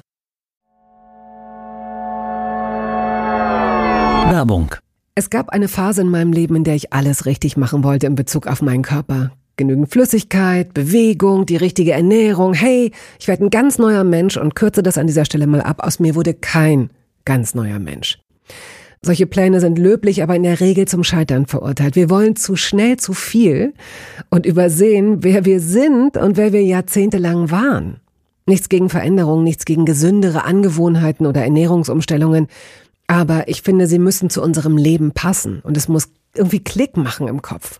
Werbung 4.31 4.75
es 5.19 5.29
gab 5.29 5.49
eine 5.49 5.67
Phase 5.67 5.99
in 5.99 6.09
meinem 6.09 6.31
Leben, 6.31 6.55
in 6.55 6.63
der 6.63 6.75
ich 6.75 6.93
alles 6.93 7.25
richtig 7.25 7.57
machen 7.57 7.83
wollte 7.83 8.07
in 8.07 8.15
Bezug 8.15 8.47
auf 8.47 8.61
meinen 8.61 8.83
Körper. 8.83 9.33
Genügend 9.57 9.91
Flüssigkeit, 9.91 10.73
Bewegung, 10.73 11.45
die 11.45 11.57
richtige 11.57 11.91
Ernährung. 11.91 12.53
Hey, 12.53 12.93
ich 13.19 13.27
werde 13.27 13.43
ein 13.43 13.49
ganz 13.49 13.77
neuer 13.77 14.05
Mensch 14.05 14.37
und 14.37 14.55
kürze 14.55 14.81
das 14.81 14.97
an 14.97 15.07
dieser 15.07 15.25
Stelle 15.25 15.45
mal 15.45 15.59
ab. 15.59 15.83
Aus 15.83 15.99
mir 15.99 16.15
wurde 16.15 16.33
kein 16.33 16.89
ganz 17.25 17.53
neuer 17.53 17.79
Mensch. 17.79 18.17
Solche 19.01 19.27
Pläne 19.27 19.61
sind 19.61 19.79
löblich, 19.79 20.21
aber 20.21 20.35
in 20.35 20.43
der 20.43 20.59
Regel 20.59 20.87
zum 20.87 21.05
Scheitern 21.05 21.45
verurteilt. 21.45 21.95
Wir 21.95 22.09
wollen 22.09 22.35
zu 22.35 22.57
schnell 22.57 22.97
zu 22.97 23.13
viel 23.13 23.73
und 24.29 24.45
übersehen, 24.45 25.23
wer 25.23 25.45
wir 25.45 25.61
sind 25.61 26.17
und 26.17 26.35
wer 26.35 26.51
wir 26.51 26.63
jahrzehntelang 26.63 27.49
waren. 27.49 28.01
Nichts 28.45 28.67
gegen 28.67 28.89
Veränderungen, 28.89 29.45
nichts 29.45 29.63
gegen 29.63 29.85
gesündere 29.85 30.43
Angewohnheiten 30.43 31.27
oder 31.27 31.43
Ernährungsumstellungen. 31.43 32.47
Aber 33.07 33.47
ich 33.47 33.61
finde, 33.61 33.87
sie 33.87 33.99
müssen 33.99 34.29
zu 34.29 34.41
unserem 34.41 34.75
Leben 34.75 35.11
passen 35.11 35.61
und 35.63 35.77
es 35.77 35.87
muss 35.87 36.09
irgendwie 36.35 36.63
Klick 36.63 36.97
machen 36.97 37.27
im 37.27 37.41
Kopf. 37.41 37.79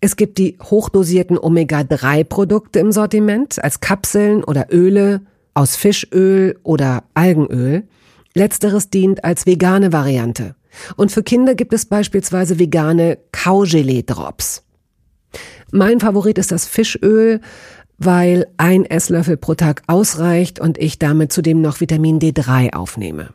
Es 0.00 0.16
gibt 0.16 0.38
die 0.38 0.56
hochdosierten 0.62 1.38
Omega-3-Produkte 1.38 2.78
im 2.78 2.90
Sortiment 2.90 3.62
als 3.62 3.80
Kapseln 3.80 4.42
oder 4.42 4.68
Öle 4.72 5.20
aus 5.52 5.76
Fischöl 5.76 6.58
oder 6.62 7.04
Algenöl. 7.12 7.84
Letzteres 8.34 8.88
dient 8.88 9.24
als 9.24 9.44
vegane 9.44 9.92
Variante. 9.92 10.54
Und 10.96 11.12
für 11.12 11.22
Kinder 11.22 11.54
gibt 11.54 11.74
es 11.74 11.84
beispielsweise 11.84 12.58
vegane 12.58 13.18
Kaugelee-Drops. 13.32 14.62
Mein 15.70 16.00
Favorit 16.00 16.38
ist 16.38 16.52
das 16.52 16.64
Fischöl, 16.64 17.40
weil 17.98 18.46
ein 18.56 18.86
Esslöffel 18.86 19.36
pro 19.36 19.54
Tag 19.54 19.82
ausreicht 19.86 20.60
und 20.60 20.78
ich 20.78 20.98
damit 20.98 21.32
zudem 21.32 21.60
noch 21.60 21.80
Vitamin 21.80 22.18
D3 22.18 22.72
aufnehme. 22.72 23.34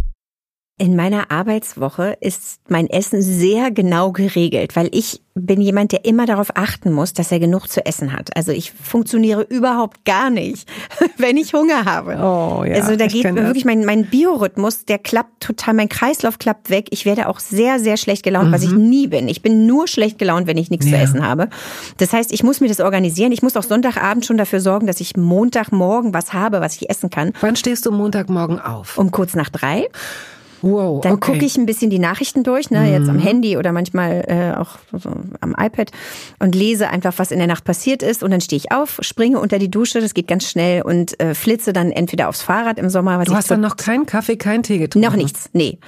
In 0.81 0.95
meiner 0.95 1.29
Arbeitswoche 1.29 2.17
ist 2.21 2.59
mein 2.67 2.89
Essen 2.89 3.21
sehr 3.21 3.69
genau 3.69 4.11
geregelt, 4.11 4.75
weil 4.75 4.89
ich 4.91 5.21
bin 5.35 5.61
jemand, 5.61 5.91
der 5.91 6.05
immer 6.05 6.25
darauf 6.25 6.57
achten 6.57 6.91
muss, 6.91 7.13
dass 7.13 7.31
er 7.31 7.39
genug 7.39 7.67
zu 7.67 7.85
essen 7.85 8.13
hat. 8.13 8.35
Also 8.35 8.51
ich 8.51 8.71
funktioniere 8.71 9.43
überhaupt 9.43 10.05
gar 10.05 10.31
nicht, 10.31 10.67
wenn 11.17 11.37
ich 11.37 11.53
Hunger 11.53 11.85
habe. 11.85 12.13
Oh, 12.15 12.63
ja, 12.63 12.77
also 12.77 12.95
da 12.95 13.05
geht 13.05 13.31
mir 13.31 13.43
wirklich 13.43 13.63
mein, 13.63 13.85
mein 13.85 14.07
Biorhythmus, 14.07 14.85
der 14.85 14.97
klappt 14.97 15.43
total, 15.43 15.75
mein 15.75 15.87
Kreislauf 15.87 16.39
klappt 16.39 16.71
weg. 16.71 16.87
Ich 16.89 17.05
werde 17.05 17.29
auch 17.29 17.39
sehr, 17.39 17.77
sehr 17.77 17.95
schlecht 17.95 18.23
gelaunt, 18.23 18.47
mhm. 18.47 18.53
was 18.53 18.63
ich 18.63 18.71
mhm. 18.71 18.89
nie 18.89 19.05
bin. 19.05 19.29
Ich 19.29 19.43
bin 19.43 19.67
nur 19.67 19.87
schlecht 19.87 20.17
gelaunt, 20.17 20.47
wenn 20.47 20.57
ich 20.57 20.71
nichts 20.71 20.87
ja. 20.87 20.93
zu 20.93 21.03
essen 21.03 21.23
habe. 21.23 21.49
Das 21.97 22.11
heißt, 22.11 22.33
ich 22.33 22.41
muss 22.41 22.59
mir 22.59 22.69
das 22.69 22.79
organisieren. 22.79 23.31
Ich 23.31 23.43
muss 23.43 23.55
auch 23.55 23.61
Sonntagabend 23.61 24.25
schon 24.25 24.37
dafür 24.37 24.61
sorgen, 24.61 24.87
dass 24.87 24.99
ich 24.99 25.15
Montagmorgen 25.15 26.15
was 26.15 26.33
habe, 26.33 26.59
was 26.59 26.75
ich 26.77 26.89
essen 26.89 27.11
kann. 27.11 27.33
Wann 27.39 27.55
stehst 27.55 27.85
du 27.85 27.91
Montagmorgen 27.91 28.59
auf? 28.59 28.97
Um 28.97 29.11
kurz 29.11 29.35
nach 29.35 29.49
drei. 29.49 29.87
Wow, 30.61 31.01
Dann 31.01 31.13
okay. 31.13 31.33
gucke 31.33 31.45
ich 31.45 31.57
ein 31.57 31.65
bisschen 31.65 31.89
die 31.89 31.99
Nachrichten 31.99 32.43
durch, 32.43 32.69
ne, 32.69 32.91
jetzt 32.91 33.09
am 33.09 33.17
mhm. 33.17 33.21
Handy 33.21 33.57
oder 33.57 33.71
manchmal 33.71 34.23
äh, 34.27 34.57
auch 34.59 34.77
so 34.91 35.09
am 35.39 35.55
iPad 35.57 35.91
und 36.39 36.55
lese 36.55 36.89
einfach, 36.89 37.13
was 37.17 37.31
in 37.31 37.39
der 37.39 37.47
Nacht 37.47 37.63
passiert 37.63 38.03
ist. 38.03 38.23
Und 38.23 38.31
dann 38.31 38.41
stehe 38.41 38.57
ich 38.57 38.71
auf, 38.71 38.99
springe 39.01 39.39
unter 39.39 39.59
die 39.59 39.71
Dusche, 39.71 40.01
das 40.01 40.13
geht 40.13 40.27
ganz 40.27 40.49
schnell 40.49 40.83
und 40.83 41.19
äh, 41.19 41.33
flitze 41.33 41.73
dann 41.73 41.91
entweder 41.91 42.29
aufs 42.29 42.41
Fahrrad 42.41 42.77
im 42.77 42.89
Sommer. 42.89 43.19
Was 43.19 43.27
du 43.27 43.33
hast 43.33 43.49
dann 43.49 43.61
noch 43.61 43.77
keinen 43.77 44.05
Kaffee, 44.05 44.37
keinen 44.37 44.63
Tee 44.63 44.77
getrunken? 44.77 45.07
Noch 45.07 45.15
nichts, 45.15 45.49
nee. 45.53 45.79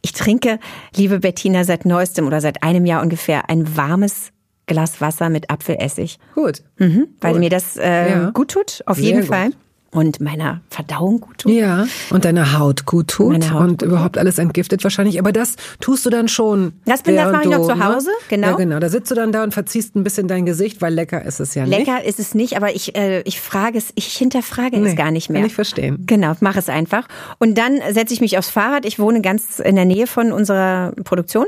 Ich 0.00 0.12
trinke, 0.12 0.58
liebe 0.96 1.20
Bettina, 1.20 1.64
seit 1.64 1.84
neuestem 1.84 2.26
oder 2.26 2.40
seit 2.40 2.62
einem 2.62 2.86
Jahr 2.86 3.02
ungefähr 3.02 3.50
ein 3.50 3.76
warmes 3.76 4.32
Glas 4.66 5.00
Wasser 5.00 5.28
mit 5.28 5.50
Apfelessig. 5.50 6.18
Gut. 6.34 6.62
Mhm, 6.78 7.08
weil 7.20 7.32
gut. 7.32 7.40
mir 7.40 7.50
das 7.50 7.76
äh, 7.76 8.10
ja. 8.10 8.30
gut 8.30 8.52
tut, 8.52 8.82
auf 8.86 8.96
Sehr 8.96 9.06
jeden 9.06 9.20
gut. 9.20 9.28
Fall 9.28 9.50
und 9.92 10.20
meiner 10.20 10.62
Verdauung 10.70 11.20
gut 11.20 11.38
tut. 11.38 11.52
Ja, 11.52 11.86
und 12.10 12.24
deiner 12.24 12.58
Haut 12.58 12.86
gut 12.86 13.08
tut 13.08 13.50
Haut 13.52 13.60
und 13.60 13.78
gut 13.80 13.82
überhaupt 13.82 14.16
alles 14.16 14.38
entgiftet 14.38 14.82
wahrscheinlich. 14.84 15.18
Aber 15.18 15.32
das 15.32 15.56
tust 15.80 16.06
du 16.06 16.10
dann 16.10 16.28
schon. 16.28 16.72
Das, 16.86 17.02
bin, 17.02 17.14
das 17.14 17.30
mache 17.30 17.44
ich 17.44 17.50
noch 17.50 17.68
zu 17.68 17.76
ne? 17.76 17.84
Hause, 17.84 18.08
genau. 18.28 18.48
Ja, 18.48 18.56
genau. 18.56 18.78
Da 18.78 18.88
sitzt 18.88 19.10
du 19.10 19.14
dann 19.14 19.32
da 19.32 19.44
und 19.44 19.52
verziehst 19.52 19.94
ein 19.94 20.02
bisschen 20.02 20.28
dein 20.28 20.46
Gesicht, 20.46 20.80
weil 20.80 20.94
lecker 20.94 21.22
ist 21.22 21.40
es 21.40 21.54
ja 21.54 21.66
nicht. 21.66 21.78
Lecker 21.78 22.02
ist 22.04 22.18
es 22.18 22.34
nicht, 22.34 22.56
aber 22.56 22.74
ich, 22.74 22.96
äh, 22.96 23.20
ich 23.22 23.38
frage 23.38 23.76
es, 23.76 23.92
ich 23.94 24.06
hinterfrage 24.14 24.80
nee, 24.80 24.88
es 24.88 24.96
gar 24.96 25.10
nicht 25.10 25.28
mehr. 25.28 25.42
Kann 25.42 25.46
ich 25.46 25.54
verstehen. 25.54 26.04
Genau, 26.06 26.32
mach 26.40 26.56
es 26.56 26.70
einfach. 26.70 27.06
Und 27.38 27.58
dann 27.58 27.80
setze 27.90 28.14
ich 28.14 28.22
mich 28.22 28.38
aufs 28.38 28.48
Fahrrad. 28.48 28.86
Ich 28.86 28.98
wohne 28.98 29.20
ganz 29.20 29.58
in 29.58 29.76
der 29.76 29.84
Nähe 29.84 30.06
von 30.06 30.32
unserer 30.32 30.92
Produktion 31.04 31.46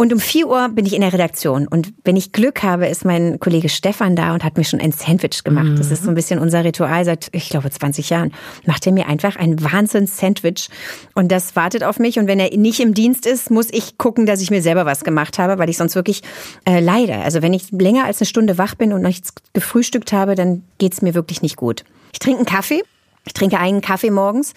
und 0.00 0.14
um 0.14 0.18
4 0.18 0.48
Uhr 0.48 0.70
bin 0.70 0.86
ich 0.86 0.94
in 0.94 1.02
der 1.02 1.12
Redaktion. 1.12 1.68
Und 1.68 1.92
wenn 2.04 2.16
ich 2.16 2.32
Glück 2.32 2.62
habe, 2.62 2.86
ist 2.86 3.04
mein 3.04 3.38
Kollege 3.38 3.68
Stefan 3.68 4.16
da 4.16 4.32
und 4.32 4.42
hat 4.42 4.56
mir 4.56 4.64
schon 4.64 4.80
ein 4.80 4.92
Sandwich 4.92 5.44
gemacht. 5.44 5.66
Mhm. 5.66 5.76
Das 5.76 5.90
ist 5.90 6.04
so 6.04 6.08
ein 6.08 6.14
bisschen 6.14 6.38
unser 6.38 6.64
Ritual 6.64 7.04
seit, 7.04 7.28
ich 7.32 7.50
glaube, 7.50 7.70
20 7.70 8.08
Jahren. 8.08 8.32
Macht 8.64 8.86
er 8.86 8.92
mir 8.92 9.08
einfach 9.08 9.36
ein 9.36 9.62
Wahnsinns-Sandwich. 9.62 10.70
Und 11.14 11.30
das 11.30 11.54
wartet 11.54 11.84
auf 11.84 11.98
mich. 11.98 12.18
Und 12.18 12.28
wenn 12.28 12.40
er 12.40 12.56
nicht 12.56 12.80
im 12.80 12.94
Dienst 12.94 13.26
ist, 13.26 13.50
muss 13.50 13.68
ich 13.70 13.98
gucken, 13.98 14.24
dass 14.24 14.40
ich 14.40 14.50
mir 14.50 14.62
selber 14.62 14.86
was 14.86 15.04
gemacht 15.04 15.38
habe, 15.38 15.58
weil 15.58 15.68
ich 15.68 15.76
sonst 15.76 15.94
wirklich 15.96 16.22
äh, 16.64 16.80
leide. 16.80 17.16
Also 17.16 17.42
wenn 17.42 17.52
ich 17.52 17.70
länger 17.70 18.06
als 18.06 18.22
eine 18.22 18.26
Stunde 18.26 18.56
wach 18.56 18.76
bin 18.76 18.94
und 18.94 19.02
nichts 19.02 19.34
gefrühstückt 19.52 20.14
habe, 20.14 20.34
dann 20.34 20.62
geht's 20.78 21.02
mir 21.02 21.14
wirklich 21.14 21.42
nicht 21.42 21.56
gut. 21.56 21.84
Ich 22.14 22.20
trinke 22.20 22.38
einen 22.38 22.46
Kaffee. 22.46 22.82
Ich 23.26 23.34
trinke 23.34 23.58
einen 23.58 23.82
Kaffee 23.82 24.10
morgens. 24.10 24.54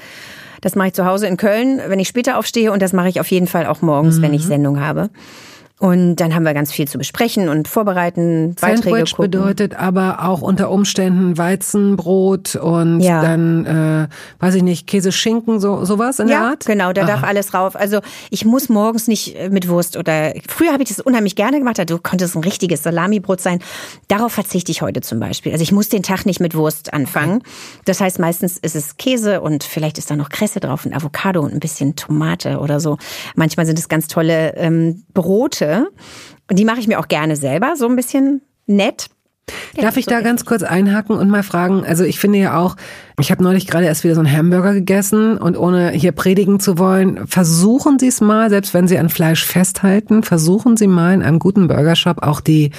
Das 0.64 0.76
mache 0.76 0.88
ich 0.88 0.94
zu 0.94 1.06
Hause 1.06 1.28
in 1.28 1.36
Köln, 1.36 1.82
wenn 1.88 2.00
ich 2.00 2.08
später 2.08 2.38
aufstehe 2.38 2.72
und 2.72 2.82
das 2.82 2.94
mache 2.94 3.10
ich 3.10 3.20
auf 3.20 3.28
jeden 3.28 3.48
Fall 3.48 3.66
auch 3.66 3.82
morgens, 3.82 4.18
mhm. 4.18 4.22
wenn 4.22 4.34
ich 4.34 4.46
mhm. 4.46 4.48
Sendung 4.48 4.80
habe. 4.80 5.10
Und 5.84 6.16
dann 6.16 6.34
haben 6.34 6.44
wir 6.44 6.54
ganz 6.54 6.72
viel 6.72 6.88
zu 6.88 6.98
besprechen 6.98 7.50
und 7.50 7.68
vorbereiten, 7.68 8.56
Beiträge 8.62 8.90
Sandwich 8.90 9.16
gucken. 9.18 9.32
bedeutet 9.32 9.76
aber 9.76 10.24
auch 10.24 10.42
unter 10.42 10.72
Umständen 10.72 11.38
Weizenbrot 11.38 12.56
und 12.56 13.02
ja. 13.02 13.22
dann, 13.22 13.66
äh, 13.66 14.08
weiß 14.40 14.56
ich 14.56 14.64
nicht, 14.64 14.88
Käse, 14.88 15.12
Schinken, 15.12 15.60
so 15.60 15.84
sowas 15.84 16.20
in 16.20 16.30
ja, 16.30 16.40
der 16.40 16.48
Art? 16.52 16.66
genau, 16.66 16.94
da 16.94 17.02
Aha. 17.02 17.08
darf 17.08 17.24
alles 17.26 17.54
rauf. 17.54 17.76
Also 17.76 18.00
ich 18.30 18.46
muss 18.46 18.70
morgens 18.70 19.10
nicht 19.10 19.36
äh, 19.36 19.50
mit 19.50 19.68
Wurst 19.68 19.98
oder, 19.98 20.34
früher 20.48 20.72
habe 20.72 20.84
ich 20.84 20.88
das 20.88 21.02
unheimlich 21.02 21.36
gerne 21.36 21.60
gemacht, 21.60 21.78
du 21.86 21.98
konntest 21.98 22.38
ein 22.38 22.46
richtiges 22.46 22.82
Salamibrot 22.84 23.42
sein. 23.42 23.60
Darauf 24.08 24.32
verzichte 24.32 24.72
ich 24.72 24.82
heute 24.82 25.02
zum 25.02 25.20
Beispiel. 25.20 25.52
Also 25.52 25.64
ich 25.64 25.74
muss 25.74 25.90
den 25.90 26.02
Tag 26.02 26.26
nicht 26.26 26.40
mit 26.40 26.56
Wurst 26.56 26.94
anfangen. 26.94 27.44
Das 27.84 28.00
heißt, 28.00 28.20
meistens 28.20 28.58
ist 28.58 28.78
es 28.78 28.96
Käse 28.96 29.42
und 29.42 29.66
vielleicht 29.66 29.98
ist 29.98 30.10
da 30.10 30.16
noch 30.16 30.30
Kresse 30.30 30.62
drauf 30.62 30.86
und 30.86 30.94
Avocado 30.94 31.42
und 31.42 31.52
ein 31.52 31.60
bisschen 31.60 31.98
Tomate 31.98 32.60
oder 32.60 32.80
so. 32.80 32.98
Manchmal 33.36 33.66
sind 33.66 33.78
es 33.78 33.90
ganz 33.90 34.08
tolle 34.08 34.56
ähm, 34.56 35.04
Brote 35.14 35.73
und 36.50 36.60
die 36.60 36.66
mache 36.66 36.80
ich 36.80 36.88
mir 36.88 37.00
auch 37.00 37.08
gerne 37.08 37.36
selber, 37.36 37.76
so 37.76 37.88
ein 37.88 37.96
bisschen 37.96 38.42
nett. 38.66 39.10
Darf 39.76 39.98
ich 39.98 40.06
da 40.06 40.22
ganz 40.22 40.46
kurz 40.46 40.64
einhaken 40.64 41.18
und 41.18 41.30
mal 41.30 41.44
fragen? 41.44 41.84
Also 41.86 42.04
ich 42.04 42.20
finde 42.20 42.40
ja 42.40 42.58
auch, 42.58 42.78
ich 43.20 43.32
habe 43.32 43.44
neulich 43.44 43.68
gerade 43.68 43.86
erst 43.86 44.04
wieder 44.04 44.16
so 44.16 44.22
einen 44.22 44.32
Hamburger 44.32 44.74
gegessen 44.74 45.38
und 45.38 45.58
ohne 45.58 45.92
hier 45.92 46.12
predigen 46.12 46.60
zu 46.60 46.78
wollen, 46.78 47.28
versuchen 47.28 48.00
Sie 48.00 48.08
es 48.08 48.22
mal, 48.22 48.50
selbst 48.50 48.74
wenn 48.74 48.88
Sie 48.88 48.98
an 48.98 49.10
Fleisch 49.10 49.44
festhalten, 49.44 50.24
versuchen 50.24 50.78
Sie 50.78 50.88
mal 50.88 51.14
in 51.14 51.24
einem 51.24 51.40
guten 51.40 51.68
Burgershop 51.68 52.24
auch 52.24 52.40
die 52.40 52.72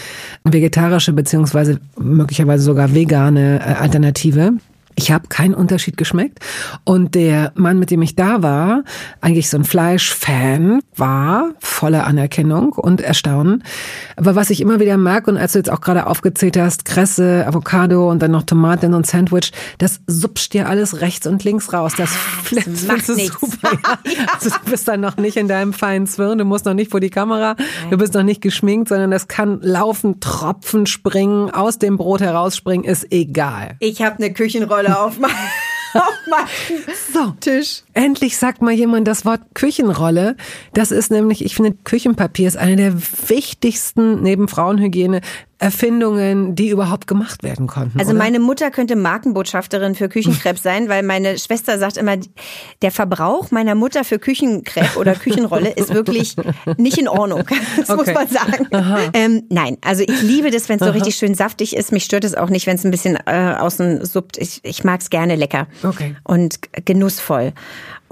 vegetarische 0.44 1.12
beziehungsweise 1.12 1.80
möglicherweise 1.98 2.64
sogar 2.64 2.94
vegane 2.94 3.60
äh, 3.60 3.74
Alternative. 3.74 4.54
Ich 4.96 5.10
habe 5.10 5.28
keinen 5.28 5.54
Unterschied 5.54 5.96
geschmeckt. 5.96 6.38
Und 6.84 7.14
der 7.14 7.52
Mann, 7.54 7.78
mit 7.78 7.90
dem 7.90 8.02
ich 8.02 8.14
da 8.14 8.42
war, 8.42 8.84
eigentlich 9.20 9.50
so 9.50 9.56
ein 9.56 9.64
Fleischfan, 9.64 10.80
war 10.96 11.50
voller 11.58 12.06
Anerkennung 12.06 12.72
und 12.72 13.00
Erstaunen. 13.00 13.64
Aber 14.16 14.34
was 14.36 14.50
ich 14.50 14.60
immer 14.60 14.80
wieder 14.80 14.96
mag, 14.96 15.26
und 15.26 15.36
als 15.36 15.52
du 15.52 15.58
jetzt 15.58 15.70
auch 15.70 15.80
gerade 15.80 16.06
aufgezählt 16.06 16.56
hast, 16.56 16.84
Kresse, 16.84 17.44
Avocado 17.46 18.10
und 18.10 18.20
dann 18.22 18.30
noch 18.30 18.44
Tomaten 18.44 18.94
und 18.94 19.06
Sandwich, 19.06 19.52
das 19.78 20.00
supscht 20.06 20.52
dir 20.54 20.68
alles 20.68 21.00
rechts 21.00 21.26
und 21.26 21.42
links 21.44 21.72
raus. 21.72 21.94
Das 21.96 22.10
flitzt 22.44 22.86
macht 22.86 23.08
nichts. 23.08 23.40
super. 23.40 23.72
Ja. 23.72 23.98
Also 24.34 24.50
du 24.50 24.70
bist 24.70 24.88
dann 24.88 25.00
noch 25.00 25.16
nicht 25.16 25.36
in 25.36 25.48
deinem 25.48 25.72
feinen 25.72 26.06
Zwirn, 26.06 26.38
du 26.38 26.44
musst 26.44 26.64
noch 26.64 26.74
nicht 26.74 26.90
vor 26.90 27.00
die 27.00 27.10
Kamera, 27.10 27.54
Nein. 27.56 27.90
du 27.90 27.98
bist 27.98 28.14
noch 28.14 28.22
nicht 28.22 28.40
geschminkt, 28.40 28.88
sondern 28.88 29.10
das 29.10 29.28
kann 29.28 29.60
laufen, 29.62 30.20
tropfen, 30.20 30.86
springen, 30.86 31.50
aus 31.50 31.78
dem 31.78 31.96
Brot 31.96 32.20
herausspringen, 32.20 32.84
ist 32.84 33.12
egal. 33.12 33.76
Ich 33.80 34.02
habe 34.02 34.16
eine 34.16 34.32
Küchenrolle 34.32 34.83
Küchenrolle 34.84 35.00
auf 35.00 35.18
meinem 35.18 35.36
so, 37.12 37.34
Tisch. 37.40 37.82
Endlich 37.92 38.36
sagt 38.36 38.62
mal 38.62 38.72
jemand 38.72 39.06
das 39.06 39.24
Wort 39.24 39.40
Küchenrolle. 39.54 40.36
Das 40.72 40.90
ist 40.90 41.10
nämlich, 41.10 41.44
ich 41.44 41.54
finde, 41.54 41.76
Küchenpapier 41.84 42.48
ist 42.48 42.56
eine 42.56 42.76
der 42.76 42.94
wichtigsten 43.28 44.22
neben 44.22 44.48
Frauenhygiene 44.48 45.20
Erfindungen, 45.64 46.54
die 46.54 46.68
überhaupt 46.68 47.06
gemacht 47.06 47.42
werden 47.42 47.66
konnten. 47.66 47.98
Also 47.98 48.10
oder? 48.10 48.18
meine 48.18 48.38
Mutter 48.38 48.70
könnte 48.70 48.96
Markenbotschafterin 48.96 49.94
für 49.94 50.10
Küchenkrepp 50.10 50.58
sein, 50.58 50.90
weil 50.90 51.02
meine 51.02 51.38
Schwester 51.38 51.78
sagt 51.78 51.96
immer, 51.96 52.18
der 52.82 52.90
Verbrauch 52.90 53.50
meiner 53.50 53.74
Mutter 53.74 54.04
für 54.04 54.18
Küchenkrepp 54.18 54.98
oder 54.98 55.14
Küchenrolle 55.14 55.70
ist 55.70 55.94
wirklich 55.94 56.36
nicht 56.76 56.98
in 56.98 57.08
Ordnung. 57.08 57.44
Das 57.76 57.90
okay. 57.90 58.12
muss 58.12 58.14
man 58.14 58.28
sagen. 58.28 58.68
Ähm, 59.14 59.42
nein, 59.48 59.78
also 59.82 60.02
ich 60.02 60.22
liebe 60.22 60.50
das, 60.50 60.68
wenn 60.68 60.78
es 60.78 60.86
so 60.86 60.92
richtig 60.92 61.16
schön 61.16 61.34
saftig 61.34 61.74
ist. 61.74 61.92
Mich 61.92 62.04
stört 62.04 62.24
es 62.24 62.34
auch 62.34 62.50
nicht, 62.50 62.66
wenn 62.66 62.76
es 62.76 62.84
ein 62.84 62.90
bisschen 62.90 63.16
äh, 63.26 63.54
außen 63.58 64.04
suppt. 64.04 64.38
Ich, 64.38 64.60
ich 64.62 64.84
mag 64.84 65.00
es 65.00 65.10
gerne 65.10 65.34
lecker 65.36 65.66
okay. 65.82 66.16
und 66.24 66.60
genussvoll 66.84 67.52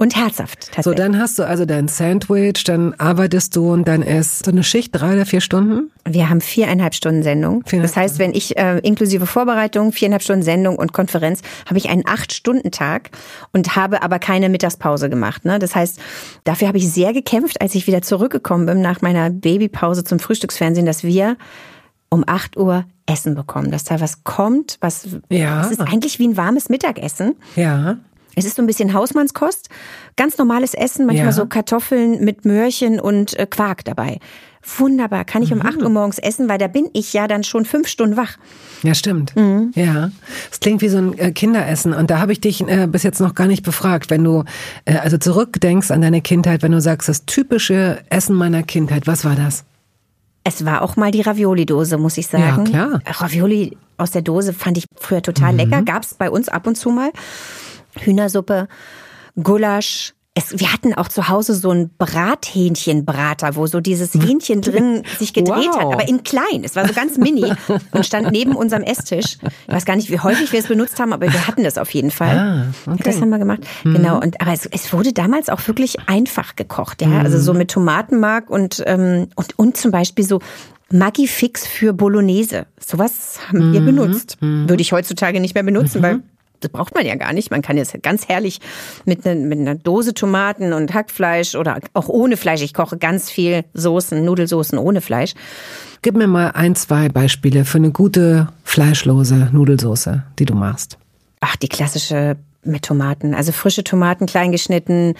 und 0.03 0.15
herzhaft. 0.15 0.69
So, 0.81 0.93
dann 0.93 1.17
hast 1.17 1.39
du 1.39 1.43
also 1.43 1.65
dein 1.65 1.87
Sandwich, 1.87 2.63
dann 2.65 2.93
arbeitest 2.95 3.55
du 3.55 3.71
und 3.71 3.87
dann 3.87 4.03
ist 4.03 4.45
so 4.45 4.51
eine 4.51 4.63
Schicht 4.63 4.93
drei 4.93 5.13
oder 5.13 5.25
vier 5.25 5.41
Stunden? 5.41 5.91
Wir 6.05 6.29
haben 6.29 6.41
viereinhalb 6.41 6.93
Stunden 6.93 7.23
Sendung. 7.23 7.63
Das 7.71 7.95
heißt, 7.95 8.19
wenn 8.19 8.33
ich 8.33 8.57
äh, 8.57 8.79
inklusive 8.79 9.25
Vorbereitung, 9.25 9.91
viereinhalb 9.91 10.21
Stunden 10.21 10.43
Sendung 10.43 10.75
und 10.75 10.93
Konferenz, 10.93 11.41
habe 11.65 11.77
ich 11.77 11.89
einen 11.89 12.03
acht-Stunden-Tag 12.05 13.11
und 13.53 13.75
habe 13.75 14.03
aber 14.03 14.19
keine 14.19 14.49
Mittagspause 14.49 15.09
gemacht. 15.09 15.45
Ne? 15.45 15.57
Das 15.57 15.75
heißt, 15.75 15.99
dafür 16.43 16.67
habe 16.67 16.77
ich 16.77 16.91
sehr 16.91 17.13
gekämpft, 17.13 17.61
als 17.61 17.73
ich 17.73 17.87
wieder 17.87 18.01
zurückgekommen 18.01 18.65
bin 18.65 18.81
nach 18.81 19.01
meiner 19.01 19.29
Babypause 19.29 20.03
zum 20.03 20.19
Frühstücksfernsehen, 20.19 20.85
dass 20.85 21.03
wir 21.03 21.37
um 22.09 22.23
acht 22.27 22.57
Uhr 22.57 22.85
Essen 23.05 23.35
bekommen, 23.35 23.71
dass 23.71 23.83
da 23.83 23.99
was 23.99 24.23
kommt, 24.23 24.77
was 24.79 25.07
ja. 25.29 25.61
es 25.61 25.71
ist 25.71 25.81
eigentlich 25.81 26.19
wie 26.19 26.27
ein 26.27 26.37
warmes 26.37 26.69
Mittagessen. 26.69 27.35
Ja. 27.55 27.97
Es 28.35 28.45
ist 28.45 28.55
so 28.55 28.61
ein 28.63 28.67
bisschen 28.67 28.93
Hausmannskost, 28.93 29.69
ganz 30.17 30.37
normales 30.37 30.73
Essen, 30.73 31.05
manchmal 31.05 31.27
Ja. 31.27 31.31
so 31.33 31.45
Kartoffeln 31.45 32.23
mit 32.23 32.45
Möhrchen 32.45 32.99
und 32.99 33.37
äh, 33.37 33.45
Quark 33.45 33.85
dabei. 33.85 34.19
Wunderbar, 34.77 35.25
kann 35.25 35.43
ich 35.43 35.51
um 35.51 35.61
8 35.61 35.81
Uhr 35.83 35.89
morgens 35.89 36.19
essen, 36.19 36.47
weil 36.47 36.57
da 36.57 36.67
bin 36.67 36.89
ich 36.93 37.11
ja 37.11 37.27
dann 37.27 37.43
schon 37.43 37.65
fünf 37.65 37.89
Stunden 37.89 38.15
wach. 38.15 38.37
Ja, 38.81 38.93
stimmt. 38.95 39.35
Mhm. 39.35 39.71
Ja. 39.75 40.09
Es 40.49 40.61
klingt 40.61 40.81
wie 40.81 40.87
so 40.87 40.97
ein 40.99 41.17
äh, 41.19 41.31
Kinderessen. 41.33 41.93
Und 41.93 42.09
da 42.09 42.19
habe 42.19 42.31
ich 42.31 42.39
dich 42.39 42.61
äh, 42.67 42.87
bis 42.87 43.03
jetzt 43.03 43.19
noch 43.19 43.35
gar 43.35 43.47
nicht 43.47 43.63
befragt. 43.63 44.09
Wenn 44.09 44.23
du 44.23 44.45
äh, 44.85 44.95
also 44.95 45.17
zurückdenkst 45.17 45.91
an 45.91 46.01
deine 46.01 46.21
Kindheit, 46.21 46.63
wenn 46.63 46.71
du 46.71 46.79
sagst, 46.79 47.09
das 47.09 47.25
typische 47.25 47.99
Essen 48.09 48.35
meiner 48.37 48.63
Kindheit, 48.63 49.05
was 49.05 49.25
war 49.25 49.35
das? 49.35 49.65
Es 50.45 50.63
war 50.65 50.81
auch 50.81 50.95
mal 50.95 51.11
die 51.11 51.21
Ravioli-Dose, 51.21 51.97
muss 51.97 52.17
ich 52.17 52.27
sagen. 52.27 52.65
Ja, 52.67 52.71
klar. 52.87 53.01
Ravioli 53.05 53.77
aus 53.97 54.11
der 54.11 54.21
Dose 54.21 54.53
fand 54.53 54.77
ich 54.77 54.85
früher 54.95 55.21
total 55.21 55.55
lecker. 55.55 55.81
Gab's 55.83 56.13
bei 56.13 56.29
uns 56.29 56.47
ab 56.47 56.67
und 56.67 56.75
zu 56.75 56.89
mal. 56.89 57.11
Hühnersuppe, 57.99 58.67
Gulasch. 59.41 60.13
Es, 60.35 60.59
wir 60.59 60.73
hatten 60.73 60.95
auch 60.95 61.09
zu 61.09 61.29
Hause 61.29 61.53
so 61.53 61.69
einen 61.69 61.91
Brathähnchenbrater, 61.95 63.55
wo 63.55 63.67
so 63.67 63.81
dieses 63.81 64.15
Hähnchen 64.15 64.61
drin 64.61 65.03
sich 65.19 65.33
gedreht 65.33 65.67
Wow. 65.69 65.75
hat, 65.75 65.93
aber 65.93 66.07
in 66.07 66.23
klein. 66.23 66.63
Es 66.63 66.75
war 66.75 66.87
so 66.87 66.93
ganz 66.93 67.17
mini 67.19 67.45
und 67.91 68.05
stand 68.05 68.31
neben 68.31 68.55
unserem 68.55 68.81
Esstisch. 68.83 69.37
Ich 69.67 69.73
weiß 69.73 69.85
gar 69.85 69.95
nicht, 69.95 70.09
wie 70.09 70.19
häufig 70.19 70.51
wir 70.51 70.59
es 70.59 70.67
benutzt 70.67 70.99
haben, 70.99 71.13
aber 71.13 71.31
wir 71.31 71.47
hatten 71.47 71.63
das 71.63 71.77
auf 71.77 71.91
jeden 71.91 72.09
Fall. 72.09 72.35
Ah, 72.87 72.91
okay. 72.91 73.03
Das 73.03 73.21
haben 73.21 73.29
wir 73.29 73.37
gemacht. 73.37 73.59
Genau. 73.83 74.19
Und 74.19 74.41
aber 74.41 74.53
es, 74.53 74.65
es 74.65 74.91
wurde 74.91 75.13
damals 75.13 75.49
auch 75.49 75.67
wirklich 75.67 75.97
einfach 76.07 76.55
gekocht, 76.55 77.01
ja. 77.03 77.19
Also 77.21 77.39
so 77.39 77.53
mit 77.53 77.69
Tomatenmark 77.69 78.49
und 78.49 78.81
ähm, 78.87 79.27
und 79.35 79.59
und 79.59 79.77
zum 79.77 79.91
Beispiel 79.91 80.25
so 80.25 80.39
Maggi 80.91 81.27
Fix 81.27 81.65
für 81.67 81.93
Bolognese. 81.93 82.65
Sowas 82.79 83.39
haben 83.49 83.71
wir 83.73 83.81
benutzt. 83.81 84.37
Würde 84.41 84.81
ich 84.81 84.91
heutzutage 84.91 85.39
nicht 85.39 85.53
mehr 85.55 85.63
benutzen, 85.63 86.01
weil 86.01 86.21
das 86.63 86.71
braucht 86.71 86.95
man 86.95 87.05
ja 87.05 87.15
gar 87.15 87.33
nicht. 87.33 87.51
Man 87.51 87.61
kann 87.61 87.77
jetzt 87.77 88.01
ganz 88.01 88.27
herrlich 88.27 88.59
mit, 89.05 89.25
ne, 89.25 89.35
mit 89.35 89.59
einer 89.59 89.75
Dose 89.75 90.13
Tomaten 90.13 90.73
und 90.73 90.93
Hackfleisch 90.93 91.55
oder 91.55 91.79
auch 91.93 92.09
ohne 92.09 92.37
Fleisch. 92.37 92.61
Ich 92.61 92.73
koche 92.73 92.97
ganz 92.97 93.29
viel 93.29 93.65
Soßen, 93.73 94.23
Nudelsoßen 94.23 94.77
ohne 94.77 95.01
Fleisch. 95.01 95.33
Gib 96.01 96.15
mir 96.15 96.27
mal 96.27 96.49
ein, 96.49 96.75
zwei 96.75 97.09
Beispiele 97.09 97.65
für 97.65 97.77
eine 97.77 97.91
gute 97.91 98.49
fleischlose 98.63 99.49
Nudelsoße, 99.51 100.23
die 100.39 100.45
du 100.45 100.55
machst. 100.55 100.97
Ach, 101.39 101.55
die 101.55 101.69
klassische 101.69 102.37
mit 102.65 102.83
Tomaten. 102.83 103.33
Also 103.35 103.51
frische 103.51 103.83
Tomaten 103.83 104.25
klein 104.25 104.51
geschnitten, 104.51 105.15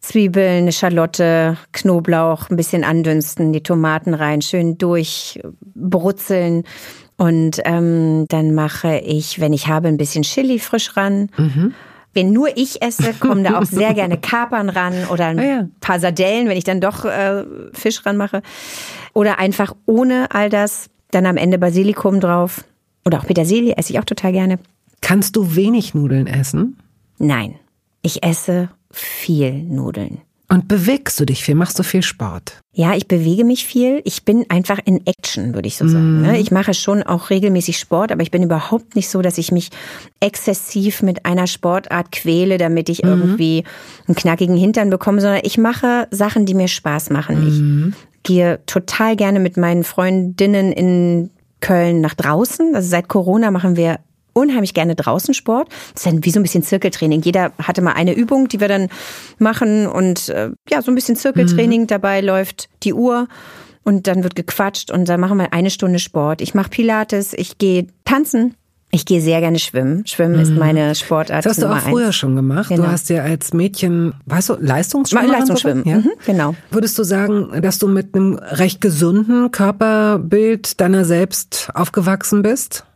Zwiebeln, 0.00 0.62
eine 0.62 0.72
Schalotte, 0.72 1.56
Knoblauch, 1.72 2.50
ein 2.50 2.56
bisschen 2.56 2.84
andünsten, 2.84 3.52
die 3.52 3.62
Tomaten 3.62 4.14
rein, 4.14 4.42
schön 4.42 4.78
durchbrutzeln. 4.78 6.64
Und 7.18 7.60
ähm, 7.64 8.26
dann 8.28 8.54
mache 8.54 8.98
ich, 8.98 9.40
wenn 9.40 9.52
ich 9.52 9.66
habe, 9.66 9.88
ein 9.88 9.96
bisschen 9.96 10.22
Chili 10.22 10.58
frisch 10.60 10.96
ran. 10.96 11.28
Wenn 12.14 12.32
nur 12.32 12.56
ich 12.56 12.80
esse, 12.80 13.12
kommen 13.12 13.44
da 13.44 13.58
auch 13.58 13.64
sehr 13.64 13.92
gerne 13.92 14.16
Kapern 14.20 14.68
ran 14.70 14.94
oder 15.10 15.26
ein 15.26 15.38
Ah 15.38 15.44
ja. 15.44 15.68
paar 15.80 16.00
Sardellen, 16.00 16.48
wenn 16.48 16.56
ich 16.56 16.64
dann 16.64 16.80
doch 16.80 17.04
äh, 17.04 17.44
Fisch 17.72 18.06
ranmache. 18.06 18.40
Oder 19.14 19.38
einfach 19.38 19.74
ohne 19.84 20.30
all 20.32 20.48
das, 20.48 20.88
dann 21.10 21.26
am 21.26 21.36
Ende 21.36 21.58
Basilikum 21.58 22.20
drauf. 22.20 22.64
Oder 23.04 23.18
auch 23.18 23.26
Petersilie 23.26 23.76
esse 23.76 23.92
ich 23.92 23.98
auch 23.98 24.04
total 24.04 24.32
gerne. 24.32 24.58
Kannst 25.00 25.36
du 25.36 25.56
wenig 25.56 25.94
Nudeln 25.94 26.26
essen? 26.26 26.78
Nein, 27.18 27.56
ich 28.02 28.22
esse 28.22 28.68
viel 28.90 29.52
Nudeln. 29.52 30.20
Und 30.50 30.66
bewegst 30.66 31.20
du 31.20 31.26
dich 31.26 31.44
viel? 31.44 31.54
Machst 31.54 31.78
du 31.78 31.82
viel 31.82 32.02
Sport? 32.02 32.62
Ja, 32.72 32.94
ich 32.94 33.06
bewege 33.06 33.44
mich 33.44 33.66
viel. 33.66 34.00
Ich 34.04 34.24
bin 34.24 34.46
einfach 34.48 34.78
in 34.82 35.06
Action, 35.06 35.52
würde 35.52 35.68
ich 35.68 35.76
so 35.76 35.86
sagen. 35.86 36.22
ne? 36.22 36.38
Ich 36.38 36.50
mache 36.50 36.72
schon 36.72 37.02
auch 37.02 37.28
regelmäßig 37.28 37.78
Sport, 37.78 38.12
aber 38.12 38.22
ich 38.22 38.30
bin 38.30 38.42
überhaupt 38.42 38.96
nicht 38.96 39.10
so, 39.10 39.20
dass 39.20 39.36
ich 39.36 39.52
mich 39.52 39.68
exzessiv 40.20 41.02
mit 41.02 41.26
einer 41.26 41.46
Sportart 41.46 42.12
quäle, 42.12 42.56
damit 42.56 42.88
ich 42.88 43.04
irgendwie 43.04 43.64
einen 44.06 44.14
knackigen 44.14 44.56
Hintern 44.56 44.88
bekomme, 44.88 45.20
sondern 45.20 45.42
ich 45.44 45.58
mache 45.58 46.08
Sachen, 46.10 46.46
die 46.46 46.54
mir 46.54 46.68
Spaß 46.68 47.10
machen. 47.10 47.92
Ich 47.92 48.22
gehe 48.22 48.60
total 48.64 49.16
gerne 49.16 49.40
mit 49.40 49.58
meinen 49.58 49.84
Freundinnen 49.84 50.72
in 50.72 51.30
Köln 51.60 52.00
nach 52.00 52.14
draußen. 52.14 52.74
Also 52.74 52.88
seit 52.88 53.08
Corona 53.08 53.50
machen 53.50 53.76
wir 53.76 53.98
unheimlich 54.38 54.74
gerne 54.74 54.94
draußen 54.94 55.34
Sport. 55.34 55.68
Das 55.94 56.04
ist 56.04 56.06
dann 56.06 56.24
wie 56.24 56.30
so 56.30 56.40
ein 56.40 56.42
bisschen 56.42 56.62
Zirkeltraining. 56.62 57.22
Jeder 57.22 57.52
hatte 57.62 57.82
mal 57.82 57.92
eine 57.92 58.14
Übung, 58.14 58.48
die 58.48 58.60
wir 58.60 58.68
dann 58.68 58.88
machen 59.38 59.86
und 59.86 60.28
äh, 60.30 60.50
ja, 60.70 60.82
so 60.82 60.90
ein 60.90 60.94
bisschen 60.94 61.16
Zirkeltraining. 61.16 61.86
Dabei 61.86 62.20
läuft 62.20 62.68
die 62.82 62.94
Uhr 62.94 63.28
und 63.84 64.06
dann 64.06 64.22
wird 64.22 64.34
gequatscht 64.36 64.90
und 64.90 65.08
dann 65.08 65.20
machen 65.20 65.38
wir 65.38 65.52
eine 65.52 65.70
Stunde 65.70 65.98
Sport. 65.98 66.40
Ich 66.40 66.54
mache 66.54 66.70
Pilates, 66.70 67.32
ich 67.34 67.58
gehe 67.58 67.86
tanzen. 68.04 68.54
Ich 68.90 69.04
gehe 69.04 69.20
sehr 69.20 69.40
gerne 69.40 69.58
schwimmen. 69.58 70.06
Schwimmen 70.06 70.40
ist 70.40 70.50
meine 70.50 70.94
Sportart. 70.94 71.44
Das 71.44 71.50
hast 71.50 71.62
du 71.62 71.66
Nummer 71.68 71.76
auch 71.76 71.82
früher 71.90 72.06
eins. 72.06 72.16
schon 72.16 72.34
gemacht. 72.36 72.70
Genau. 72.70 72.84
Du 72.84 72.88
hast 72.90 73.10
ja 73.10 73.22
als 73.22 73.52
Mädchen, 73.52 74.14
weißt 74.24 74.48
du, 74.48 74.54
Leistungsschwimmen? 74.58 75.30
Leistungsschwimmen, 75.30 75.84
Ja? 75.86 75.98
mhm, 75.98 76.10
genau. 76.24 76.54
Würdest 76.70 76.98
du 76.98 77.02
sagen, 77.02 77.60
dass 77.60 77.78
du 77.78 77.86
mit 77.86 78.14
einem 78.14 78.36
recht 78.36 78.80
gesunden 78.80 79.50
Körperbild 79.50 80.80
deiner 80.80 81.04
selbst 81.04 81.68
aufgewachsen 81.74 82.40
bist? 82.42 82.86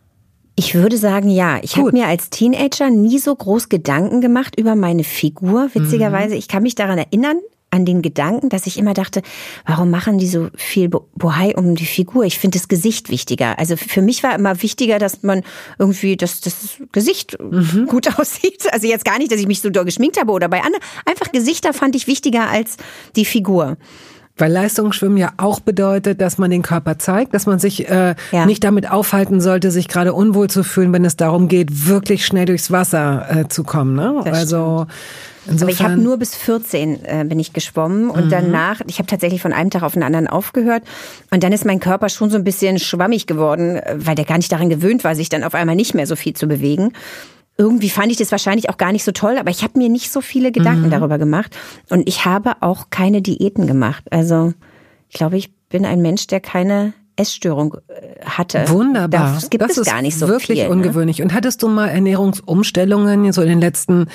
Ich 0.54 0.74
würde 0.74 0.98
sagen, 0.98 1.28
ja. 1.30 1.58
Ich 1.62 1.76
habe 1.76 1.92
mir 1.92 2.06
als 2.06 2.30
Teenager 2.30 2.90
nie 2.90 3.18
so 3.18 3.34
groß 3.34 3.68
Gedanken 3.68 4.20
gemacht 4.20 4.58
über 4.58 4.74
meine 4.74 5.04
Figur. 5.04 5.70
Witzigerweise, 5.72 6.34
ich 6.34 6.48
kann 6.48 6.62
mich 6.62 6.74
daran 6.74 6.98
erinnern, 6.98 7.38
an 7.70 7.86
den 7.86 8.02
Gedanken, 8.02 8.50
dass 8.50 8.66
ich 8.66 8.76
immer 8.78 8.92
dachte, 8.92 9.22
warum 9.66 9.88
machen 9.90 10.18
die 10.18 10.26
so 10.26 10.48
viel 10.54 10.90
Bo- 10.90 11.08
Bohai 11.14 11.56
um 11.56 11.74
die 11.74 11.86
Figur? 11.86 12.24
Ich 12.24 12.38
finde 12.38 12.58
das 12.58 12.68
Gesicht 12.68 13.08
wichtiger. 13.08 13.58
Also 13.58 13.78
für 13.78 14.02
mich 14.02 14.22
war 14.22 14.34
immer 14.34 14.60
wichtiger, 14.60 14.98
dass 14.98 15.22
man 15.22 15.42
irgendwie, 15.78 16.18
dass 16.18 16.42
das 16.42 16.76
Gesicht 16.92 17.38
gut 17.88 18.08
aussieht. 18.18 18.70
Also 18.74 18.86
jetzt 18.86 19.06
gar 19.06 19.16
nicht, 19.16 19.32
dass 19.32 19.40
ich 19.40 19.46
mich 19.46 19.62
so 19.62 19.70
doll 19.70 19.86
geschminkt 19.86 20.20
habe 20.20 20.32
oder 20.32 20.48
bei 20.50 20.58
anderen. 20.58 20.82
Einfach 21.06 21.32
Gesichter 21.32 21.72
fand 21.72 21.96
ich 21.96 22.06
wichtiger 22.06 22.50
als 22.50 22.76
die 23.16 23.24
Figur. 23.24 23.78
Weil 24.42 24.50
Leistungsschwimmen 24.50 25.18
ja 25.18 25.30
auch 25.36 25.60
bedeutet, 25.60 26.20
dass 26.20 26.36
man 26.36 26.50
den 26.50 26.62
Körper 26.62 26.98
zeigt, 26.98 27.32
dass 27.32 27.46
man 27.46 27.60
sich 27.60 27.88
äh, 27.88 28.16
Ja. 28.32 28.44
nicht 28.44 28.64
damit 28.64 28.90
aufhalten 28.90 29.40
sollte, 29.40 29.70
sich 29.70 29.86
gerade 29.86 30.12
unwohl 30.14 30.50
zu 30.50 30.64
fühlen, 30.64 30.92
wenn 30.92 31.04
es 31.04 31.14
darum 31.14 31.46
geht, 31.46 31.86
wirklich 31.86 32.26
schnell 32.26 32.46
durchs 32.46 32.72
Wasser 32.72 33.26
äh, 33.30 33.48
zu 33.48 33.62
kommen. 33.62 33.94
Ne? 33.94 34.20
Das 34.24 34.36
Also 34.36 34.86
insofern. 35.46 35.62
Aber 35.62 35.70
ich 35.70 35.82
habe 35.84 35.96
nur 35.96 36.16
bis 36.16 36.34
14 36.34 37.04
äh, 37.04 37.24
bin 37.24 37.38
ich 37.38 37.52
geschwommen 37.52 38.10
und 38.10 38.32
danach, 38.32 38.80
ich 38.88 38.98
habe 38.98 39.06
tatsächlich 39.06 39.40
von 39.40 39.52
einem 39.52 39.70
Tag 39.70 39.84
auf 39.84 39.92
den 39.92 40.02
anderen 40.02 40.26
aufgehört 40.26 40.82
und 41.30 41.44
dann 41.44 41.52
ist 41.52 41.64
mein 41.64 41.78
Körper 41.78 42.08
schon 42.08 42.28
so 42.28 42.36
ein 42.36 42.42
bisschen 42.42 42.80
schwammig 42.80 43.28
geworden, 43.28 43.76
äh, 43.76 43.94
weil 43.96 44.16
der 44.16 44.24
gar 44.24 44.38
nicht 44.38 44.50
daran 44.50 44.70
gewöhnt 44.70 45.04
war, 45.04 45.14
sich 45.14 45.28
dann 45.28 45.44
auf 45.44 45.54
einmal 45.54 45.76
nicht 45.76 45.94
mehr 45.94 46.08
so 46.08 46.16
viel 46.16 46.34
zu 46.34 46.48
bewegen. 46.48 46.92
Irgendwie 47.58 47.90
fand 47.90 48.10
ich 48.10 48.18
das 48.18 48.32
wahrscheinlich 48.32 48.70
auch 48.70 48.78
gar 48.78 48.92
nicht 48.92 49.04
so 49.04 49.12
toll, 49.12 49.36
aber 49.38 49.50
ich 49.50 49.62
habe 49.62 49.78
mir 49.78 49.88
nicht 49.88 50.10
so 50.10 50.20
viele 50.20 50.52
Gedanken 50.52 50.90
darüber 50.90 51.18
gemacht 51.18 51.56
und 51.90 52.08
ich 52.08 52.24
habe 52.24 52.54
auch 52.60 52.86
keine 52.90 53.20
Diäten 53.20 53.66
gemacht. 53.66 54.04
Also 54.10 54.54
ich 55.08 55.16
glaube, 55.16 55.36
ich 55.36 55.52
bin 55.68 55.84
ein 55.84 56.00
Mensch, 56.00 56.26
der 56.26 56.40
keine 56.40 56.94
Essstörung 57.16 57.76
äh, 57.88 58.24
hatte. 58.24 58.68
Wunderbar. 58.68 59.34
Das 59.34 59.50
gibt 59.50 59.62
das 59.62 59.72
es 59.72 59.78
ist 59.78 59.86
gar 59.86 60.02
nicht 60.02 60.18
so 60.18 60.28
wirklich 60.28 60.60
viel. 60.60 60.68
Ne? 60.68 60.74
ungewöhnlich. 60.74 61.22
Und 61.22 61.34
hattest 61.34 61.62
du 61.62 61.68
mal 61.68 61.88
Ernährungsumstellungen 61.88 63.32
so 63.32 63.42
in 63.42 63.48
den 63.48 63.60
letzten 63.60 64.06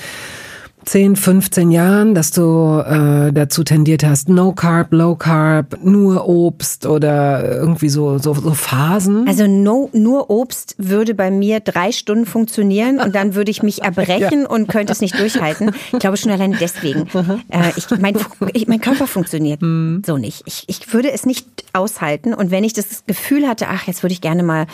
10, 0.88 1.18
15 1.18 1.70
Jahren, 1.70 2.16
dass 2.16 2.32
du 2.32 2.80
äh, 2.80 3.34
dazu 3.34 3.66
tendiert 3.66 4.06
hast, 4.06 4.30
No 4.30 4.54
Carb, 4.54 4.94
Low 4.94 5.16
Carb, 5.16 5.78
nur 5.84 6.30
Obst 6.30 6.86
oder 6.86 7.44
irgendwie 7.58 7.90
so, 7.90 8.18
so, 8.20 8.34
so 8.34 8.54
Phasen? 8.54 9.28
Also 9.28 9.48
no, 9.48 9.90
nur 9.92 10.30
Obst 10.30 10.76
würde 10.78 11.14
bei 11.14 11.30
mir 11.30 11.60
drei 11.60 11.92
Stunden 11.92 12.26
funktionieren 12.26 13.02
und 13.02 13.14
dann 13.16 13.36
würde 13.36 13.52
ich 13.52 13.64
mich 13.64 13.84
erbrechen 13.84 14.44
ja. 14.44 14.50
und 14.50 14.70
könnte 14.70 14.94
es 14.94 15.02
nicht 15.02 15.20
durchhalten. 15.20 15.72
Ich 15.92 16.00
glaube 16.00 16.16
schon 16.16 16.32
allein 16.32 16.58
deswegen. 16.60 17.06
Äh, 17.50 17.72
ich, 17.76 17.90
mein, 18.00 18.16
ich, 18.54 18.68
mein 18.68 18.82
Körper 18.82 19.08
funktioniert 19.08 19.62
mhm. 19.62 20.02
so 20.06 20.18
nicht. 20.18 20.44
Ich, 20.46 20.64
ich 20.68 20.94
würde 20.94 21.12
es 21.12 21.26
nicht 21.26 21.46
aushalten 21.74 22.34
und 22.34 22.52
wenn 22.52 22.64
ich 22.64 22.74
das 22.74 23.06
Gefühl 23.06 23.48
hatte, 23.48 23.68
ach, 23.70 23.88
jetzt 23.88 24.04
würde 24.04 24.14
ich 24.14 24.22
gerne 24.22 24.44
mal 24.44 24.66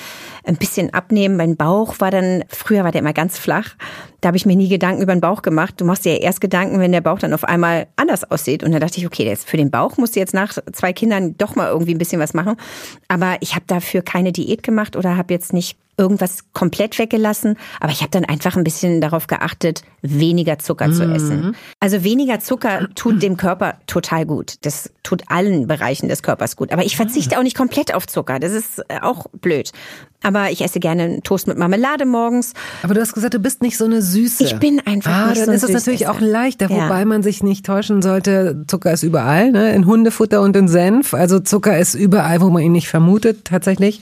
ein 0.43 0.55
bisschen 0.55 0.93
abnehmen, 0.93 1.35
mein 1.35 1.55
Bauch 1.55 1.99
war 1.99 2.11
dann, 2.11 2.43
früher 2.47 2.83
war 2.83 2.91
der 2.91 3.01
immer 3.01 3.13
ganz 3.13 3.37
flach, 3.37 3.75
da 4.23 4.27
habe 4.27 4.37
ich 4.37 4.45
mir 4.45 4.55
nie 4.55 4.69
Gedanken 4.69 5.01
über 5.01 5.13
den 5.13 5.19
Bauch 5.19 5.41
gemacht. 5.41 5.75
Du 5.81 5.85
machst 5.85 6.05
dir 6.05 6.13
ja 6.13 6.19
erst 6.19 6.39
Gedanken, 6.39 6.79
wenn 6.79 6.93
der 6.93 7.01
Bauch 7.01 7.19
dann 7.19 7.33
auf 7.33 7.43
einmal 7.43 7.87
anders 7.97 8.23
aussieht. 8.31 8.63
Und 8.63 8.71
da 8.71 8.79
dachte 8.79 8.97
ich, 8.97 9.05
okay, 9.05 9.25
jetzt 9.25 9.49
für 9.49 9.57
den 9.57 9.69
Bauch 9.69 9.97
musst 9.97 10.15
du 10.15 10.21
jetzt 10.21 10.33
nach 10.33 10.57
zwei 10.71 10.93
Kindern 10.93 11.37
doch 11.37 11.57
mal 11.57 11.67
irgendwie 11.67 11.93
ein 11.93 11.97
bisschen 11.97 12.21
was 12.21 12.33
machen. 12.33 12.55
Aber 13.09 13.35
ich 13.41 13.53
habe 13.53 13.65
dafür 13.67 14.01
keine 14.01 14.31
Diät 14.31 14.63
gemacht 14.63 14.95
oder 14.95 15.17
habe 15.17 15.33
jetzt 15.33 15.51
nicht 15.51 15.77
irgendwas 15.97 16.51
komplett 16.53 16.97
weggelassen, 16.97 17.57
aber 17.79 17.91
ich 17.91 18.01
habe 18.01 18.11
dann 18.11 18.25
einfach 18.25 18.55
ein 18.55 18.63
bisschen 18.63 19.01
darauf 19.01 19.27
geachtet, 19.27 19.83
weniger 20.01 20.59
Zucker 20.59 20.87
mhm. 20.87 20.93
zu 20.93 21.03
essen. 21.03 21.55
Also 21.79 22.03
weniger 22.03 22.39
Zucker 22.39 22.89
tut 22.95 23.21
dem 23.21 23.37
Körper 23.37 23.75
total 23.87 24.25
gut. 24.25 24.55
Das 24.61 24.91
tut 25.03 25.23
allen 25.27 25.67
Bereichen 25.67 26.09
des 26.09 26.23
Körpers 26.23 26.55
gut. 26.55 26.71
Aber 26.71 26.83
ich 26.83 26.95
verzichte 26.95 27.37
auch 27.37 27.43
nicht 27.43 27.57
komplett 27.57 27.93
auf 27.93 28.07
Zucker. 28.07 28.39
Das 28.39 28.51
ist 28.53 28.83
auch 29.01 29.27
blöd. 29.33 29.71
Aber 30.23 30.51
ich 30.51 30.61
esse 30.61 30.79
gerne 30.79 31.03
einen 31.03 31.23
Toast 31.23 31.47
mit 31.47 31.57
Marmelade 31.57 32.05
morgens. 32.05 32.53
Aber 32.81 32.93
du 32.93 33.01
hast 33.01 33.13
gesagt, 33.13 33.33
du 33.33 33.39
bist 33.39 33.61
nicht 33.61 33.77
so 33.77 33.83
eine 33.83 34.01
Süße. 34.01 34.43
Ich 34.45 34.55
bin 34.55 34.79
einfach 34.79 35.11
ah, 35.11 35.27
nicht 35.27 35.41
dann 35.41 35.47
so 35.47 35.51
ist 35.51 35.63
es 35.63 35.71
natürlich 35.71 36.07
auch 36.07 36.21
leichter, 36.21 36.69
ja. 36.69 36.85
wobei 36.85 37.03
man 37.03 37.23
sich 37.23 37.43
nicht 37.43 37.65
täuschen 37.65 38.01
sollte. 38.01 38.63
Zucker 38.67 38.93
ist 38.93 39.03
überall, 39.03 39.51
ne? 39.51 39.73
in 39.75 39.85
Hundefutter 39.85 40.41
und 40.41 40.55
in 40.55 40.69
Senf. 40.69 41.13
Also 41.13 41.41
Zucker 41.41 41.77
ist 41.77 41.93
überall, 41.93 42.39
wo 42.39 42.49
man 42.49 42.63
ihn 42.63 42.71
nicht 42.71 42.87
vermutet, 42.87 43.43
tatsächlich. 43.43 44.01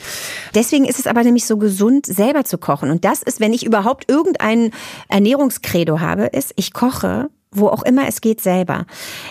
Deswegen 0.54 0.86
ist 0.86 1.00
es 1.00 1.08
aber 1.08 1.24
nämlich 1.24 1.46
so 1.46 1.58
gesund, 1.58 1.81
selber 2.06 2.44
zu 2.44 2.58
kochen. 2.58 2.92
Und 2.92 3.06
das 3.06 3.22
ist, 3.22 3.40
wenn 3.40 3.54
ich 3.54 3.66
überhaupt 3.66 4.10
irgendein 4.10 4.72
Ernährungskredo 5.10 6.00
habe, 6.00 6.26
ist, 6.26 6.54
ich 6.56 6.74
koche 6.74 7.30
wo 7.52 7.68
auch 7.68 7.84
immer 7.84 8.08
es 8.08 8.22
geht, 8.22 8.42
selber. 8.42 8.86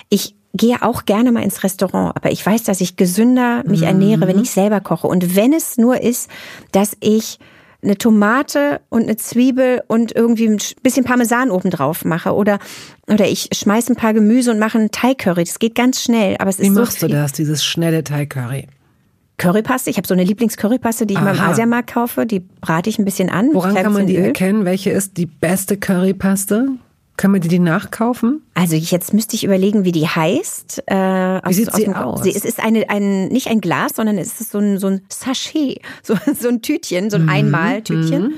Ich 0.09 0.35
gehe 0.53 0.83
auch 0.83 1.05
gerne 1.05 1.33
mal 1.33 1.43
ins 1.43 1.63
Restaurant, 1.63 2.17
aber 2.17 2.31
ich 2.31 2.45
weiß, 2.45 2.65
dass 2.65 2.81
ich 2.81 2.97
gesünder 2.97 3.63
mich 3.67 3.83
ernähre, 3.83 4.27
wenn 4.27 4.37
mhm. 4.37 4.43
ich 4.43 4.51
selber 4.51 4.81
koche. 4.81 5.07
Und 5.07 5.37
wenn 5.37 5.53
es 5.53 5.79
nur 5.79 6.03
ist, 6.03 6.29
dass 6.73 6.97
ich 7.01 7.39
eine 7.83 7.97
Tomate 7.97 8.81
und 8.91 9.05
eine 9.05 9.17
Zwiebel 9.17 9.83
und 9.87 10.15
irgendwie 10.15 10.49
ein 10.49 10.59
bisschen 10.83 11.05
Parmesan 11.05 11.51
oben 11.51 11.71
drauf 11.71 12.05
mache 12.05 12.35
oder 12.35 12.59
oder 13.09 13.27
ich 13.27 13.49
schmeiße 13.55 13.93
ein 13.93 13.97
paar 13.97 14.13
Gemüse 14.13 14.51
und 14.51 14.59
mache 14.59 14.77
einen 14.77 14.91
Thai-Curry. 14.91 15.45
Das 15.45 15.59
geht 15.59 15.75
ganz 15.75 16.03
schnell, 16.03 16.37
aber 16.39 16.51
es 16.51 16.59
Wie 16.59 16.67
ist 16.67 16.75
so 16.75 16.81
machst 16.81 16.99
viel. 16.99 17.09
du 17.09 17.15
das, 17.15 17.33
dieses 17.33 17.65
schnelle 17.65 18.05
Thai-Curry? 18.05 18.67
Currypaste. 19.41 19.89
Ich 19.89 19.97
habe 19.97 20.07
so 20.07 20.15
eine 20.15 20.25
Lieblings-Currypaste, 20.25 21.07
die 21.07 21.15
ich 21.15 21.21
Aha. 21.21 21.31
immer 21.31 21.39
im 21.39 21.51
Asiamarkt 21.51 21.93
kaufe. 21.93 22.27
Die 22.27 22.41
brate 22.41 22.91
ich 22.91 22.99
ein 22.99 23.07
bisschen 23.07 23.31
an. 23.31 23.49
Woran 23.53 23.75
kann 23.75 23.93
man 23.93 24.07
die 24.07 24.17
Öl. 24.17 24.27
erkennen? 24.27 24.65
Welche 24.67 24.91
ist 24.91 25.17
die 25.17 25.27
beste 25.27 25.79
Currypaste? 25.79 26.69
Können 27.17 27.35
wir 27.35 27.41
die, 27.41 27.49
die 27.49 27.59
nachkaufen? 27.59 28.43
Also 28.55 28.77
jetzt 28.77 29.15
müsste 29.15 29.37
ich 29.37 29.45
überlegen, 29.45 29.85
wie 29.85 29.93
die 29.93 30.07
heißt. 30.07 30.83
Äh, 30.87 30.95
wie 30.95 31.55
sieht 31.55 31.73
sie 31.73 31.89
aus? 31.89 32.23
Sie, 32.23 32.31
es 32.31 32.45
ist 32.45 32.63
eine, 32.63 32.89
ein, 32.91 33.29
nicht 33.29 33.49
ein 33.49 33.63
Glas, 33.63 33.93
sondern 33.97 34.19
es 34.19 34.41
ist 34.41 34.53
so 34.53 34.59
ein, 34.59 34.79
so 34.79 34.89
ein 34.89 35.03
Sachet, 35.09 35.81
so, 36.03 36.17
so 36.39 36.49
ein 36.49 36.61
Tütchen, 36.61 37.09
so 37.09 37.17
ein 37.17 37.25
mhm. 37.25 37.29
Einmal-Tütchen. 37.31 38.23
Mhm. 38.23 38.33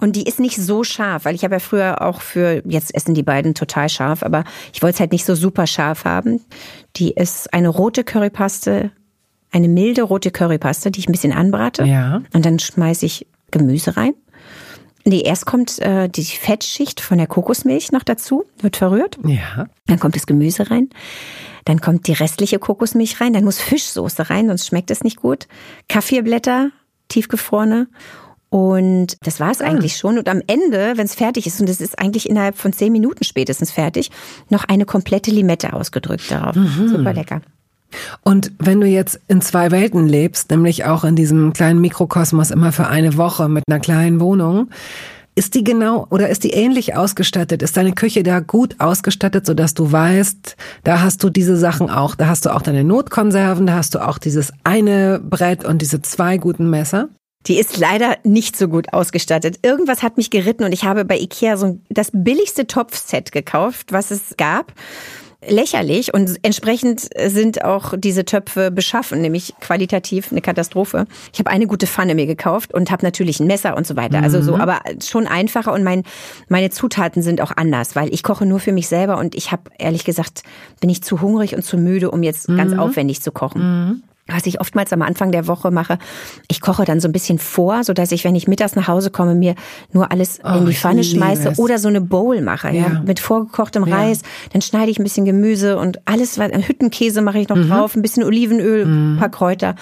Und 0.00 0.16
die 0.16 0.24
ist 0.24 0.40
nicht 0.40 0.56
so 0.56 0.84
scharf, 0.84 1.26
weil 1.26 1.34
ich 1.34 1.44
habe 1.44 1.54
ja 1.54 1.58
früher 1.58 2.02
auch 2.02 2.20
für, 2.22 2.62
jetzt 2.66 2.94
essen 2.94 3.14
die 3.14 3.22
beiden 3.22 3.54
total 3.54 3.88
scharf, 3.88 4.22
aber 4.22 4.44
ich 4.72 4.82
wollte 4.82 4.94
es 4.94 5.00
halt 5.00 5.12
nicht 5.12 5.24
so 5.24 5.34
super 5.34 5.66
scharf 5.66 6.04
haben. 6.04 6.40
Die 6.96 7.12
ist 7.12 7.52
eine 7.54 7.68
rote 7.68 8.04
Currypaste, 8.04 8.90
eine 9.56 9.68
milde 9.68 10.02
rote 10.02 10.30
Currypaste, 10.30 10.90
die 10.90 11.00
ich 11.00 11.08
ein 11.08 11.12
bisschen 11.12 11.32
anbrate. 11.32 11.84
Ja. 11.84 12.22
Und 12.32 12.44
dann 12.44 12.58
schmeiße 12.58 13.06
ich 13.06 13.26
Gemüse 13.50 13.96
rein. 13.96 14.12
Nee, 15.04 15.22
erst 15.22 15.46
kommt 15.46 15.78
äh, 15.78 16.08
die 16.08 16.24
Fettschicht 16.24 17.00
von 17.00 17.16
der 17.18 17.26
Kokosmilch 17.26 17.92
noch 17.92 18.02
dazu, 18.02 18.44
wird 18.60 18.76
verrührt. 18.76 19.18
Ja. 19.24 19.66
Dann 19.86 19.98
kommt 19.98 20.16
das 20.16 20.26
Gemüse 20.26 20.70
rein. 20.70 20.90
Dann 21.64 21.80
kommt 21.80 22.06
die 22.06 22.12
restliche 22.12 22.58
Kokosmilch 22.58 23.20
rein. 23.20 23.32
Dann 23.32 23.44
muss 23.44 23.60
Fischsoße 23.60 24.28
rein, 24.30 24.48
sonst 24.48 24.66
schmeckt 24.66 24.90
es 24.90 25.04
nicht 25.04 25.16
gut. 25.16 25.46
Kaffeeblätter, 25.88 26.70
tiefgefrorene. 27.08 27.88
Und 28.50 29.16
das 29.22 29.40
war 29.40 29.50
es 29.52 29.60
ah. 29.60 29.64
eigentlich 29.64 29.96
schon. 29.96 30.18
Und 30.18 30.28
am 30.28 30.42
Ende, 30.46 30.94
wenn 30.96 31.06
es 31.06 31.14
fertig 31.14 31.46
ist, 31.46 31.60
und 31.60 31.68
es 31.70 31.80
ist 31.80 31.98
eigentlich 31.98 32.28
innerhalb 32.28 32.58
von 32.58 32.72
zehn 32.72 32.92
Minuten 32.92 33.24
spätestens 33.24 33.70
fertig, 33.70 34.10
noch 34.50 34.64
eine 34.64 34.84
komplette 34.84 35.30
Limette 35.30 35.72
ausgedrückt 35.72 36.30
darauf. 36.30 36.56
Mhm. 36.56 36.88
Super 36.88 37.12
lecker. 37.12 37.40
Und 38.22 38.52
wenn 38.58 38.80
du 38.80 38.86
jetzt 38.86 39.20
in 39.28 39.40
zwei 39.40 39.70
Welten 39.70 40.06
lebst, 40.06 40.50
nämlich 40.50 40.84
auch 40.84 41.04
in 41.04 41.16
diesem 41.16 41.52
kleinen 41.52 41.80
Mikrokosmos 41.80 42.50
immer 42.50 42.72
für 42.72 42.88
eine 42.88 43.16
Woche 43.16 43.48
mit 43.48 43.64
einer 43.68 43.80
kleinen 43.80 44.20
Wohnung, 44.20 44.68
ist 45.38 45.54
die 45.54 45.64
genau 45.64 46.06
oder 46.10 46.30
ist 46.30 46.44
die 46.44 46.52
ähnlich 46.52 46.96
ausgestattet? 46.96 47.62
Ist 47.62 47.76
deine 47.76 47.92
Küche 47.92 48.22
da 48.22 48.40
gut 48.40 48.76
ausgestattet, 48.78 49.44
sodass 49.44 49.74
du 49.74 49.92
weißt, 49.92 50.56
da 50.82 51.02
hast 51.02 51.22
du 51.22 51.28
diese 51.28 51.58
Sachen 51.58 51.90
auch, 51.90 52.14
da 52.14 52.26
hast 52.26 52.46
du 52.46 52.54
auch 52.54 52.62
deine 52.62 52.84
Notkonserven, 52.84 53.66
da 53.66 53.74
hast 53.74 53.94
du 53.94 54.06
auch 54.06 54.16
dieses 54.16 54.52
eine 54.64 55.20
Brett 55.22 55.64
und 55.64 55.82
diese 55.82 56.00
zwei 56.00 56.38
guten 56.38 56.70
Messer? 56.70 57.10
Die 57.46 57.58
ist 57.58 57.76
leider 57.76 58.16
nicht 58.24 58.56
so 58.56 58.66
gut 58.66 58.92
ausgestattet. 58.94 59.58
Irgendwas 59.62 60.02
hat 60.02 60.16
mich 60.16 60.30
geritten 60.30 60.64
und 60.64 60.72
ich 60.72 60.84
habe 60.84 61.04
bei 61.04 61.18
Ikea 61.18 61.58
so 61.58 61.78
das 61.90 62.10
billigste 62.12 62.66
Topfset 62.66 63.30
gekauft, 63.30 63.92
was 63.92 64.10
es 64.10 64.36
gab 64.38 64.72
lächerlich 65.48 66.14
und 66.14 66.36
entsprechend 66.42 67.08
sind 67.26 67.64
auch 67.64 67.94
diese 67.96 68.24
Töpfe 68.24 68.70
beschaffen, 68.70 69.20
nämlich 69.20 69.54
qualitativ 69.60 70.30
eine 70.30 70.40
Katastrophe. 70.40 71.06
Ich 71.32 71.38
habe 71.38 71.50
eine 71.50 71.66
gute 71.66 71.86
Pfanne 71.86 72.14
mir 72.14 72.26
gekauft 72.26 72.74
und 72.74 72.90
habe 72.90 73.04
natürlich 73.04 73.40
ein 73.40 73.46
Messer 73.46 73.76
und 73.76 73.86
so 73.86 73.96
weiter. 73.96 74.22
Also 74.22 74.42
so, 74.42 74.54
mhm. 74.54 74.60
aber 74.60 74.80
schon 75.04 75.26
einfacher 75.26 75.72
und 75.72 75.84
mein, 75.84 76.04
meine 76.48 76.70
Zutaten 76.70 77.22
sind 77.22 77.40
auch 77.40 77.52
anders, 77.56 77.96
weil 77.96 78.12
ich 78.12 78.22
koche 78.22 78.46
nur 78.46 78.60
für 78.60 78.72
mich 78.72 78.88
selber 78.88 79.18
und 79.18 79.34
ich 79.34 79.52
habe 79.52 79.62
ehrlich 79.78 80.04
gesagt 80.04 80.42
bin 80.80 80.90
ich 80.90 81.02
zu 81.02 81.20
hungrig 81.20 81.54
und 81.54 81.62
zu 81.62 81.78
müde, 81.78 82.10
um 82.10 82.22
jetzt 82.22 82.48
ganz 82.48 82.72
mhm. 82.72 82.80
aufwendig 82.80 83.22
zu 83.22 83.32
kochen. 83.32 83.62
Mhm 83.62 84.02
was 84.28 84.46
ich 84.46 84.60
oftmals 84.60 84.92
am 84.92 85.02
Anfang 85.02 85.30
der 85.30 85.46
Woche 85.46 85.70
mache, 85.70 85.98
ich 86.48 86.60
koche 86.60 86.84
dann 86.84 87.00
so 87.00 87.08
ein 87.08 87.12
bisschen 87.12 87.38
vor, 87.38 87.84
so 87.84 87.92
dass 87.92 88.10
ich, 88.12 88.24
wenn 88.24 88.34
ich 88.34 88.48
mittags 88.48 88.74
nach 88.74 88.88
Hause 88.88 89.10
komme, 89.10 89.34
mir 89.34 89.54
nur 89.92 90.10
alles 90.10 90.40
oh, 90.42 90.58
in 90.58 90.66
die 90.66 90.74
Pfanne 90.74 91.04
schmeiße 91.04 91.50
es. 91.50 91.58
oder 91.58 91.78
so 91.78 91.88
eine 91.88 92.00
Bowl 92.00 92.40
mache, 92.40 92.68
ja, 92.68 92.88
ja 92.88 93.02
mit 93.04 93.20
vorgekochtem 93.20 93.86
ja. 93.86 93.96
Reis. 93.96 94.22
Dann 94.52 94.62
schneide 94.62 94.90
ich 94.90 94.98
ein 94.98 95.04
bisschen 95.04 95.24
Gemüse 95.24 95.78
und 95.78 96.00
alles, 96.06 96.38
was 96.38 96.50
Hüttenkäse 96.50 97.22
mache 97.22 97.38
ich 97.38 97.48
noch 97.48 97.56
mhm. 97.56 97.68
drauf, 97.68 97.94
ein 97.94 98.02
bisschen 98.02 98.24
Olivenöl, 98.24 98.86
mhm. 98.86 99.14
ein 99.14 99.18
paar 99.18 99.30
Kräuter. 99.30 99.76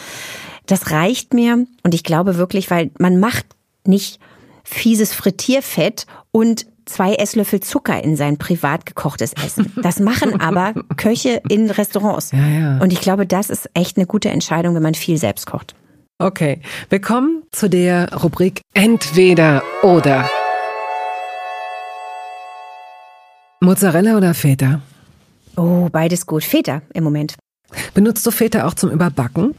Das 0.66 0.90
reicht 0.90 1.34
mir 1.34 1.66
und 1.82 1.95
ich 1.95 2.05
glaube 2.05 2.36
wirklich, 2.36 2.70
weil 2.70 2.90
man 2.99 3.18
macht 3.18 3.47
nicht 3.86 4.18
fieses 4.62 5.12
Frittierfett 5.12 6.07
und 6.32 6.66
zwei 6.87 7.14
Esslöffel 7.14 7.61
Zucker 7.61 8.03
in 8.03 8.16
sein 8.16 8.37
privat 8.39 8.87
gekochtes 8.87 9.32
Essen. 9.35 9.72
Das 9.82 10.01
machen 10.01 10.41
aber 10.41 10.74
Köche 10.97 11.41
in 11.49 11.70
Restaurants. 11.70 12.32
Ja, 12.32 12.47
ja. 12.47 12.78
Und 12.78 12.93
ich 12.93 13.01
glaube, 13.01 13.26
das 13.26 13.51
ist 13.51 13.68
echt 13.74 13.97
eine 13.97 14.07
gute 14.07 14.30
Entscheidung, 14.30 14.74
wenn 14.74 14.82
man 14.82 14.95
viel 14.95 15.18
selbst 15.18 15.47
kocht. 15.47 15.74
Okay, 16.18 16.61
wir 16.91 17.01
kommen 17.01 17.43
zu 17.51 17.68
der 17.68 18.12
Rubrik 18.14 18.61
Entweder 18.72 19.62
oder. 19.82 20.30
Mozzarella 23.61 24.16
oder 24.16 24.35
Feta? 24.35 24.80
Oh, 25.57 25.89
beides 25.91 26.26
gut. 26.26 26.45
Feta 26.45 26.82
im 26.93 27.05
Moment. 27.05 27.35
Benutzt 27.95 28.24
du 28.26 28.30
Feta 28.30 28.66
auch 28.66 28.74
zum 28.74 28.91
Überbacken? 28.91 29.55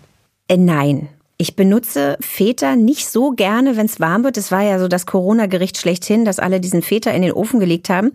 Äh, 0.48 0.58
nein. 0.58 1.10
Ich 1.38 1.56
benutze 1.56 2.18
Feta 2.22 2.76
nicht 2.76 3.08
so 3.08 3.32
gerne, 3.32 3.76
wenn 3.76 3.88
es 3.88 4.00
warm 4.00 4.24
wird. 4.24 4.38
Das 4.38 4.52
war 4.52 4.62
ja 4.62 4.80
so 4.80 4.88
das 4.88 5.06
Corona-Gericht 5.06 5.78
schlechthin, 5.78 6.24
dass 6.24 6.40
alle 6.40 6.62
diesen 6.62 6.82
Feta 6.82 7.12
in 7.12 7.22
den 7.22 7.34
Ofen 7.34 7.60
gelegt 7.60 7.90
haben. 7.90 8.14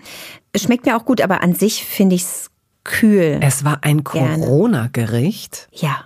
Es 0.53 0.63
schmeckt 0.63 0.87
mir 0.87 0.97
auch 0.97 1.05
gut, 1.05 1.21
aber 1.21 1.43
an 1.43 1.55
sich 1.55 1.85
finde 1.85 2.17
ich 2.17 2.23
es 2.23 2.51
kühl. 2.85 3.39
Es 3.43 3.65
war 3.65 3.81
ein 3.83 4.05
Corona-Gericht? 4.05 5.69
Ja. 5.73 6.05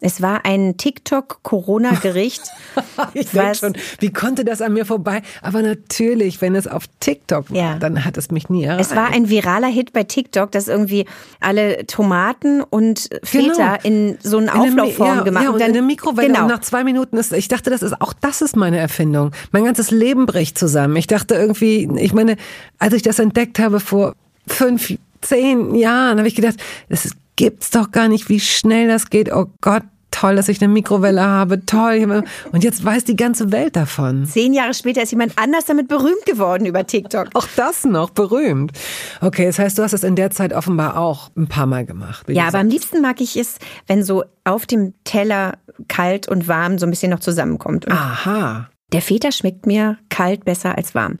Es 0.00 0.20
war 0.20 0.44
ein 0.44 0.76
TikTok-Corona-Gericht. 0.76 2.42
ich 3.14 3.30
denke 3.30 3.54
schon, 3.54 3.72
wie 4.00 4.12
konnte 4.12 4.44
das 4.44 4.60
an 4.60 4.74
mir 4.74 4.84
vorbei? 4.84 5.22
Aber 5.40 5.62
natürlich, 5.62 6.40
wenn 6.42 6.54
es 6.56 6.66
auf 6.66 6.84
TikTok 7.00 7.50
war, 7.50 7.56
ja. 7.56 7.78
dann 7.78 8.04
hat 8.04 8.18
es 8.18 8.30
mich 8.30 8.50
nie 8.50 8.64
erreicht. 8.64 8.90
Es 8.90 8.96
war 8.96 9.12
ein 9.12 9.30
viraler 9.30 9.68
Hit 9.68 9.92
bei 9.92 10.02
TikTok, 10.02 10.50
dass 10.50 10.68
irgendwie 10.68 11.06
alle 11.40 11.86
Tomaten 11.86 12.60
und 12.60 13.08
Feta 13.22 13.76
genau. 13.76 13.84
in 13.84 14.18
so 14.22 14.38
eine 14.38 14.54
Auflaufform 14.54 15.18
ja, 15.18 15.22
gemacht 15.22 15.44
ja, 15.44 15.50
und 15.50 15.60
dann 15.60 15.68
in 15.68 15.74
der 15.74 15.82
Mikrowelle 15.82 16.28
genau. 16.28 16.42
und 16.42 16.48
nach 16.48 16.60
zwei 16.60 16.84
Minuten 16.84 17.16
ist, 17.16 17.32
ich 17.32 17.48
dachte, 17.48 17.70
das 17.70 17.82
ist 17.82 18.00
auch 18.00 18.12
das 18.12 18.42
ist 18.42 18.56
meine 18.56 18.78
Erfindung. 18.78 19.30
Mein 19.52 19.64
ganzes 19.64 19.90
Leben 19.90 20.26
bricht 20.26 20.58
zusammen. 20.58 20.96
Ich 20.96 21.06
dachte 21.06 21.34
irgendwie, 21.34 21.88
ich 21.98 22.12
meine, 22.12 22.36
als 22.78 22.94
ich 22.94 23.02
das 23.02 23.18
entdeckt 23.20 23.58
habe 23.58 23.80
vor 23.80 24.14
fünf, 24.46 24.92
zehn 25.22 25.74
Jahren, 25.74 26.18
habe 26.18 26.28
ich 26.28 26.34
gedacht, 26.34 26.56
es 26.88 27.12
gibt's 27.36 27.70
doch 27.70 27.90
gar 27.90 28.08
nicht, 28.08 28.28
wie 28.28 28.40
schnell 28.40 28.88
das 28.88 29.10
geht. 29.10 29.32
Oh 29.32 29.46
Gott, 29.60 29.82
toll, 30.14 30.36
dass 30.36 30.48
ich 30.48 30.62
eine 30.62 30.72
Mikrowelle 30.72 31.22
habe, 31.22 31.66
toll. 31.66 32.24
Und 32.52 32.64
jetzt 32.64 32.84
weiß 32.84 33.04
die 33.04 33.16
ganze 33.16 33.52
Welt 33.52 33.76
davon. 33.76 34.24
Zehn 34.26 34.54
Jahre 34.54 34.74
später 34.74 35.02
ist 35.02 35.10
jemand 35.10 35.38
anders 35.38 35.64
damit 35.64 35.88
berühmt 35.88 36.24
geworden 36.24 36.66
über 36.66 36.86
TikTok. 36.86 37.28
Auch 37.34 37.48
das 37.56 37.84
noch, 37.84 38.10
berühmt. 38.10 38.72
Okay, 39.20 39.46
das 39.46 39.58
heißt, 39.58 39.78
du 39.78 39.82
hast 39.82 39.92
es 39.92 40.04
in 40.04 40.16
der 40.16 40.30
Zeit 40.30 40.52
offenbar 40.52 40.96
auch 40.96 41.30
ein 41.36 41.48
paar 41.48 41.66
Mal 41.66 41.84
gemacht. 41.84 42.26
Ja, 42.28 42.46
aber 42.48 42.58
am 42.58 42.68
liebsten 42.68 43.00
mag 43.00 43.20
ich 43.20 43.36
es, 43.36 43.58
wenn 43.86 44.02
so 44.02 44.24
auf 44.44 44.66
dem 44.66 44.94
Teller 45.04 45.58
kalt 45.88 46.28
und 46.28 46.46
warm 46.46 46.78
so 46.78 46.86
ein 46.86 46.90
bisschen 46.90 47.10
noch 47.10 47.20
zusammenkommt. 47.20 47.86
Und 47.86 47.92
Aha. 47.92 48.68
Der 48.92 49.02
Feta 49.02 49.32
schmeckt 49.32 49.66
mir 49.66 49.98
kalt 50.08 50.44
besser 50.44 50.76
als 50.76 50.94
warm. 50.94 51.18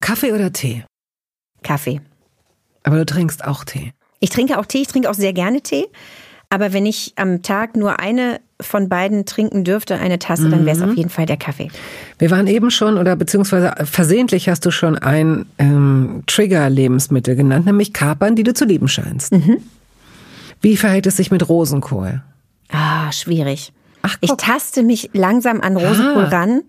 Kaffee 0.00 0.32
oder 0.32 0.52
Tee? 0.52 0.84
Kaffee. 1.62 2.00
Aber 2.84 2.96
du 2.96 3.06
trinkst 3.06 3.44
auch 3.44 3.64
Tee. 3.64 3.92
Ich 4.20 4.30
trinke 4.30 4.58
auch 4.58 4.66
Tee, 4.66 4.82
ich 4.82 4.88
trinke 4.88 5.10
auch 5.10 5.14
sehr 5.14 5.32
gerne 5.32 5.60
Tee. 5.60 5.86
Aber 6.50 6.72
wenn 6.72 6.86
ich 6.86 7.12
am 7.16 7.42
Tag 7.42 7.76
nur 7.76 8.00
eine 8.00 8.40
von 8.60 8.88
beiden 8.88 9.26
trinken 9.26 9.64
dürfte, 9.64 9.96
eine 9.98 10.18
Tasse, 10.18 10.48
dann 10.48 10.64
wäre 10.66 10.76
es 10.76 10.82
auf 10.82 10.96
jeden 10.96 11.10
Fall 11.10 11.26
der 11.26 11.36
Kaffee. 11.36 11.68
Wir 12.18 12.30
waren 12.30 12.46
eben 12.46 12.70
schon, 12.70 12.96
oder 12.96 13.14
beziehungsweise 13.16 13.74
versehentlich 13.84 14.48
hast 14.48 14.64
du 14.64 14.70
schon 14.70 14.96
ein 14.96 15.46
ähm, 15.58 16.24
Trigger-Lebensmittel 16.26 17.36
genannt, 17.36 17.66
nämlich 17.66 17.92
Kapern, 17.92 18.34
die 18.34 18.42
du 18.42 18.54
zu 18.54 18.64
lieben 18.64 18.88
scheinst. 18.88 19.32
Wie 20.60 20.76
verhält 20.76 21.06
es 21.06 21.18
sich 21.18 21.30
mit 21.30 21.48
Rosenkohl? 21.48 22.22
Ah, 22.70 23.12
schwierig. 23.12 23.72
Ach, 24.08 24.16
Ich 24.20 24.32
taste 24.32 24.82
mich 24.82 25.10
langsam 25.12 25.60
an 25.60 25.76
Rosenkohl 25.76 26.24
Ah. 26.24 26.28
ran, 26.28 26.62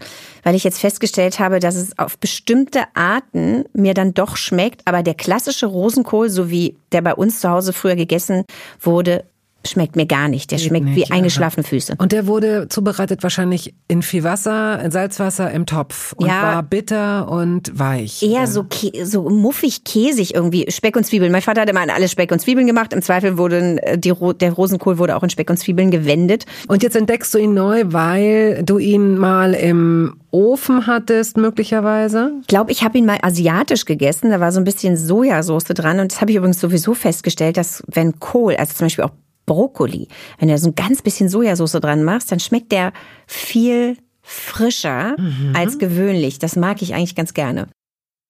weil 0.44 0.56
ich 0.56 0.64
jetzt 0.64 0.80
festgestellt 0.80 1.40
habe, 1.40 1.60
dass 1.60 1.76
es 1.76 1.98
auf 1.98 2.18
bestimmte 2.18 2.84
Arten 2.94 3.66
mir 3.74 3.94
dann 3.94 4.14
doch 4.14 4.36
schmeckt. 4.38 4.82
Aber 4.86 5.04
der 5.04 5.14
klassische 5.16 5.66
Rosenkohl, 5.68 6.30
so 6.30 6.50
wie 6.50 6.76
der 6.92 7.02
bei 7.02 7.14
uns 7.14 7.40
zu 7.40 7.50
Hause 7.50 7.74
früher 7.74 7.96
gegessen 7.96 8.44
wurde, 8.82 9.24
schmeckt 9.68 9.96
mir 9.96 10.06
gar 10.06 10.28
nicht. 10.30 10.52
Der 10.52 10.58
schmeckt 10.58 10.86
nicht, 10.86 10.96
wie 10.96 11.12
eingeschlafene 11.12 11.64
Füße. 11.66 11.96
Und 11.98 12.12
der 12.12 12.28
wurde 12.28 12.68
zubereitet 12.70 13.24
wahrscheinlich 13.24 13.74
in 13.88 14.02
viel 14.02 14.24
Wasser, 14.24 14.82
in 14.82 14.90
Salzwasser 14.92 15.52
im 15.52 15.66
Topf 15.66 16.14
und 16.14 16.28
Ja. 16.28 16.42
war 16.44 16.64
bitter 16.64 17.30
und 17.30 17.78
weich. 17.78 18.24
Eher 18.24 18.48
so, 18.48 18.62
kä- 18.62 19.04
so 19.06 19.30
muffig, 19.30 19.84
käsig 19.84 20.34
irgendwie. 20.34 20.66
Speck 20.72 20.96
und 20.96 21.04
Zwiebeln. 21.06 21.32
Mein 21.32 21.42
Vater 21.42 21.62
hat 21.62 21.70
immer 21.70 21.82
an 21.82 21.90
alles 21.90 22.12
Speck 22.12 22.32
und 22.32 22.40
Zwiebeln 22.40 22.68
gemacht. 22.68 22.94
Im 22.94 23.02
Zweifel 23.02 23.38
wurde 23.38 23.82
äh, 23.84 23.98
die, 23.98 24.14
der 24.40 24.54
Rosenkohl 24.54 24.98
wurde 24.98 25.16
auch 25.18 25.24
in 25.24 25.30
Speck 25.30 25.50
und 25.50 25.58
Zwiebeln 25.58 25.92
gewendet. 25.92 26.46
Und 26.68 26.82
jetzt 26.82 26.96
entdeckst 26.96 27.34
du 27.34 27.38
ihn 27.38 27.54
neu, 27.54 27.84
weil 27.88 28.64
du 28.64 28.78
ihn 28.78 29.18
mal 29.18 29.54
im 29.54 30.16
Ofen 30.32 30.88
hattest, 30.88 31.38
möglicherweise. 31.38 32.32
Ich 32.42 32.48
glaube, 32.48 32.72
ich 32.72 32.84
habe 32.84 32.98
ihn 32.98 33.06
mal 33.06 33.18
asiatisch 33.22 33.86
gegessen. 33.86 34.30
Da 34.30 34.40
war 34.40 34.52
so 34.52 34.60
ein 34.60 34.64
bisschen 34.64 34.96
Sojasauce 34.96 35.66
dran. 35.66 36.00
Und 36.00 36.12
das 36.14 36.22
habe 36.22 36.32
ich 36.32 36.38
übrigens 36.38 36.60
sowieso 36.60 36.94
festgestellt, 36.94 37.58
dass 37.58 37.84
wenn 37.88 38.20
Kohl, 38.20 38.56
also 38.56 38.74
zum 38.74 38.86
Beispiel 38.86 39.04
auch 39.04 39.12
Brokkoli, 39.50 40.08
wenn 40.38 40.48
du 40.50 40.58
so 40.60 40.70
ein 40.70 40.76
ganz 40.76 41.02
bisschen 41.02 41.28
Sojasauce 41.28 41.72
dran 41.82 42.04
machst, 42.04 42.32
dann 42.32 42.40
schmeckt 42.40 42.72
der 42.72 42.94
viel 43.28 43.98
frischer 44.22 45.16
als 45.54 45.80
gewöhnlich. 45.80 46.38
Das 46.40 46.56
mag 46.56 46.82
ich 46.84 46.94
eigentlich 46.94 47.16
ganz 47.16 47.34
gerne. 47.34 47.68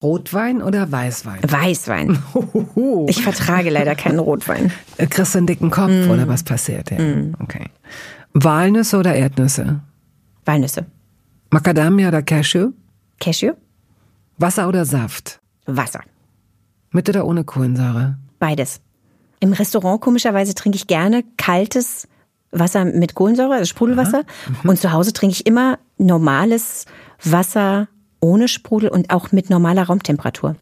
Rotwein 0.01 0.61
oder 0.63 0.89
Weißwein? 0.89 1.41
Weißwein. 1.43 2.23
Ich 3.09 3.21
vertrage 3.21 3.69
leider 3.69 3.95
keinen 3.95 4.19
Rotwein. 4.19 4.71
Äh, 4.97 5.07
Kriegst 5.07 5.33
du 5.35 5.39
einen 5.39 5.47
dicken 5.47 5.69
Kopf 5.71 5.91
Mm. 5.91 6.09
oder 6.09 6.25
was 6.29 6.43
passiert? 6.43 6.89
Ja. 6.91 6.97
Okay. 7.43 7.65
Walnüsse 8.33 8.97
oder 8.97 9.13
Erdnüsse? 9.13 9.81
Walnüsse. 10.45 10.85
Macadamia 11.51 12.07
oder 12.07 12.21
Cashew? 12.21 12.69
Cashew. 13.19 13.53
Wasser 14.37 14.69
oder 14.69 14.85
Saft? 14.85 15.41
Wasser. 15.65 16.01
Mit 16.91 17.09
oder 17.09 17.25
ohne 17.25 17.43
Kohlensäure? 17.43 18.17
Beides. 18.39 18.79
Im 19.39 19.53
Restaurant 19.53 20.01
komischerweise 20.01 20.53
trinke 20.53 20.75
ich 20.75 20.87
gerne 20.87 21.23
kaltes 21.37 22.07
Wasser 22.51 22.85
mit 22.85 23.15
Kohlensäure, 23.15 23.53
also 23.53 23.65
Sprudelwasser. 23.65 24.23
Und 24.63 24.79
zu 24.79 24.91
Hause 24.91 25.13
trinke 25.13 25.33
ich 25.33 25.45
immer 25.45 25.79
normales 25.97 26.85
Wasser 27.23 27.87
ohne 28.19 28.47
Sprudel 28.47 28.89
und 28.89 29.11
auch 29.11 29.31
mit 29.31 29.49
normaler 29.49 29.83
Raumtemperatur. 29.83 30.55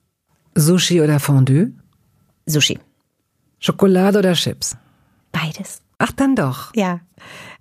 Sushi 0.55 1.01
oder 1.01 1.19
Fondue? 1.19 1.71
Sushi. 2.45 2.80
Schokolade 3.59 4.19
oder 4.19 4.34
Chips? 4.34 4.78
Beides. 5.32 5.82
Ach, 5.97 6.11
dann 6.11 6.36
doch. 6.36 6.73
Ja. 6.75 6.99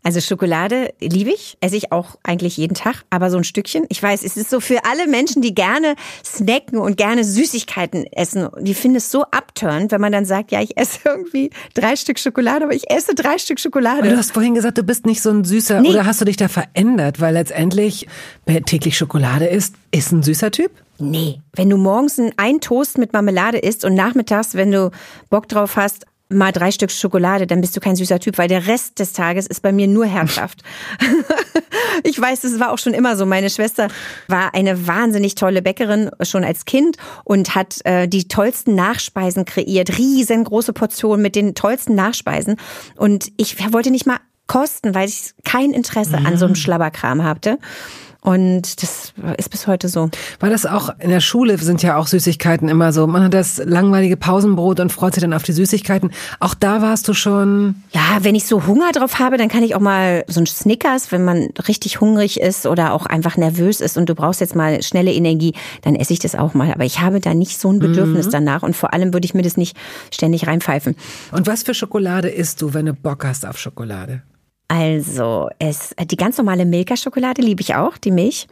Also 0.07 0.20
Schokolade 0.20 0.94
liebe 1.00 1.30
ich, 1.30 1.59
esse 1.61 1.74
ich 1.74 1.90
auch 1.90 2.14
eigentlich 2.22 2.57
jeden 2.57 2.74
Tag, 2.74 3.02
aber 3.11 3.28
so 3.28 3.38
ein 3.38 3.42
Stückchen. 3.42 3.86
Ich 3.88 4.00
weiß, 4.00 4.22
es 4.22 4.36
ist 4.36 4.50
so 4.50 4.61
für 4.61 4.84
alle 4.84 5.09
Menschen, 5.09 5.42
die 5.42 5.52
gerne 5.52 5.96
snacken 6.24 6.78
und 6.78 6.96
gerne 6.96 7.24
Süßigkeiten 7.24 8.07
essen, 8.12 8.48
die 8.61 8.74
finden 8.74 8.98
es 8.98 9.11
so 9.11 9.22
abturnt, 9.24 9.90
wenn 9.90 10.00
man 10.00 10.12
dann 10.12 10.24
sagt, 10.24 10.52
ja, 10.52 10.62
ich 10.62 10.76
esse 10.78 11.00
irgendwie 11.07 11.50
drei 11.74 11.96
Stück 11.96 12.20
Schokolade, 12.20 12.66
aber 12.66 12.74
ich 12.74 12.88
esse 12.88 13.16
drei 13.16 13.36
Stück 13.38 13.59
Schokolade. 13.59 14.02
Und 14.02 14.11
du 14.11 14.16
hast 14.16 14.30
vorhin 14.32 14.54
gesagt, 14.54 14.78
du 14.78 14.84
bist 14.84 15.07
nicht 15.07 15.20
so 15.22 15.30
ein 15.30 15.42
süßer, 15.42 15.80
Nee. 15.80 15.88
oder 15.90 16.07
hast 16.07 16.20
du 16.20 16.24
dich 16.24 16.36
da 16.36 16.46
verändert? 16.46 17.20
Weil 17.20 17.34
letztendlich, 17.34 18.07
wer 18.44 18.62
täglich 18.62 18.96
Schokolade 18.96 19.46
isst, 19.46 19.74
ist 19.90 20.12
ein 20.12 20.22
süßer 20.22 20.52
Typ. 20.52 20.70
Nee, 21.00 21.40
wenn 21.54 21.68
du 21.68 21.78
morgens 21.78 22.18
ein- 22.20 22.32
ein 22.36 22.61
Toast 22.61 22.96
mit 22.96 23.12
Marmelade 23.12 23.59
isst 23.59 23.84
und 23.84 23.94
nachmittags, 23.94 24.54
wenn 24.54 24.70
du 24.70 24.92
Bock 25.30 25.48
drauf 25.48 25.74
hast, 25.74 26.07
mal 26.29 26.53
drei 26.53 26.70
Stück 26.70 26.91
Schokolade, 26.91 27.47
dann 27.47 27.61
bist 27.61 27.77
du 27.77 27.81
kein 27.81 27.97
süßer 27.97 28.18
Typ, 28.18 28.39
weil 28.39 28.49
der 28.49 28.66
Rest 28.66 28.99
des 28.99 29.12
Tages 29.12 29.47
ist 29.47 29.62
bei 29.62 29.72
mir 29.72 29.87
nur 29.87 30.07
herzhaft. 30.07 30.62
ich 32.03 32.20
weiß, 32.20 32.45
es 32.45 32.59
war 32.59 32.72
auch 32.72 32.79
schon 32.79 32.95
immer 32.95 33.16
so. 33.16 33.27
Meine 33.27 33.51
Schwester 33.51 33.89
war 34.29 34.55
eine 34.55 34.87
wahnsinnig 34.87 35.37
tolle 35.37 35.62
Bäckerin 35.62 36.11
schon 36.22 36.45
als 36.45 36.64
Kind 36.64 36.97
und 37.24 37.55
hat 37.55 37.85
äh, 37.85 38.09
die 38.09 38.29
tollsten 38.29 38.74
Nachspeisen 38.74 39.45
kreiert, 39.45 39.99
riesengroße 39.99 40.72
Portionen 40.72 41.22
mit 41.22 41.37
den 41.37 41.55
tollsten 41.55 41.95
Nachspeisen. 41.95 42.57
Und 42.97 43.33
ich 43.37 43.72
wollte 43.72 43.91
nicht 43.91 44.07
mal 44.07 44.18
kosten, 44.47 44.95
weil 44.95 45.09
ich 45.09 45.35
kein 45.45 45.72
Interesse 45.72 46.18
an 46.18 46.37
so 46.39 46.47
einem 46.47 46.55
Schlabberkram 46.55 47.24
hatte. 47.24 47.59
Und 48.27 48.83
das 48.83 49.12
ist 49.39 49.51
bis 49.51 49.68
heute 49.68 49.89
so. 49.89 50.11
War 50.41 50.51
das 50.51 50.66
auch 50.66 50.91
in 50.99 51.11
der 51.11 51.20
Schule 51.20 51.57
sind 51.59 51.85
ja 51.85 51.97
auch 51.97 52.09
Süßigkeiten 52.09 52.68
immer 52.68 52.93
so. 52.93 53.07
Man 53.07 53.22
hat 53.22 53.35
das 53.35 53.59
langweilige 53.64 54.16
Pausenbrot 54.16 54.81
und 54.81 54.91
freut 54.91 55.14
sich 55.14 55.20
dann 55.20 55.33
auf 55.33 55.45
die 55.45 55.53
Süßigkeiten. 55.53 56.11
Auch 56.41 56.55
da 56.55 56.83
warst 56.83 57.07
du 57.07 57.14
schon. 57.14 57.77
Ja, 57.93 58.18
wenn 58.22 58.35
ich 58.35 58.47
so 58.47 58.66
Hunger 58.66 58.91
drauf 58.91 59.20
habe, 59.20 59.37
dann 59.37 59.49
kann 59.49 59.62
ich 59.62 59.77
auch 59.77 59.81
mal 59.81 60.24
so 60.27 60.41
ein 60.41 60.47
Snickers, 60.47 61.12
wenn 61.12 61.24
man 61.24 61.51
richtig 61.68 62.01
hungrig 62.01 62.41
ist 62.41 62.66
oder 62.66 62.95
auch 62.95 63.07
einfach 63.07 63.37
nervös 63.37 63.81
ist 63.81 63.97
und 63.97 64.09
du 64.09 64.16
brauchst 64.16 64.41
jetzt 64.41 64.57
mal 64.57 64.83
schnelle 64.83 65.12
Energie, 65.12 65.55
dann 65.83 65.95
esse 65.95 66.12
ich 66.12 66.18
das 66.18 66.35
auch 66.35 66.53
mal. 66.53 66.72
Aber 66.72 66.85
ich 66.85 67.01
habe 67.01 67.20
da 67.20 67.33
nicht 67.33 67.61
so 67.61 67.72
ein 67.72 67.79
Bedürfnis 67.79 68.29
danach 68.29 68.64
und 68.64 68.74
vor 68.74 68.93
allem 68.93 69.12
würde 69.12 69.24
ich 69.24 69.35
mir 69.35 69.43
das 69.43 69.57
nicht 69.57 69.77
ständig 70.12 70.49
reinpfeifen. 70.49 70.97
Und 71.31 71.47
was 71.47 71.62
für 71.62 71.74
Schokolade 71.74 72.29
isst 72.29 72.61
du, 72.61 72.74
wenn 72.74 72.87
du 72.87 72.93
Bock 72.93 73.24
hast 73.24 73.47
auf 73.47 73.57
Schokolade? 73.57 74.22
Also, 74.68 75.48
es, 75.58 75.94
die 76.10 76.16
ganz 76.16 76.38
normale 76.38 76.64
Milka-Schokolade 76.64 77.40
liebe 77.40 77.60
ich 77.62 77.74
auch, 77.76 77.96
die 77.98 78.10
Milch. 78.10 78.48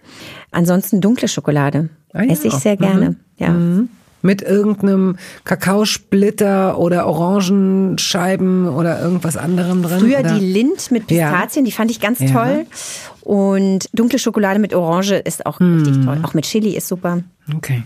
Ansonsten 0.52 1.00
dunkle 1.00 1.26
Schokolade. 1.28 1.88
Ah 2.12 2.22
ja. 2.22 2.30
Esse 2.32 2.46
ich 2.48 2.54
sehr 2.54 2.76
gerne. 2.76 3.16
Ja. 3.36 3.52
Mit 4.22 4.40
irgendeinem 4.40 5.16
Kakaosplitter 5.44 6.78
oder 6.78 7.06
Orangenscheiben 7.06 8.68
oder 8.68 9.00
irgendwas 9.02 9.36
anderem 9.36 9.82
drin? 9.82 9.98
Früher 10.00 10.20
oder? 10.20 10.38
die 10.38 10.44
Lind 10.46 10.90
mit 10.90 11.10
Ja. 11.10 11.30
Pistazien, 11.32 11.64
die 11.64 11.72
fand 11.72 11.90
ich 11.90 12.00
ganz 12.00 12.20
Ja. 12.20 12.28
toll. 12.30 12.66
Und 13.22 13.88
dunkle 13.92 14.18
Schokolade 14.18 14.60
mit 14.60 14.72
Orange 14.72 15.16
ist 15.16 15.44
auch 15.46 15.58
Hm. 15.60 15.78
richtig 15.82 16.04
toll. 16.04 16.20
Auch 16.22 16.32
mit 16.34 16.44
Chili 16.46 16.76
ist 16.76 16.88
super. 16.88 17.22
Okay. 17.56 17.82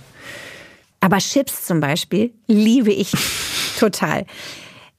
Aber 1.00 1.18
Chips 1.18 1.64
zum 1.64 1.80
Beispiel 1.80 2.32
liebe 2.46 2.92
ich 2.92 3.12
total. 3.80 4.26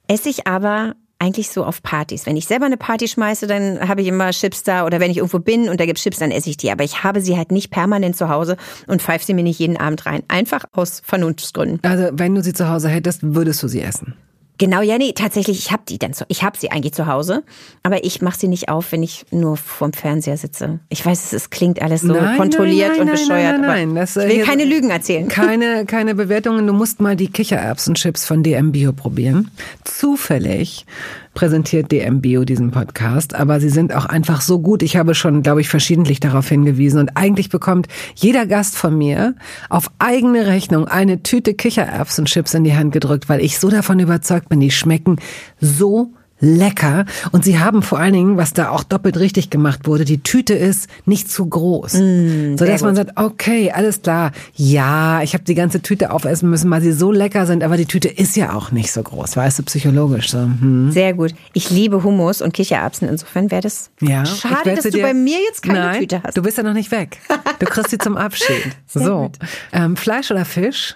Esse 0.08 0.30
ich 0.30 0.48
aber 0.48 0.96
eigentlich 1.20 1.50
so 1.50 1.64
auf 1.66 1.84
Partys. 1.84 2.26
Wenn 2.26 2.38
ich 2.38 2.48
selber 2.48 2.66
eine 2.66 2.78
Party 2.78 3.08
schmeiße, 3.08 3.46
dann 3.46 3.88
habe 3.88 4.02
ich 4.02 4.08
immer 4.08 4.32
Chips 4.32 4.64
da 4.64 4.86
oder 4.86 5.00
wenn 5.00 5.12
ich 5.12 5.18
irgendwo 5.18 5.40
bin 5.40 5.70
und 5.70 5.80
da 5.80 5.86
gibt 5.86 6.00
Chips, 6.00 6.20
dann 6.20 6.32
esse 6.32 6.50
ich 6.50 6.58
die. 6.58 6.72
Aber 6.72 6.84
ich 6.84 7.04
habe 7.04 7.22
sie 7.22 7.38
halt 7.38 7.52
nicht 7.52 7.70
permanent 7.70 8.16
zu 8.16 8.30
Hause 8.30 8.58
und 8.88 9.02
pfeife 9.02 9.26
sie 9.26 9.34
mir 9.34 9.44
nicht 9.44 9.60
jeden 9.60 9.78
Abend 9.78 10.06
rein. 10.06 10.24
Einfach 10.30 10.64
aus 10.72 11.02
Vernunftsgründen. 11.06 11.80
Also, 11.84 12.10
wenn 12.14 12.34
du 12.36 12.42
sie 12.42 12.54
zu 12.54 12.70
Hause 12.70 12.90
hättest, 12.90 13.20
würdest 13.22 13.62
du 13.62 13.68
sie 13.68 13.82
essen. 13.82 14.16
Genau, 14.60 14.82
ja, 14.82 14.98
nee, 14.98 15.14
tatsächlich, 15.14 15.58
ich 15.58 15.72
habe 15.72 15.84
die 15.88 15.98
dann 15.98 16.14
zu, 16.14 16.26
ich 16.28 16.44
habe 16.44 16.58
sie 16.58 16.70
eigentlich 16.70 16.94
zu 16.94 17.08
Hause, 17.08 17.44
aber 17.82 18.04
ich 18.04 18.22
mache 18.22 18.38
sie 18.38 18.48
nicht 18.50 18.70
auf, 18.70 18.92
wenn 18.92 19.02
ich 19.02 19.26
nur 19.32 19.56
vorm 19.58 19.94
Fernseher 19.94 20.36
sitze. 20.38 20.80
Ich 20.90 21.04
weiß, 21.06 21.34
es 21.34 21.50
klingt 21.50 21.82
alles 21.82 22.02
so 22.02 22.14
Nein, 22.14 22.38
kontrolliert 22.38 22.92
nein, 22.92 23.00
und 23.00 23.06
nein, 23.08 23.16
bescheuert, 23.16 23.52
nein, 23.54 23.62
nein, 23.62 23.70
aber 23.70 23.74
nein, 23.80 23.96
das, 23.96 24.18
äh, 24.18 24.24
ich 24.24 24.28
will 24.30 24.36
hier- 24.36 24.46
keine 24.46 24.66
Lügen 24.66 24.90
erzählen. 24.90 25.28
Keine, 25.40 25.86
keine 25.86 26.14
Bewertungen. 26.14 26.68
Du 26.68 26.74
musst 26.74 27.00
mal 27.00 27.16
die 27.16 27.30
Kichererbsenchips 27.30 28.26
von 28.26 28.44
DM 28.44 28.72
Bio 28.74 28.92
probieren. 28.94 29.50
Zufällig 29.86 30.86
präsentiert 31.34 31.92
DM 31.92 32.22
Bio 32.22 32.44
diesen 32.44 32.72
Podcast, 32.72 33.36
aber 33.36 33.60
sie 33.60 33.70
sind 33.70 33.94
auch 33.94 34.06
einfach 34.06 34.42
so 34.42 34.60
gut. 34.60 34.84
Ich 34.84 34.98
habe 34.98 35.16
schon, 35.16 35.42
glaube 35.42 35.62
ich, 35.62 35.70
verschiedentlich 35.70 36.20
darauf 36.20 36.48
hingewiesen 36.50 37.00
und 37.00 37.12
eigentlich 37.16 37.50
bekommt 37.50 37.88
jeder 38.16 38.46
Gast 38.46 38.76
von 38.76 38.98
mir 38.98 39.36
auf 39.70 39.92
eigene 40.00 40.48
Rechnung 40.48 40.88
eine 40.88 41.24
Tüte 41.24 41.54
Kichererbsenchips 41.54 42.54
in 42.54 42.64
die 42.64 42.76
Hand 42.76 42.92
gedrückt, 42.92 43.30
weil 43.30 43.42
ich 43.42 43.60
so 43.60 43.70
davon 43.70 44.00
überzeugt 44.00 44.50
bin, 44.50 44.60
die 44.60 44.72
schmecken 44.72 45.18
so 45.60 46.14
lecker. 46.40 47.06
Und 47.32 47.44
sie 47.44 47.60
haben 47.60 47.82
vor 47.82 48.00
allen 48.00 48.14
Dingen, 48.14 48.38
was 48.38 48.54
da 48.54 48.70
auch 48.70 48.84
doppelt 48.84 49.18
richtig 49.18 49.50
gemacht 49.50 49.88
wurde, 49.88 50.06
die 50.06 50.22
Tüte 50.22 50.54
ist 50.54 50.90
nicht 51.06 51.30
zu 51.30 51.46
groß. 51.46 51.96
Mm, 51.96 52.58
so 52.58 52.66
dass 52.66 52.82
man 52.82 52.96
sagt, 52.96 53.12
okay, 53.16 53.72
alles 53.72 54.02
klar. 54.02 54.32
Ja, 54.56 55.22
ich 55.22 55.34
habe 55.34 55.44
die 55.44 55.56
ganze 55.56 55.82
Tüte 55.82 56.12
aufessen 56.12 56.50
müssen, 56.50 56.70
weil 56.72 56.82
sie 56.82 56.92
so 56.92 57.12
lecker 57.12 57.46
sind, 57.46 57.64
aber 57.64 57.78
die 57.78 57.86
Tüte 57.86 58.08
ist 58.08 58.36
ja 58.36 58.54
auch 58.54 58.72
nicht 58.72 58.92
so 58.92 59.04
groß, 59.04 59.38
weißt 59.38 59.60
du, 59.60 59.64
psychologisch 59.64 60.32
so. 60.32 60.40
Hm. 60.40 60.92
Sehr 60.92 61.14
gut. 61.14 61.34
Ich 61.54 61.70
liebe 61.70 62.04
Hummus 62.04 62.42
und 62.42 62.54
Kichererbsen. 62.54 63.08
Insofern 63.08 63.52
wäre 63.52 63.62
das 63.62 63.92
ja, 64.02 64.26
schade, 64.26 64.76
dass 64.76 64.86
du 64.86 65.02
bei 65.02 65.14
mir 65.14 65.38
jetzt 65.48 65.62
keine 65.62 65.80
Nein, 65.80 66.00
Tüte 66.02 66.24
hast. 66.24 66.38
Du 66.38 66.42
bist 66.42 66.58
ja 66.58 66.64
noch 66.64 66.74
nicht 66.74 66.92
weg. 66.92 67.18
Du 67.60 67.66
kriegst 67.66 67.90
sie 67.92 67.98
zum 67.98 68.18
Abschied. 68.18 68.76
Sehr 68.88 69.04
so. 69.04 69.32
Ähm, 69.74 69.98
Fleisch 69.98 70.32
oder 70.32 70.46
Fisch? 70.46 70.96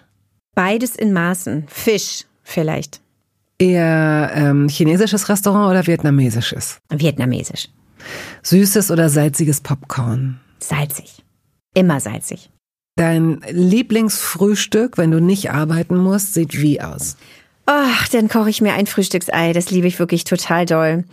Beides 0.55 0.95
in 0.95 1.13
Maßen. 1.13 1.65
Fisch 1.67 2.25
vielleicht. 2.43 3.02
Eher 3.59 4.31
ähm, 4.35 4.67
chinesisches 4.67 5.29
Restaurant 5.29 5.69
oder 5.69 5.85
vietnamesisches? 5.85 6.79
Vietnamesisch. 6.89 7.69
Süßes 8.41 8.91
oder 8.91 9.09
salziges 9.09 9.61
Popcorn? 9.61 10.39
Salzig. 10.59 11.23
Immer 11.73 11.99
salzig. 11.99 12.49
Dein 12.95 13.41
Lieblingsfrühstück, 13.49 14.97
wenn 14.97 15.11
du 15.11 15.19
nicht 15.19 15.51
arbeiten 15.51 15.97
musst, 15.97 16.33
sieht 16.33 16.61
wie 16.61 16.81
aus? 16.81 17.17
Ach, 17.65 18.07
dann 18.09 18.27
koche 18.27 18.49
ich 18.49 18.61
mir 18.61 18.73
ein 18.73 18.87
Frühstücksei. 18.87 19.53
Das 19.53 19.71
liebe 19.71 19.87
ich 19.87 19.97
wirklich 19.99 20.25
total 20.25 20.65
doll. 20.65 21.05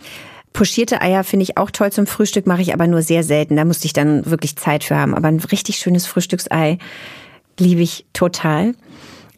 Pochierte 0.53 1.01
Eier 1.01 1.23
finde 1.23 1.43
ich 1.43 1.57
auch 1.57 1.71
toll 1.71 1.91
zum 1.91 2.07
Frühstück, 2.07 2.45
mache 2.45 2.61
ich 2.61 2.73
aber 2.73 2.85
nur 2.85 3.01
sehr 3.01 3.23
selten. 3.23 3.55
Da 3.55 3.65
musste 3.65 3.85
ich 3.85 3.93
dann 3.93 4.25
wirklich 4.25 4.57
Zeit 4.57 4.83
für 4.83 4.97
haben. 4.97 5.15
Aber 5.15 5.29
ein 5.29 5.39
richtig 5.39 5.77
schönes 5.77 6.05
Frühstücksei 6.05 6.77
liebe 7.57 7.81
ich 7.81 8.05
total. 8.13 8.75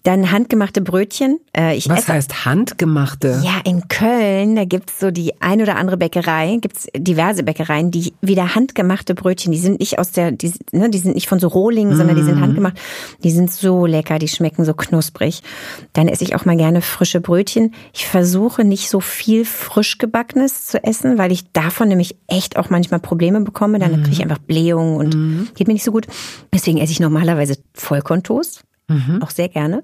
Dann 0.03 0.31
handgemachte 0.31 0.81
Brötchen. 0.81 1.39
Äh, 1.55 1.77
ich 1.77 1.87
Was 1.87 1.99
esse, 1.99 2.13
heißt 2.13 2.45
handgemachte? 2.45 3.41
Ja, 3.41 3.61
in 3.63 3.87
Köln, 3.87 4.57
da 4.57 4.65
gibt's 4.65 4.99
so 4.99 5.11
die 5.11 5.41
ein 5.41 5.61
oder 5.61 5.77
andere 5.77 5.95
Bäckerei, 5.95 6.57
gibt's 6.59 6.87
diverse 6.93 7.43
Bäckereien, 7.43 7.89
die 7.89 8.13
wieder 8.19 8.53
handgemachte 8.53 9.15
Brötchen, 9.15 9.53
die 9.53 9.59
sind 9.59 9.79
nicht 9.79 9.99
aus 9.99 10.11
der, 10.11 10.33
die, 10.33 10.51
ne, 10.73 10.89
die 10.89 10.97
sind 10.97 11.15
nicht 11.15 11.29
von 11.29 11.39
so 11.39 11.47
Rohlingen, 11.47 11.93
mm. 11.93 11.97
sondern 11.97 12.17
die 12.17 12.23
sind 12.23 12.35
mhm. 12.35 12.41
handgemacht. 12.41 12.77
Die 13.23 13.31
sind 13.31 13.49
so 13.49 13.85
lecker, 13.85 14.19
die 14.19 14.27
schmecken 14.27 14.65
so 14.65 14.73
knusprig. 14.73 15.41
Dann 15.93 16.09
esse 16.09 16.25
ich 16.25 16.35
auch 16.35 16.43
mal 16.43 16.57
gerne 16.57 16.81
frische 16.81 17.21
Brötchen. 17.21 17.73
Ich 17.93 18.05
versuche 18.05 18.65
nicht 18.65 18.89
so 18.89 18.99
viel 18.99 19.45
frisch 19.45 19.99
gebackenes 19.99 20.65
zu 20.65 20.83
essen, 20.83 21.17
weil 21.17 21.31
ich 21.31 21.53
davon 21.53 21.87
nämlich 21.87 22.17
echt 22.27 22.57
auch 22.57 22.69
manchmal 22.69 22.99
Probleme 22.99 23.39
bekomme. 23.39 23.79
Dann 23.79 23.91
mm. 23.91 24.03
kriege 24.03 24.11
ich 24.11 24.21
einfach 24.21 24.39
Blähungen 24.39 24.97
und 24.97 25.15
mm. 25.15 25.47
geht 25.55 25.67
mir 25.67 25.73
nicht 25.73 25.85
so 25.85 25.93
gut. 25.93 26.07
Deswegen 26.53 26.79
esse 26.79 26.91
ich 26.91 26.99
normalerweise 26.99 27.55
Vollkorntoast 27.73 28.65
mhm. 28.87 29.21
auch 29.21 29.29
sehr 29.29 29.49
gerne. 29.49 29.83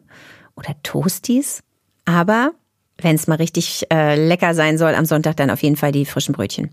Oder 0.55 0.75
Toasties. 0.83 1.61
Aber 2.05 2.51
wenn 2.97 3.15
es 3.15 3.27
mal 3.27 3.35
richtig 3.35 3.85
äh, 3.91 4.15
lecker 4.15 4.53
sein 4.53 4.77
soll 4.77 4.95
am 4.95 5.05
Sonntag, 5.05 5.37
dann 5.37 5.51
auf 5.51 5.63
jeden 5.63 5.75
Fall 5.75 5.91
die 5.91 6.05
frischen 6.05 6.33
Brötchen. 6.33 6.71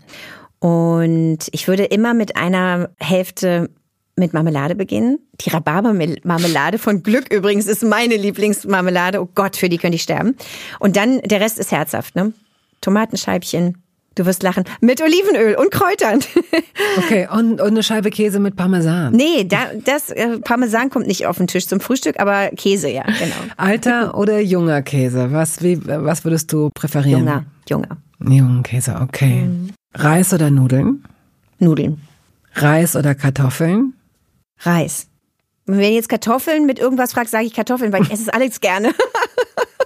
Und 0.59 1.39
ich 1.51 1.67
würde 1.67 1.85
immer 1.85 2.13
mit 2.13 2.35
einer 2.35 2.89
Hälfte 2.99 3.69
mit 4.15 4.33
Marmelade 4.33 4.75
beginnen. 4.75 5.19
Die 5.41 5.51
Rhabarber-Marmelade 5.51 6.79
von 6.79 7.03
Glück 7.03 7.31
übrigens 7.31 7.67
ist 7.67 7.83
meine 7.83 8.17
Lieblingsmarmelade. 8.17 9.21
Oh 9.21 9.29
Gott, 9.33 9.55
für 9.55 9.69
die 9.69 9.77
könnte 9.77 9.95
ich 9.95 10.01
sterben. 10.01 10.35
Und 10.79 10.95
dann, 10.95 11.21
der 11.21 11.39
Rest 11.39 11.59
ist 11.59 11.71
herzhaft, 11.71 12.15
ne? 12.15 12.33
Tomatenscheibchen, 12.81 13.77
Du 14.17 14.25
wirst 14.25 14.41
lachen. 14.41 14.63
Mit 14.81 14.99
Olivenöl 14.99 15.55
und 15.55 15.71
Kräutern. 15.71 16.19
Okay, 16.97 17.27
und, 17.31 17.61
und 17.61 17.67
eine 17.67 17.83
Scheibe 17.83 18.09
Käse 18.09 18.39
mit 18.39 18.55
Parmesan. 18.55 19.13
Nee, 19.13 19.43
da, 19.43 19.67
das 19.85 20.09
äh, 20.09 20.39
Parmesan 20.39 20.89
kommt 20.89 21.05
nicht 21.07 21.25
auf 21.27 21.37
den 21.37 21.47
Tisch 21.47 21.67
zum 21.67 21.79
Frühstück, 21.79 22.19
aber 22.19 22.49
Käse, 22.49 22.89
ja, 22.89 23.03
genau. 23.03 23.35
Alter 23.55 24.17
oder 24.17 24.39
junger 24.39 24.81
Käse? 24.81 25.31
Was, 25.31 25.61
wie, 25.61 25.79
was 25.85 26.23
würdest 26.23 26.51
du 26.51 26.69
präferieren? 26.73 27.19
Junger, 27.19 27.45
junger. 27.69 27.97
Jungen 28.19 28.63
Käse, 28.63 28.99
okay. 29.01 29.43
Mhm. 29.43 29.69
Reis 29.93 30.33
oder 30.33 30.49
Nudeln? 30.49 31.03
Nudeln. 31.59 32.01
Reis 32.53 32.95
oder 32.95 33.13
Kartoffeln? 33.15 33.93
Reis. 34.59 35.07
wenn 35.65 35.93
jetzt 35.93 36.09
Kartoffeln 36.09 36.65
mit 36.65 36.79
irgendwas 36.79 37.13
fragst, 37.13 37.31
sage 37.31 37.45
ich 37.45 37.53
Kartoffeln, 37.53 37.93
weil 37.93 38.03
ich 38.03 38.11
esse 38.11 38.23
es 38.23 38.29
alles 38.33 38.59
gerne. 38.59 38.89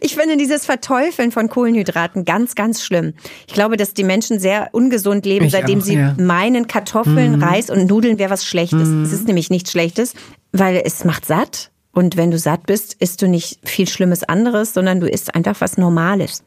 Ich 0.00 0.14
finde 0.16 0.36
dieses 0.36 0.64
Verteufeln 0.64 1.32
von 1.32 1.48
Kohlenhydraten 1.48 2.24
ganz, 2.24 2.54
ganz 2.54 2.82
schlimm. 2.82 3.14
Ich 3.46 3.54
glaube, 3.54 3.76
dass 3.76 3.94
die 3.94 4.04
Menschen 4.04 4.38
sehr 4.38 4.68
ungesund 4.72 5.26
leben, 5.26 5.46
ich 5.46 5.52
seitdem 5.52 5.80
auch, 5.80 5.84
sie 5.84 5.96
ja. 5.96 6.14
meinen, 6.18 6.66
Kartoffeln, 6.66 7.38
mm. 7.38 7.42
Reis 7.42 7.70
und 7.70 7.86
Nudeln 7.86 8.18
wäre 8.18 8.30
was 8.30 8.44
Schlechtes. 8.44 8.88
Mm. 8.88 9.02
Es 9.02 9.12
ist 9.12 9.26
nämlich 9.26 9.50
nichts 9.50 9.70
Schlechtes, 9.70 10.14
weil 10.52 10.82
es 10.84 11.04
macht 11.04 11.26
satt. 11.26 11.70
Und 11.92 12.16
wenn 12.16 12.30
du 12.30 12.38
satt 12.38 12.66
bist, 12.66 12.94
isst 12.94 13.22
du 13.22 13.28
nicht 13.28 13.58
viel 13.68 13.88
Schlimmes 13.88 14.22
anderes, 14.22 14.74
sondern 14.74 15.00
du 15.00 15.08
isst 15.08 15.34
einfach 15.34 15.60
was 15.60 15.78
Normales. 15.78 16.44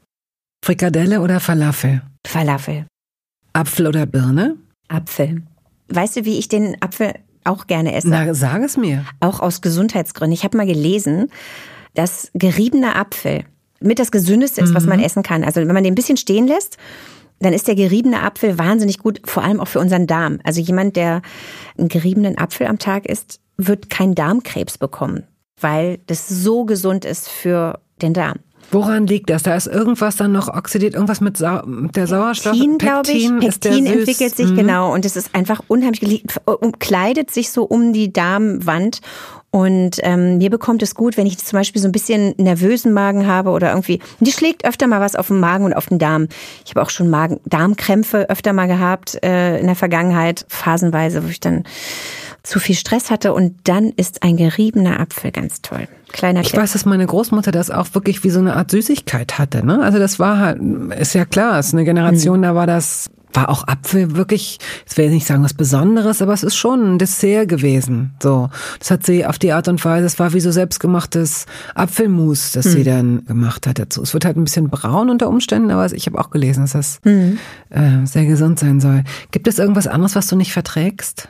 Frikadelle 0.64 1.22
oder 1.22 1.40
Falafel? 1.40 2.02
Falafel. 2.28 2.86
Apfel 3.54 3.88
oder 3.88 4.06
Birne? 4.06 4.58
Apfel. 4.88 5.44
Weißt 5.88 6.18
du, 6.18 6.26
wie 6.26 6.38
ich 6.38 6.50
den 6.50 6.80
Apfel 6.82 7.16
auch 7.44 7.68
gerne 7.68 7.96
esse? 7.96 8.10
Na, 8.10 8.34
sag 8.34 8.62
es 8.62 8.78
mir. 8.78 9.06
Auch 9.20 9.40
aus 9.40 9.62
Gesundheitsgründen. 9.62 10.34
Ich 10.34 10.44
habe 10.44 10.58
mal 10.58 10.68
gelesen, 10.68 11.32
dass 11.94 12.32
geriebener 12.34 12.96
Apfel 12.96 13.46
mit 13.82 14.00
das 14.00 14.12
Gesündeste 14.12 14.62
ist, 14.62 14.74
was 14.74 14.86
man 14.86 15.00
mhm. 15.00 15.06
essen 15.06 15.24
kann. 15.24 15.44
Also 15.44 15.62
wenn 15.62 15.68
man 15.68 15.84
den 15.84 15.94
ein 15.94 15.96
bisschen 15.96 16.18
stehen 16.18 16.48
lässt, 16.48 16.78
dann 17.40 17.54
ist 17.54 17.68
der 17.68 17.76
geriebene 17.76 18.22
Apfel 18.22 18.58
wahnsinnig 18.58 19.00
gut, 19.00 19.22
vor 19.24 19.44
allem 19.44 19.60
auch 19.60 19.68
für 19.68 19.80
unseren 19.80 20.08
Darm. 20.08 20.40
Also 20.44 20.60
jemand, 20.60 20.96
der 20.96 21.22
einen 21.78 21.88
geriebenen 21.88 22.38
Apfel 22.38 22.68
am 22.68 22.80
Tag 22.80 23.06
isst, 23.06 23.40
wird 23.58 23.90
keinen 23.90 24.16
Darmkrebs 24.16 24.78
bekommen, 24.78 25.24
weil 25.60 26.00
das 26.08 26.28
so 26.28 26.66
gesund 26.66 27.06
ist 27.06 27.30
für 27.30 27.80
den 28.02 28.14
Darm. 28.14 28.40
Woran 28.72 29.07
liegt 29.07 29.30
das? 29.30 29.43
Da 29.43 29.55
ist 29.55 29.67
irgendwas 29.67 30.15
dann 30.15 30.32
noch 30.32 30.47
oxidiert, 30.47 30.93
irgendwas 30.93 31.22
mit 31.22 31.38
Sau 31.38 31.61
der 31.65 32.07
Sauerstoff. 32.07 32.53
Pektin, 32.53 32.78
glaube 32.78 33.11
ich. 33.11 33.30
Pektin 33.39 33.86
entwickelt 33.86 34.36
sich, 34.36 34.51
mhm. 34.51 34.55
genau. 34.55 34.93
Und 34.93 35.05
es 35.05 35.15
ist 35.15 35.34
einfach 35.34 35.61
unheimlich, 35.67 36.24
kleidet 36.80 37.32
sich 37.32 37.51
so 37.51 37.63
um 37.63 37.93
die 37.93 38.13
Darmwand 38.13 39.01
und 39.51 39.97
ähm, 40.03 40.38
mir 40.38 40.51
bekommt 40.51 40.84
es 40.84 40.93
gut, 40.93 41.17
wenn 41.17 41.26
ich 41.26 41.39
zum 41.39 41.57
Beispiel 41.57 41.82
so 41.82 41.88
ein 41.88 41.91
bisschen 41.91 42.36
nervösen 42.38 42.93
Magen 42.93 43.26
habe 43.26 43.49
oder 43.49 43.70
irgendwie, 43.70 43.99
die 44.20 44.32
schlägt 44.32 44.63
öfter 44.65 44.86
mal 44.86 45.01
was 45.01 45.15
auf 45.15 45.28
den 45.28 45.39
Magen 45.39 45.65
und 45.65 45.74
auf 45.74 45.88
den 45.88 45.97
Darm. 45.97 46.28
Ich 46.65 46.72
habe 46.72 46.84
auch 46.84 46.91
schon 46.91 47.09
Magen, 47.09 47.39
Darmkrämpfe 47.45 48.30
öfter 48.30 48.53
mal 48.53 48.67
gehabt 48.67 49.17
äh, 49.24 49.59
in 49.59 49.65
der 49.65 49.76
Vergangenheit, 49.76 50.45
phasenweise, 50.49 51.24
wo 51.24 51.30
ich 51.30 51.39
dann 51.39 51.63
zu 52.44 52.60
viel 52.60 52.76
Stress 52.76 53.12
hatte 53.12 53.34
und 53.34 53.56
dann 53.66 53.92
ist 53.96 54.24
ein 54.24 54.38
geriebener 54.38 55.00
Apfel 55.00 55.32
ganz 55.32 55.62
toll. 55.62 55.88
Kleiner 56.12 56.42
Ich 56.42 56.56
weiß, 56.56 56.74
dass 56.74 56.86
meine 56.86 57.06
Großmutter 57.06 57.52
das 57.52 57.70
auch 57.70 57.94
wirklich 57.94 58.24
wie 58.24 58.30
so 58.30 58.40
eine 58.40 58.56
Art 58.56 58.72
Süßigkeit 58.72 59.38
hatte. 59.38 59.66
Ne? 59.66 59.82
Also 59.82 60.00
das 60.00 60.20
war 60.20 60.40
halt, 60.40 60.60
ist 61.00 61.14
ja 61.14 61.26
klar, 61.26 61.60
ist 61.60 61.74
eine 61.74 61.86
Generation, 61.86 62.40
mhm. 62.40 62.44
da 62.44 62.56
war 62.56 62.66
das 62.66 63.10
war 63.34 63.50
auch 63.50 63.68
Apfel 63.68 64.16
wirklich, 64.16 64.60
ich 64.90 64.98
will 64.98 65.10
nicht 65.10 65.28
sagen 65.28 65.44
was 65.44 65.54
Besonderes, 65.54 66.22
aber 66.22 66.34
es 66.34 66.44
ist 66.44 66.56
schon 66.56 66.96
ein 66.96 66.98
Dessert 66.98 67.48
gewesen. 67.48 68.12
So, 68.22 68.50
das 68.80 68.92
hat 68.92 69.06
sie 69.06 69.26
auf 69.26 69.38
die 69.38 69.52
Art 69.52 69.68
und 69.68 69.84
Weise, 69.86 70.06
es 70.06 70.20
war 70.20 70.34
wie 70.34 70.40
so 70.40 70.52
selbstgemachtes 70.52 71.46
Apfelmus, 71.76 72.52
das 72.54 72.66
hm. 72.66 72.72
sie 72.72 72.84
dann 72.84 73.26
gemacht 73.26 73.68
hat 73.68 73.80
dazu. 73.80 74.02
Es 74.02 74.14
wird 74.14 74.26
halt 74.26 74.38
ein 74.38 74.44
bisschen 74.44 74.70
braun 74.70 75.10
unter 75.10 75.30
Umständen, 75.30 75.72
aber 75.72 75.92
ich 75.94 76.08
habe 76.08 76.20
auch 76.20 76.32
gelesen, 76.32 76.62
dass 76.62 76.72
das 76.72 77.00
hm. 77.04 77.38
äh, 77.70 78.06
sehr 78.06 78.26
gesund 78.26 78.60
sein 78.60 78.80
soll. 78.80 79.04
Gibt 79.32 79.48
es 79.48 79.60
irgendwas 79.60 79.88
anderes, 79.88 80.16
was 80.16 80.28
du 80.28 80.36
nicht 80.36 80.54
verträgst? 80.54 81.30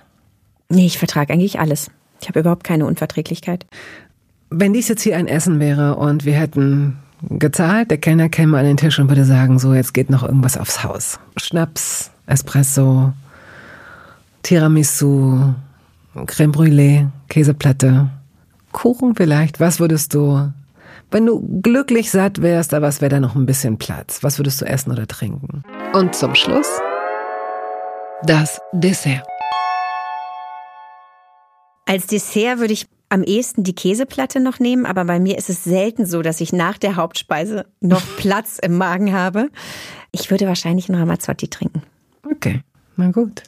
Nee, 0.70 0.86
ich 0.86 0.98
vertrage 0.98 1.34
eigentlich 1.34 1.60
alles. 1.60 1.92
Ich 2.22 2.28
habe 2.28 2.40
überhaupt 2.42 2.64
keine 2.64 2.86
Unverträglichkeit. 2.86 3.66
Wenn 4.50 4.74
dies 4.74 4.88
jetzt 4.88 5.02
hier 5.02 5.18
ein 5.18 5.28
Essen 5.28 5.60
wäre 5.60 5.96
und 5.96 6.26
wir 6.26 6.34
hätten 6.34 6.98
gezahlt. 7.22 7.92
Der 7.92 7.98
Kellner 7.98 8.30
käme 8.30 8.58
an 8.58 8.66
den 8.66 8.78
Tisch 8.78 9.00
und 9.00 9.10
würde 9.10 9.26
sagen, 9.26 9.60
so, 9.60 9.74
jetzt 9.74 9.94
geht 9.94 10.10
noch 10.10 10.24
irgendwas 10.24 10.58
aufs 10.58 10.84
Haus. 10.84 11.20
Schnaps, 11.38 12.12
Espresso, 12.26 13.14
Tiramisu, 14.44 15.54
Creme 16.26 16.52
Brûlée, 16.52 17.08
Käseplatte, 17.28 18.10
Kuchen 18.72 19.16
vielleicht. 19.16 19.60
Was 19.60 19.80
würdest 19.80 20.14
du, 20.14 20.52
wenn 21.12 21.26
du 21.26 21.62
glücklich 21.62 22.12
satt 22.12 22.42
wärst, 22.42 22.74
aber 22.74 22.88
es 22.88 23.02
wäre 23.02 23.10
da 23.10 23.20
noch 23.20 23.36
ein 23.36 23.46
bisschen 23.46 23.78
Platz, 23.78 24.24
was 24.24 24.40
würdest 24.40 24.62
du 24.62 24.66
essen 24.66 24.92
oder 24.92 25.08
trinken? 25.08 25.64
Und 25.94 26.16
zum 26.16 26.36
Schluss 26.36 26.68
das 28.24 28.60
Dessert. 28.74 29.26
Als 31.90 32.06
Dessert 32.06 32.60
würde 32.60 32.74
ich 32.74 32.86
am 33.10 33.24
ehesten 33.24 33.64
die 33.64 33.74
Käseplatte 33.74 34.40
noch 34.40 34.60
nehmen, 34.60 34.86
aber 34.86 35.06
bei 35.06 35.20
mir 35.20 35.40
ist 35.40 35.50
es 35.50 35.64
selten 35.64 36.06
so, 36.06 36.22
dass 36.22 36.40
ich 36.40 36.54
nach 36.54 36.78
der 36.78 36.98
Hauptspeise 36.98 37.66
noch 37.82 38.04
Platz 38.18 38.60
im 38.62 38.78
Magen 38.78 39.12
habe. 39.12 39.50
Ich 40.12 40.30
würde 40.30 40.46
wahrscheinlich 40.46 40.88
einen 40.88 41.00
Ramazzotti 41.00 41.48
trinken. 41.48 41.82
Okay. 42.32 42.62
Na 42.96 43.10
gut. 43.10 43.42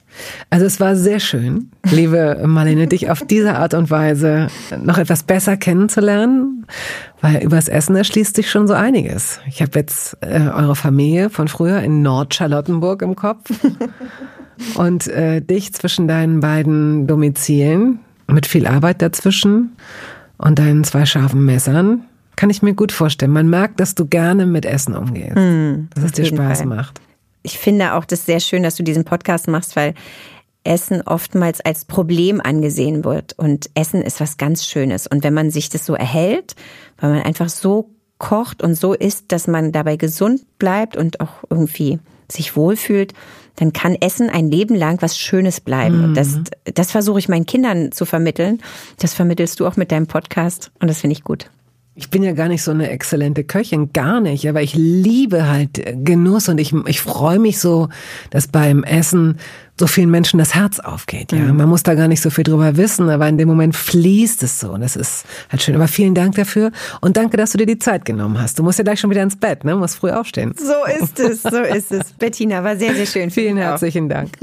Also 0.49 0.65
es 0.65 0.79
war 0.79 0.95
sehr 0.95 1.19
schön, 1.19 1.71
liebe 1.83 2.41
Marlene, 2.47 2.87
dich 2.87 3.11
auf 3.11 3.21
diese 3.21 3.57
Art 3.57 3.73
und 3.73 3.91
Weise 3.91 4.47
noch 4.81 4.97
etwas 4.97 5.23
besser 5.23 5.57
kennenzulernen, 5.57 6.65
weil 7.19 7.43
übers 7.43 7.67
Essen 7.67 7.95
erschließt 7.95 8.37
sich 8.37 8.49
schon 8.49 8.65
so 8.65 8.73
einiges. 8.73 9.39
Ich 9.47 9.61
habe 9.61 9.77
jetzt 9.77 10.17
äh, 10.21 10.47
eure 10.47 10.77
Familie 10.77 11.29
von 11.29 11.49
früher 11.49 11.81
in 11.81 12.01
Nordcharlottenburg 12.01 13.01
im 13.01 13.15
Kopf 13.15 13.51
und 14.75 15.07
äh, 15.09 15.41
dich 15.41 15.73
zwischen 15.73 16.07
deinen 16.07 16.39
beiden 16.39 17.05
Domizilen 17.05 17.99
mit 18.31 18.45
viel 18.45 18.67
Arbeit 18.67 19.01
dazwischen 19.01 19.75
und 20.37 20.59
deinen 20.59 20.83
zwei 20.83 21.05
scharfen 21.05 21.45
Messern. 21.45 22.05
Kann 22.35 22.49
ich 22.49 22.61
mir 22.61 22.73
gut 22.73 22.91
vorstellen. 22.91 23.31
Man 23.31 23.49
merkt, 23.49 23.79
dass 23.79 23.95
du 23.95 24.05
gerne 24.05 24.45
mit 24.45 24.65
Essen 24.65 24.95
umgehst. 24.95 25.35
Mm, 25.35 25.89
dass 25.93 26.05
es 26.05 26.11
dir 26.13 26.25
Spaß 26.25 26.59
Fall. 26.59 26.67
macht. 26.67 27.01
Ich 27.43 27.57
finde 27.57 27.93
auch 27.93 28.05
das 28.05 28.25
sehr 28.25 28.39
schön, 28.39 28.63
dass 28.63 28.75
du 28.75 28.83
diesen 28.83 29.03
Podcast 29.03 29.47
machst, 29.47 29.75
weil 29.75 29.93
Essen 30.63 31.01
oftmals 31.01 31.61
als 31.61 31.85
Problem 31.85 32.39
angesehen 32.39 33.03
wird. 33.03 33.33
Und 33.37 33.69
Essen 33.73 34.01
ist 34.01 34.19
was 34.19 34.37
ganz 34.37 34.65
Schönes. 34.65 35.07
Und 35.07 35.23
wenn 35.23 35.33
man 35.33 35.51
sich 35.51 35.69
das 35.69 35.85
so 35.85 35.93
erhält, 35.93 36.55
weil 36.99 37.11
man 37.11 37.23
einfach 37.23 37.49
so 37.49 37.89
kocht 38.17 38.61
und 38.61 38.75
so 38.75 38.93
isst, 38.93 39.31
dass 39.31 39.47
man 39.47 39.71
dabei 39.71 39.97
gesund 39.97 40.45
bleibt 40.59 40.95
und 40.95 41.19
auch 41.19 41.43
irgendwie 41.49 41.99
sich 42.31 42.55
wohlfühlt, 42.55 43.13
dann 43.55 43.73
kann 43.73 43.95
Essen 43.95 44.29
ein 44.29 44.49
Leben 44.49 44.75
lang 44.75 45.01
was 45.01 45.17
Schönes 45.17 45.61
bleiben. 45.61 45.99
Mhm. 45.99 46.03
Und 46.03 46.13
das, 46.15 46.39
das 46.73 46.91
versuche 46.91 47.19
ich 47.19 47.29
meinen 47.29 47.45
Kindern 47.45 47.91
zu 47.91 48.05
vermitteln. 48.05 48.61
Das 48.99 49.13
vermittelst 49.13 49.59
du 49.59 49.67
auch 49.67 49.75
mit 49.75 49.91
deinem 49.91 50.07
Podcast 50.07 50.71
und 50.79 50.87
das 50.87 50.99
finde 50.99 51.13
ich 51.13 51.23
gut. 51.23 51.49
Ich 51.93 52.09
bin 52.09 52.23
ja 52.23 52.31
gar 52.31 52.47
nicht 52.47 52.63
so 52.63 52.71
eine 52.71 52.89
exzellente 52.89 53.43
Köchin, 53.43 53.91
gar 53.91 54.21
nicht, 54.21 54.47
aber 54.47 54.61
ich 54.61 54.75
liebe 54.75 55.49
halt 55.49 55.83
Genuss 56.05 56.47
und 56.47 56.57
ich, 56.57 56.73
ich 56.85 57.01
freue 57.01 57.37
mich 57.37 57.59
so, 57.59 57.89
dass 58.29 58.47
beim 58.47 58.83
Essen 58.83 59.37
so 59.81 59.87
vielen 59.87 60.11
Menschen 60.11 60.37
das 60.37 60.53
Herz 60.53 60.79
aufgeht. 60.79 61.31
Ja, 61.31 61.39
mhm. 61.39 61.57
man 61.57 61.67
muss 61.67 61.81
da 61.81 61.95
gar 61.95 62.07
nicht 62.07 62.21
so 62.21 62.29
viel 62.29 62.43
drüber 62.43 62.77
wissen, 62.77 63.09
aber 63.09 63.27
in 63.27 63.39
dem 63.39 63.47
Moment 63.47 63.75
fließt 63.75 64.43
es 64.43 64.59
so 64.59 64.73
und 64.73 64.81
das 64.81 64.95
ist 64.95 65.25
halt 65.49 65.63
schön. 65.63 65.73
Aber 65.73 65.87
vielen 65.87 66.13
Dank 66.13 66.35
dafür 66.35 66.71
und 67.01 67.17
danke, 67.17 67.35
dass 67.35 67.53
du 67.53 67.57
dir 67.57 67.65
die 67.65 67.79
Zeit 67.79 68.05
genommen 68.05 68.39
hast. 68.39 68.59
Du 68.59 68.63
musst 68.63 68.77
ja 68.77 68.83
gleich 68.83 68.99
schon 68.99 69.09
wieder 69.09 69.23
ins 69.23 69.35
Bett, 69.35 69.63
ne? 69.63 69.71
Du 69.71 69.79
musst 69.79 69.95
früh 69.95 70.11
aufstehen. 70.11 70.53
So 70.55 71.03
ist 71.03 71.19
es, 71.19 71.41
so 71.41 71.61
ist 71.61 71.91
es. 71.91 72.13
Bettina, 72.19 72.63
war 72.63 72.77
sehr, 72.77 72.93
sehr 72.93 73.07
schön. 73.07 73.31
Vielen 73.31 73.57
herzlichen 73.57 74.07
Dank. 74.07 74.37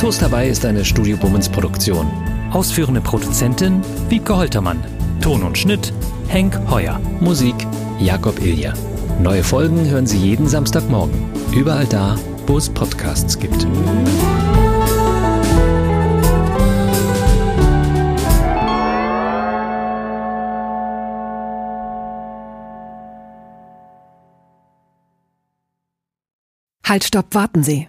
Toast 0.00 0.22
dabei 0.22 0.48
ist 0.48 0.64
eine 0.64 0.82
Studio 0.82 1.18
Bummens 1.18 1.50
Produktion. 1.50 2.10
Ausführende 2.52 3.02
Produzentin 3.02 3.82
Wiebke 4.08 4.34
Holtermann. 4.34 4.82
Ton 5.20 5.42
und 5.42 5.58
Schnitt 5.58 5.92
Henk 6.28 6.58
Heuer. 6.70 6.98
Musik 7.20 7.54
Jakob 8.00 8.40
Ilja. 8.40 8.74
Neue 9.20 9.42
Folgen 9.42 9.88
hören 9.88 10.06
Sie 10.06 10.18
jeden 10.18 10.46
Samstagmorgen. 10.46 11.32
Überall 11.52 11.86
da, 11.86 12.16
wo 12.46 12.56
es 12.56 12.70
Podcasts 12.70 13.38
gibt. 13.38 13.66
Halt, 26.84 27.04
stopp, 27.04 27.34
warten 27.34 27.62
Sie. 27.62 27.88